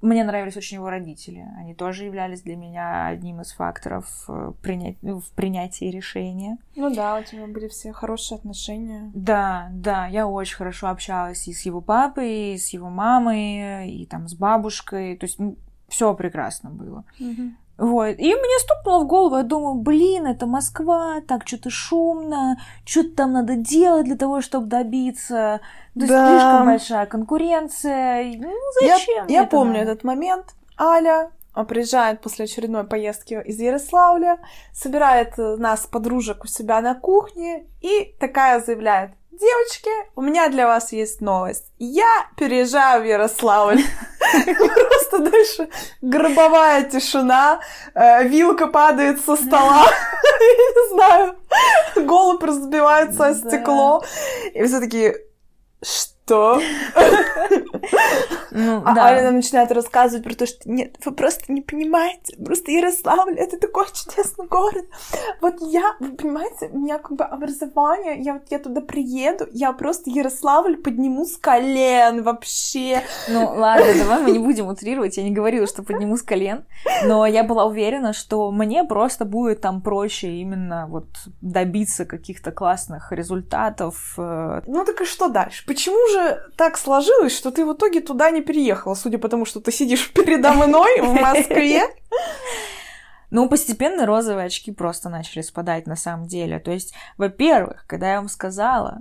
мне 0.00 0.22
нравились 0.22 0.56
очень 0.56 0.76
его 0.76 0.90
родители. 0.90 1.44
Они 1.56 1.74
тоже 1.74 2.04
являлись 2.04 2.42
для 2.42 2.56
меня 2.56 3.06
одним 3.06 3.40
из 3.40 3.52
факторов 3.52 4.06
э, 4.28 4.52
принять, 4.62 4.96
ну, 5.02 5.20
в 5.20 5.30
принятии 5.32 5.86
решения. 5.86 6.58
Ну 6.76 6.94
да, 6.94 7.18
у 7.18 7.22
тебя 7.24 7.46
были 7.46 7.66
все 7.66 7.92
хорошие 7.92 8.36
отношения. 8.36 9.10
Да, 9.12 9.68
да, 9.72 10.06
я 10.06 10.28
очень 10.28 10.56
хорошо 10.56 10.88
общалась 10.88 11.48
и 11.48 11.52
с 11.52 11.62
его 11.62 11.80
папой, 11.80 12.54
и 12.54 12.58
с 12.58 12.68
его 12.68 12.88
мамой, 12.88 13.90
и 13.90 14.06
там 14.06 14.28
с 14.28 14.34
бабушкой. 14.34 15.16
То 15.16 15.26
есть 15.26 15.38
все 15.88 16.14
прекрасно 16.14 16.70
было. 16.70 17.04
Угу. 17.18 17.50
Вот. 17.78 18.18
И 18.18 18.34
мне 18.34 18.58
стукнуло 18.58 19.04
в 19.04 19.06
голову, 19.06 19.36
я 19.36 19.44
думаю, 19.44 19.76
блин, 19.76 20.26
это 20.26 20.46
Москва, 20.46 21.20
так 21.26 21.46
что-то 21.46 21.70
шумно, 21.70 22.58
что-то 22.84 23.10
там 23.10 23.32
надо 23.32 23.54
делать 23.54 24.04
для 24.04 24.16
того, 24.16 24.40
чтобы 24.40 24.66
добиться. 24.66 25.60
То 25.94 26.00
есть 26.00 26.08
да. 26.08 26.28
слишком 26.28 26.66
большая 26.66 27.06
конкуренция. 27.06 28.36
Ну, 28.36 28.52
зачем? 28.80 29.26
Я, 29.28 29.42
я 29.42 29.46
помню 29.46 29.78
надо? 29.78 29.92
этот 29.92 30.04
момент. 30.04 30.54
Аля 30.78 31.30
приезжает 31.68 32.20
после 32.20 32.44
очередной 32.44 32.84
поездки 32.84 33.40
из 33.44 33.58
Ярославля, 33.60 34.38
собирает 34.72 35.38
нас, 35.38 35.86
подружек, 35.86 36.44
у 36.44 36.46
себя 36.48 36.80
на 36.80 36.94
кухне 36.94 37.66
и 37.80 38.14
такая 38.18 38.60
заявляет, 38.60 39.12
девочки, 39.38 39.90
у 40.16 40.22
меня 40.22 40.48
для 40.48 40.66
вас 40.66 40.92
есть 40.92 41.20
новость. 41.20 41.72
Я 41.78 42.26
переезжаю 42.36 43.02
в 43.02 43.06
Ярославль. 43.06 43.80
Просто 44.30 45.18
дальше 45.18 45.68
гробовая 46.02 46.84
тишина, 46.84 47.60
э, 47.94 48.24
вилка 48.28 48.66
падает 48.66 49.20
со 49.24 49.36
стола, 49.36 49.86
я 50.40 50.54
не 50.56 50.94
знаю, 50.94 51.36
голубь 51.96 52.42
разбивается 52.42 53.26
о 53.26 53.34
стекло. 53.34 54.02
И 54.54 54.64
все 54.64 54.80
такие, 54.80 55.16
что? 55.82 56.17
Ну, 58.50 58.82
а 58.84 58.94
да. 58.94 59.04
Аля 59.04 59.30
начинает 59.30 59.70
рассказывать 59.72 60.24
про 60.24 60.34
то, 60.34 60.46
что 60.46 60.70
нет, 60.70 60.96
вы 61.04 61.12
просто 61.12 61.52
не 61.52 61.60
понимаете, 61.60 62.36
просто 62.36 62.70
Ярославль— 62.70 63.34
это 63.38 63.58
такой 63.58 63.86
чудесный 63.86 64.46
город. 64.46 64.84
Вот 65.40 65.56
я, 65.60 65.96
вы 66.00 66.12
понимаете, 66.12 66.68
у 66.72 66.78
меня 66.78 66.98
как 66.98 67.12
бы 67.12 67.24
образование, 67.24 68.20
я 68.20 68.34
вот 68.34 68.44
я 68.50 68.58
туда 68.58 68.80
приеду, 68.80 69.46
я 69.52 69.72
просто 69.72 70.10
Ярославль 70.10 70.76
подниму 70.76 71.24
с 71.24 71.36
колен 71.36 72.22
вообще. 72.22 73.02
Ну 73.28 73.52
ладно, 73.54 73.86
давай 73.98 74.22
мы 74.22 74.30
не 74.30 74.38
будем 74.38 74.66
утрировать, 74.68 75.16
я 75.16 75.22
не 75.22 75.30
говорила, 75.30 75.66
что 75.66 75.82
подниму 75.82 76.16
с 76.16 76.22
колен, 76.22 76.64
но 77.04 77.26
я 77.26 77.44
была 77.44 77.66
уверена, 77.66 78.12
что 78.12 78.50
мне 78.50 78.84
просто 78.84 79.24
будет 79.24 79.60
там 79.60 79.82
проще 79.82 80.28
именно 80.28 80.86
вот 80.88 81.06
добиться 81.40 82.04
каких-то 82.04 82.50
классных 82.50 83.12
результатов. 83.12 84.14
Э. 84.16 84.62
Ну 84.66 84.84
так 84.84 85.00
и 85.02 85.04
что 85.04 85.28
дальше? 85.28 85.64
Почему 85.66 85.96
же 86.12 86.17
так 86.56 86.78
сложилось, 86.78 87.36
что 87.36 87.50
ты 87.50 87.64
в 87.64 87.72
итоге 87.72 88.00
туда 88.00 88.30
не 88.30 88.40
переехала, 88.40 88.94
судя 88.94 89.18
по 89.18 89.28
тому, 89.28 89.44
что 89.44 89.60
ты 89.60 89.72
сидишь 89.72 90.12
передо 90.14 90.52
мной 90.52 91.00
в 91.00 91.12
Москве? 91.12 91.82
Ну, 93.30 93.48
постепенно 93.48 94.06
розовые 94.06 94.46
очки 94.46 94.72
просто 94.72 95.08
начали 95.10 95.42
спадать 95.42 95.86
на 95.86 95.96
самом 95.96 96.26
деле. 96.26 96.58
То 96.58 96.70
есть, 96.70 96.94
во-первых, 97.18 97.84
когда 97.86 98.12
я 98.12 98.16
вам 98.18 98.28
сказала, 98.28 99.00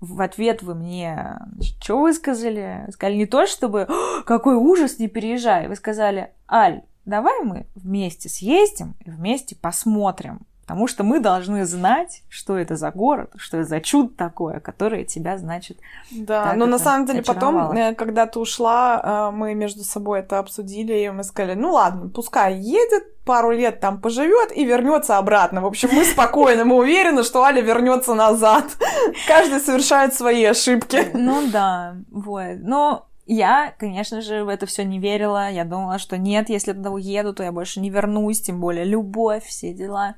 в 0.00 0.20
ответ 0.20 0.62
вы 0.62 0.74
мне, 0.74 1.38
что 1.60 2.00
вы 2.00 2.14
сказали? 2.14 2.86
Сказали 2.90 3.16
не 3.16 3.26
то, 3.26 3.46
чтобы 3.46 3.88
какой 4.26 4.54
ужас, 4.54 4.98
не 4.98 5.08
переезжай. 5.08 5.68
Вы 5.68 5.76
сказали, 5.76 6.32
Аль, 6.50 6.82
давай 7.04 7.42
мы 7.42 7.66
вместе 7.74 8.28
съездим 8.28 8.94
и 9.04 9.10
вместе 9.10 9.56
посмотрим, 9.56 10.46
Потому 10.68 10.86
что 10.86 11.02
мы 11.02 11.18
должны 11.18 11.64
знать, 11.64 12.22
что 12.28 12.58
это 12.58 12.76
за 12.76 12.90
город, 12.90 13.32
что 13.36 13.56
это 13.56 13.66
за 13.66 13.80
чудо 13.80 14.10
такое, 14.14 14.60
которое 14.60 15.02
тебя, 15.04 15.38
значит, 15.38 15.78
Да, 16.10 16.52
но 16.52 16.66
на 16.66 16.78
самом 16.78 17.06
деле 17.06 17.22
потом, 17.22 17.72
э, 17.72 17.94
когда 17.94 18.26
ты 18.26 18.38
ушла, 18.38 19.30
э, 19.30 19.34
мы 19.34 19.54
между 19.54 19.82
собой 19.82 20.20
это 20.20 20.38
обсудили, 20.38 20.92
и 20.92 21.08
мы 21.08 21.24
сказали, 21.24 21.54
ну 21.54 21.72
ладно, 21.72 22.10
пускай 22.10 22.54
едет, 22.58 23.24
пару 23.24 23.50
лет 23.50 23.80
там 23.80 23.98
поживет 23.98 24.54
и 24.54 24.66
вернется 24.66 25.16
обратно. 25.16 25.62
В 25.62 25.66
общем, 25.66 25.88
мы 25.90 26.04
спокойно, 26.04 26.66
мы 26.66 26.76
уверены, 26.76 27.22
что 27.22 27.44
Аля 27.44 27.62
вернется 27.62 28.12
назад. 28.12 28.66
Каждый 29.26 29.60
совершает 29.60 30.12
свои 30.12 30.44
ошибки. 30.44 31.06
Ну 31.14 31.48
да, 31.50 31.96
вот. 32.10 32.58
Но 32.60 33.06
я, 33.24 33.72
конечно 33.78 34.20
же, 34.20 34.44
в 34.44 34.48
это 34.48 34.66
все 34.66 34.84
не 34.84 34.98
верила. 34.98 35.50
Я 35.50 35.64
думала, 35.64 35.98
что 35.98 36.18
нет, 36.18 36.50
если 36.50 36.74
туда 36.74 36.90
уеду, 36.90 37.32
то 37.32 37.42
я 37.42 37.52
больше 37.52 37.80
не 37.80 37.88
вернусь, 37.88 38.42
тем 38.42 38.60
более 38.60 38.84
любовь, 38.84 39.46
все 39.46 39.72
дела. 39.72 40.14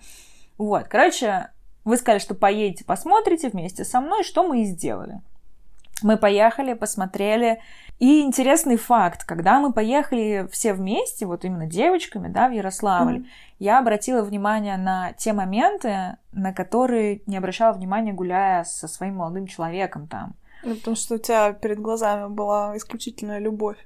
Вот, 0.60 0.88
короче, 0.88 1.48
вы 1.86 1.96
сказали, 1.96 2.18
что 2.18 2.34
поедете, 2.34 2.84
посмотрите 2.84 3.48
вместе 3.48 3.82
со 3.82 3.98
мной, 3.98 4.24
что 4.24 4.46
мы 4.46 4.60
и 4.60 4.64
сделали. 4.66 5.22
Мы 6.02 6.18
поехали, 6.18 6.74
посмотрели. 6.74 7.62
И 7.98 8.20
интересный 8.20 8.76
факт, 8.76 9.24
когда 9.24 9.58
мы 9.58 9.72
поехали 9.72 10.46
все 10.52 10.74
вместе, 10.74 11.24
вот 11.24 11.46
именно 11.46 11.64
девочками, 11.66 12.28
да, 12.28 12.46
в 12.46 12.52
Ярославль, 12.52 13.20
mm-hmm. 13.20 13.26
я 13.58 13.78
обратила 13.78 14.20
внимание 14.20 14.76
на 14.76 15.14
те 15.14 15.32
моменты, 15.32 16.18
на 16.32 16.52
которые 16.52 17.22
не 17.24 17.38
обращала 17.38 17.72
внимания, 17.72 18.12
гуляя 18.12 18.64
со 18.64 18.86
своим 18.86 19.16
молодым 19.16 19.46
человеком 19.46 20.08
там. 20.08 20.34
Ну, 20.62 20.74
потому 20.74 20.94
что 20.94 21.14
у 21.14 21.18
тебя 21.18 21.54
перед 21.54 21.80
глазами 21.80 22.28
была 22.28 22.76
исключительная 22.76 23.38
любовь. 23.38 23.78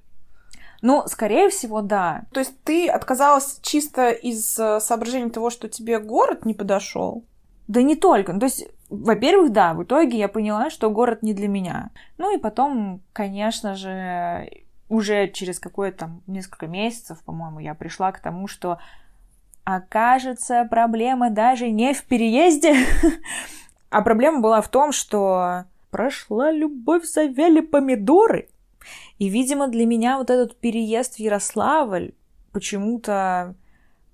Ну, 0.87 1.05
скорее 1.07 1.49
всего, 1.49 1.81
да. 1.81 2.25
То 2.31 2.41
есть 2.41 2.63
ты 2.63 2.89
отказалась 2.89 3.59
чисто 3.63 4.11
из 4.11 4.59
э, 4.59 4.81
соображений 4.81 5.31
того, 5.31 5.49
что 5.49 5.67
тебе 5.67 5.99
город 5.99 6.45
не 6.45 6.53
подошел? 6.53 7.25
Да 7.69 7.81
не 7.81 7.97
только. 7.97 8.35
Ну, 8.35 8.41
то 8.41 8.45
есть, 8.45 8.69
во-первых, 8.91 9.51
да, 9.51 9.73
в 9.73 9.83
итоге 9.85 10.19
я 10.19 10.29
поняла, 10.29 10.69
что 10.69 10.91
город 10.91 11.23
не 11.23 11.33
для 11.33 11.49
меня. 11.49 11.89
Ну 12.19 12.37
и 12.37 12.39
потом, 12.39 13.01
конечно 13.15 13.77
же, 13.77 14.51
уже 14.91 15.29
через 15.29 15.59
какое-то 15.59 16.01
там 16.01 16.23
несколько 16.27 16.67
месяцев, 16.67 17.19
по-моему, 17.25 17.61
я 17.61 17.73
пришла 17.73 18.13
к 18.13 18.21
тому, 18.21 18.47
что 18.47 18.79
окажется 19.65 20.67
проблема 20.69 21.31
даже 21.31 21.71
не 21.71 21.95
в 21.95 22.05
переезде, 22.05 22.77
а 23.89 24.03
проблема 24.03 24.43
была 24.43 24.61
в 24.61 24.69
том, 24.69 24.93
что 24.93 25.65
прошла 25.91 26.53
любовь, 26.53 27.05
завяли 27.05 27.63
помидоры. 27.63 28.51
И, 29.19 29.29
видимо, 29.29 29.69
для 29.69 29.87
меня 29.87 30.19
вот 30.19 30.31
этот 30.31 30.57
переезд 30.57 31.17
в 31.17 31.19
Ярославль 31.19 32.13
почему-то 32.53 33.55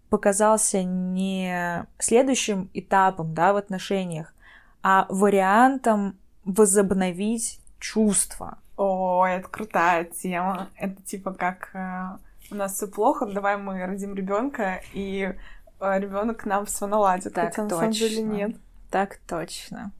показался 0.08 0.82
не 0.82 1.86
следующим 1.98 2.68
этапом 2.74 3.32
да, 3.32 3.52
в 3.52 3.56
отношениях, 3.56 4.34
а 4.82 5.06
вариантом 5.08 6.18
возобновить 6.44 7.60
чувства. 7.78 8.58
О, 8.76 9.24
это 9.26 9.48
крутая 9.48 10.04
тема. 10.04 10.68
Это 10.76 11.00
типа 11.02 11.32
как 11.32 11.70
э, 11.74 12.18
у 12.50 12.54
нас 12.54 12.74
все 12.74 12.88
плохо, 12.88 13.26
давай 13.26 13.56
мы 13.56 13.84
родим 13.84 14.14
ребенка, 14.14 14.80
и 14.92 15.34
э, 15.80 15.98
ребенок 15.98 16.44
нам 16.44 16.66
все 16.66 16.86
наладит. 16.86 17.34
Так 17.34 17.54
хотя 17.54 17.62
точно. 17.62 17.74
на 17.74 17.80
самом 17.80 17.92
деле 17.92 18.22
нет. 18.22 18.56
Так 18.90 19.18
точно. 19.28 19.92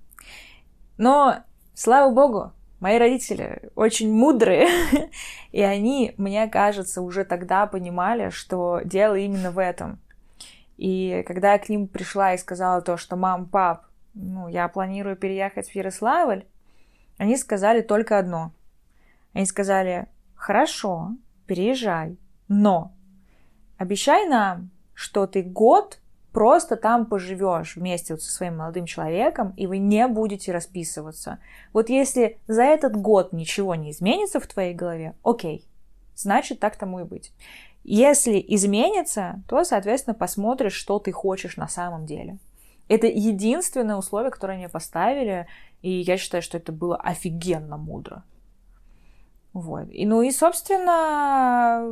Но, 0.96 1.36
слава 1.74 2.12
богу, 2.12 2.52
мои 2.81 2.99
родители 2.99 3.70
очень 3.76 4.12
мудрые, 4.12 4.68
и 5.53 5.62
они, 5.62 6.14
мне 6.16 6.49
кажется, 6.49 7.03
уже 7.03 7.24
тогда 7.24 7.66
понимали, 7.66 8.31
что 8.31 8.81
дело 8.85 9.14
именно 9.14 9.51
в 9.51 9.59
этом. 9.59 10.01
И 10.76 11.22
когда 11.26 11.53
я 11.53 11.59
к 11.59 11.68
ним 11.68 11.87
пришла 11.87 12.33
и 12.35 12.39
сказала 12.39 12.81
то, 12.81 12.97
что 12.97 13.16
мам, 13.16 13.47
пап, 13.47 13.85
ну, 14.14 14.49
я 14.49 14.66
планирую 14.68 15.16
переехать 15.16 15.68
в 15.68 15.74
Ярославль, 15.74 16.45
они 17.18 17.37
сказали 17.37 17.83
только 17.83 18.18
одно. 18.18 18.53
Они 19.35 19.45
сказали, 19.45 20.07
хорошо, 20.35 21.12
переезжай, 21.47 22.16
но 22.49 22.93
обещай 23.76 24.26
нам, 24.26 24.70
что 24.95 25.26
ты 25.26 25.43
год 25.43 26.01
просто 26.33 26.76
там 26.76 27.07
поживешь 27.07 27.76
вместе 27.76 28.14
вот 28.14 28.22
со 28.22 28.31
своим 28.31 28.59
молодым 28.59 28.87
человеком, 28.87 29.53
и 29.57 29.66
вы 29.66 29.78
не 29.78 30.07
будете 30.09 30.53
расписываться. 30.53 31.39
Вот 31.72 31.89
если 31.89 32.39
за 32.47 32.62
этот 32.62 32.97
год 32.97 33.33
ничего 33.33 33.74
не 33.74 33.91
изменится 33.91 34.41
в 34.41 34.47
твоей 34.47 34.74
голове, 34.74 35.14
окей, 35.22 35.64
значит 36.14 36.61
так 36.61 36.76
тому 36.76 37.01
и 37.01 37.05
быть. 37.05 37.33
Если 37.83 38.45
изменится, 38.49 39.43
то, 39.49 39.64
соответственно, 39.64 40.14
посмотришь, 40.14 40.74
что 40.74 40.99
ты 40.99 41.12
хочешь 41.12 41.57
на 41.57 41.68
самом 41.68 42.07
деле. 42.07 42.39
Это 42.89 43.07
единственное 43.07 43.97
условие, 43.97 44.31
которое 44.31 44.59
мне 44.59 44.68
поставили, 44.68 45.47
и 45.81 45.91
я 45.91 46.16
считаю, 46.16 46.43
что 46.43 46.59
это 46.59 46.72
было 46.72 46.97
офигенно 46.97 47.76
мудро. 47.76 48.24
Вот. 49.53 49.89
И, 49.91 50.07
ну 50.07 50.22
и, 50.22 50.31
собственно, 50.31 51.85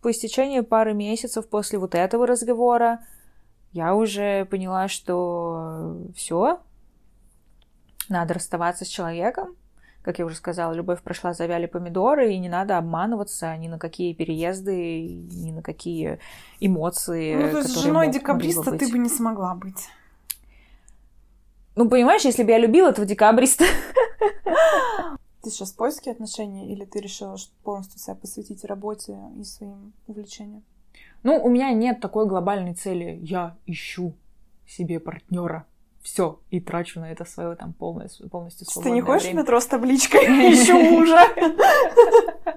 по 0.00 0.10
истечении 0.10 0.60
пары 0.60 0.94
месяцев 0.94 1.48
после 1.48 1.78
вот 1.78 1.94
этого 1.94 2.26
разговора 2.26 3.04
я 3.72 3.94
уже 3.94 4.44
поняла, 4.46 4.88
что 4.88 5.96
все, 6.14 6.60
надо 8.08 8.34
расставаться 8.34 8.84
с 8.84 8.88
человеком. 8.88 9.56
Как 10.02 10.18
я 10.18 10.24
уже 10.24 10.34
сказала, 10.34 10.72
любовь 10.72 11.02
прошла, 11.02 11.34
завяли 11.34 11.66
помидоры, 11.66 12.32
и 12.32 12.38
не 12.38 12.48
надо 12.48 12.78
обманываться 12.78 13.54
ни 13.58 13.68
на 13.68 13.78
какие 13.78 14.14
переезды, 14.14 15.02
ни 15.12 15.52
на 15.52 15.62
какие 15.62 16.18
эмоции. 16.58 17.34
Ну, 17.34 17.50
то 17.50 17.58
есть 17.58 17.70
с 17.70 17.82
женой 17.82 18.10
декабриста 18.10 18.78
ты 18.78 18.90
бы 18.90 18.98
не 18.98 19.10
смогла 19.10 19.54
быть. 19.54 19.88
Ну, 21.76 21.88
понимаешь, 21.88 22.24
если 22.24 22.42
бы 22.42 22.50
я 22.50 22.58
любила 22.58 22.88
этого 22.88 23.06
декабриста... 23.06 23.64
Ты 25.42 25.50
сейчас 25.50 25.72
в 25.72 25.76
поиске 25.76 26.10
отношений 26.10 26.70
или 26.70 26.84
ты 26.84 27.00
решила 27.00 27.36
полностью 27.62 27.98
себя 27.98 28.14
посвятить 28.14 28.64
работе 28.64 29.18
и 29.38 29.44
своим 29.44 29.94
увлечениям? 30.06 30.62
Ну, 31.22 31.42
у 31.42 31.48
меня 31.48 31.70
нет 31.72 32.00
такой 32.00 32.26
глобальной 32.26 32.74
цели. 32.74 33.18
Я 33.22 33.56
ищу 33.66 34.14
себе 34.66 35.00
партнера. 35.00 35.66
Все, 36.02 36.40
и 36.50 36.60
трачу 36.60 36.98
на 36.98 37.12
это 37.12 37.26
свое 37.26 37.54
там 37.56 37.74
полностью, 37.74 38.30
полностью 38.30 38.66
свободное 38.66 38.90
Ты 38.90 38.94
не 38.94 39.02
ходишь 39.02 39.22
время. 39.24 39.40
в 39.40 39.42
метро 39.42 39.60
с 39.60 39.66
табличкой 39.66 40.20
«Ищу 40.52 40.80
мужа»? 40.80 41.20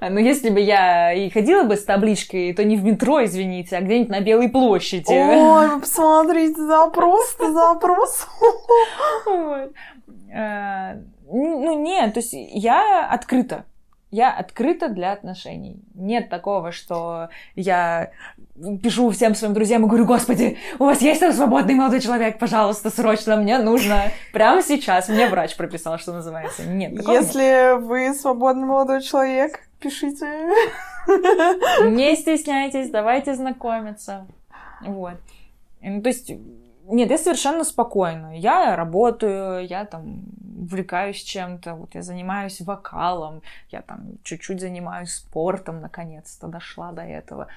Ну, 0.00 0.18
если 0.18 0.50
бы 0.50 0.60
я 0.60 1.12
и 1.12 1.30
ходила 1.30 1.62
бы 1.62 1.76
с 1.76 1.84
табличкой, 1.84 2.52
то 2.52 2.64
не 2.64 2.76
в 2.76 2.84
метро, 2.84 3.24
извините, 3.24 3.76
а 3.76 3.80
где-нибудь 3.80 4.10
на 4.10 4.20
Белой 4.20 4.48
площади. 4.50 5.10
Ой, 5.10 5.80
посмотрите, 5.80 6.60
запрос, 6.66 7.36
запрос. 7.38 8.26
Э, 10.30 11.00
ну, 11.30 11.82
нет, 11.82 12.12
то 12.12 12.20
есть 12.20 12.34
я 12.34 13.08
открыта 13.08 13.64
я 14.10 14.32
открыта 14.32 14.88
для 14.88 15.12
отношений. 15.12 15.82
Нет 15.94 16.28
такого, 16.28 16.72
что 16.72 17.28
я 17.54 18.10
пишу 18.82 19.10
всем 19.10 19.34
своим 19.34 19.54
друзьям 19.54 19.84
и 19.84 19.88
говорю, 19.88 20.06
господи, 20.06 20.58
у 20.78 20.84
вас 20.84 21.02
есть 21.02 21.20
там 21.20 21.32
свободный 21.32 21.74
молодой 21.74 22.00
человек, 22.00 22.38
пожалуйста, 22.38 22.90
срочно, 22.90 23.36
мне 23.36 23.58
нужно 23.58 24.10
прямо 24.32 24.62
сейчас. 24.62 25.08
Мне 25.08 25.28
врач 25.28 25.56
прописал, 25.56 25.98
что 25.98 26.12
называется. 26.12 26.64
Нет, 26.64 26.92
Если 26.92 27.74
нет. 27.74 27.82
вы 27.82 28.14
свободный 28.14 28.66
молодой 28.66 29.02
человек, 29.02 29.60
пишите. 29.80 30.26
Не 31.06 32.16
стесняйтесь, 32.16 32.90
давайте 32.90 33.34
знакомиться. 33.34 34.26
Вот. 34.80 35.14
Ну, 35.80 36.02
то 36.02 36.08
есть 36.08 36.32
нет, 36.88 37.10
я 37.10 37.18
совершенно 37.18 37.64
спокойна. 37.64 38.38
Я 38.38 38.76
работаю, 38.76 39.66
я 39.66 39.84
там 39.84 40.24
увлекаюсь 40.62 41.22
чем-то, 41.22 41.74
вот 41.74 41.94
я 41.94 42.02
занимаюсь 42.02 42.60
вокалом, 42.60 43.42
я 43.70 43.82
там 43.82 44.18
чуть-чуть 44.22 44.60
занимаюсь 44.60 45.12
спортом, 45.12 45.80
наконец-то 45.80 46.46
дошла 46.48 46.92
до 46.92 47.02
этого. 47.02 47.48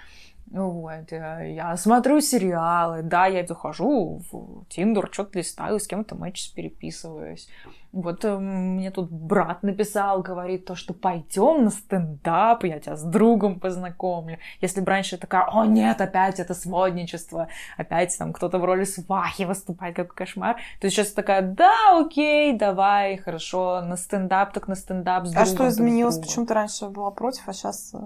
Вот, 0.51 1.11
э, 1.11 1.53
я 1.53 1.77
смотрю 1.77 2.21
сериалы, 2.21 3.03
да, 3.03 3.27
я 3.27 3.45
захожу 3.45 4.21
в 4.31 4.65
Тиндер, 4.65 5.09
что-то 5.11 5.37
листаю, 5.37 5.79
с 5.79 5.85
кем-то 5.85 6.15
матч 6.15 6.53
переписываюсь. 6.55 7.47
Вот 7.91 8.25
э, 8.25 8.35
мне 8.37 8.89
тут 8.89 9.11
брат 9.11 9.61
написал, 9.61 10.23
говорит 10.23 10.65
то, 10.65 10.73
что 10.73 10.95
пойдем 10.95 11.65
на 11.65 11.69
стендап, 11.69 12.63
я 12.63 12.79
тебя 12.79 12.95
с 12.95 13.03
другом 13.03 13.59
познакомлю. 13.59 14.39
Если 14.59 14.81
бы 14.81 14.87
раньше 14.87 15.17
такая, 15.17 15.43
о 15.43 15.67
нет, 15.67 16.01
опять 16.01 16.39
это 16.39 16.55
сводничество, 16.55 17.47
опять 17.77 18.17
там 18.17 18.33
кто-то 18.33 18.57
в 18.57 18.65
роли 18.65 18.85
свахи 18.85 19.43
выступает, 19.43 19.95
как 19.95 20.15
кошмар, 20.15 20.57
то 20.81 20.89
сейчас 20.89 21.11
такая, 21.11 21.43
да, 21.43 21.99
окей, 21.99 22.53
давай, 22.53 23.17
хорошо, 23.17 23.81
на 23.81 23.97
стендап, 23.97 24.53
так 24.53 24.67
на 24.67 24.75
стендап 24.75 25.27
с 25.27 25.31
другом. 25.31 25.43
А 25.43 25.45
что 25.45 25.67
изменилось? 25.67 26.17
Почему 26.17 26.47
ты 26.47 26.55
раньше 26.55 26.87
была 26.87 27.11
против, 27.11 27.47
а 27.47 27.53
сейчас 27.53 27.93
э, 27.93 27.97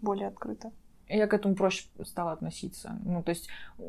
более 0.00 0.28
открыто? 0.28 0.70
Я 1.08 1.26
к 1.26 1.34
этому 1.34 1.54
проще 1.54 1.84
стала 2.04 2.32
относиться. 2.32 2.98
Ну, 3.04 3.22
то 3.22 3.30
есть 3.30 3.48
э, 3.78 3.82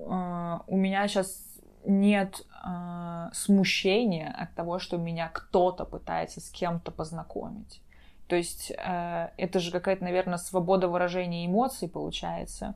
у 0.67 0.77
меня 0.77 1.07
сейчас 1.07 1.47
нет 1.85 2.45
э, 2.65 3.29
смущения 3.33 4.31
от 4.31 4.53
того, 4.55 4.79
что 4.79 4.97
меня 4.97 5.29
кто-то 5.29 5.85
пытается 5.85 6.41
с 6.41 6.49
кем-то 6.49 6.91
познакомить. 6.91 7.81
То 8.27 8.35
есть 8.35 8.71
э, 8.71 9.29
это 9.37 9.59
же 9.59 9.71
какая-то, 9.71 10.03
наверное, 10.03 10.37
свобода 10.37 10.87
выражения 10.87 11.45
эмоций 11.45 11.89
получается. 11.89 12.75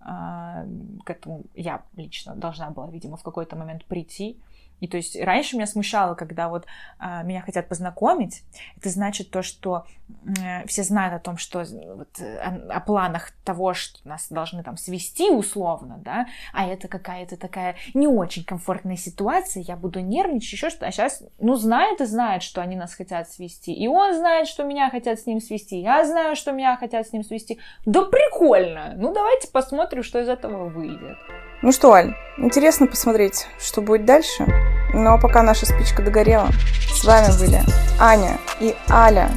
Э, 0.00 0.66
к 1.04 1.10
этому 1.10 1.44
я 1.54 1.82
лично 1.96 2.34
должна 2.34 2.70
была, 2.70 2.90
видимо, 2.90 3.16
в 3.16 3.22
какой-то 3.22 3.56
момент 3.56 3.84
прийти. 3.84 4.40
И 4.80 4.88
то 4.88 4.96
есть 4.96 5.20
раньше 5.20 5.56
меня 5.56 5.66
смущало, 5.66 6.14
когда 6.14 6.48
вот 6.48 6.66
а, 6.98 7.22
меня 7.22 7.42
хотят 7.42 7.68
познакомить. 7.68 8.42
Это 8.76 8.88
значит 8.90 9.30
то, 9.30 9.42
что 9.42 9.86
э, 10.08 10.66
все 10.66 10.82
знают 10.82 11.14
о 11.14 11.18
том, 11.18 11.36
что 11.36 11.58
вот, 11.58 12.20
о, 12.20 12.76
о 12.76 12.80
планах 12.80 13.32
того, 13.44 13.74
что 13.74 14.06
нас 14.08 14.28
должны 14.30 14.62
там 14.62 14.76
свести 14.76 15.30
условно, 15.30 15.98
да, 15.98 16.26
а 16.52 16.66
это 16.66 16.88
какая-то 16.88 17.36
такая 17.36 17.76
не 17.94 18.06
очень 18.06 18.44
комфортная 18.44 18.96
ситуация, 18.96 19.62
я 19.62 19.76
буду 19.76 20.00
нервничать, 20.00 20.52
еще 20.52 20.70
что-то. 20.70 20.86
А 20.86 20.92
сейчас, 20.92 21.22
ну, 21.38 21.54
знает 21.56 22.00
и 22.00 22.06
знает, 22.06 22.42
что 22.42 22.60
они 22.60 22.76
нас 22.76 22.94
хотят 22.94 23.30
свести. 23.30 23.72
И 23.72 23.88
он 23.88 24.14
знает, 24.14 24.48
что 24.48 24.64
меня 24.64 24.90
хотят 24.90 25.20
с 25.20 25.26
ним 25.26 25.40
свести. 25.40 25.80
Я 25.80 26.04
знаю, 26.06 26.36
что 26.36 26.52
меня 26.52 26.76
хотят 26.76 27.06
с 27.06 27.12
ним 27.12 27.24
свести. 27.24 27.58
Да 27.86 28.04
прикольно! 28.04 28.94
Ну, 28.96 29.12
давайте 29.12 29.48
посмотрим, 29.48 30.02
что 30.02 30.20
из 30.20 30.28
этого 30.28 30.68
выйдет. 30.68 31.18
Ну 31.60 31.72
что, 31.72 31.92
Аль, 31.92 32.14
интересно 32.36 32.86
посмотреть, 32.86 33.48
что 33.58 33.82
будет 33.82 34.04
дальше. 34.04 34.46
Но 34.94 35.18
пока 35.18 35.42
наша 35.42 35.66
спичка 35.66 36.02
догорела, 36.02 36.50
с 36.94 37.04
вами 37.04 37.36
были 37.36 37.60
Аня 37.98 38.38
и 38.60 38.76
Аля. 38.88 39.28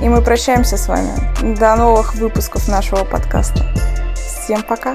И 0.00 0.08
мы 0.08 0.22
прощаемся 0.22 0.76
с 0.76 0.86
вами. 0.86 1.10
До 1.58 1.74
новых 1.74 2.14
выпусков 2.14 2.68
нашего 2.68 3.04
подкаста. 3.04 3.66
Всем 4.14 4.62
пока! 4.62 4.94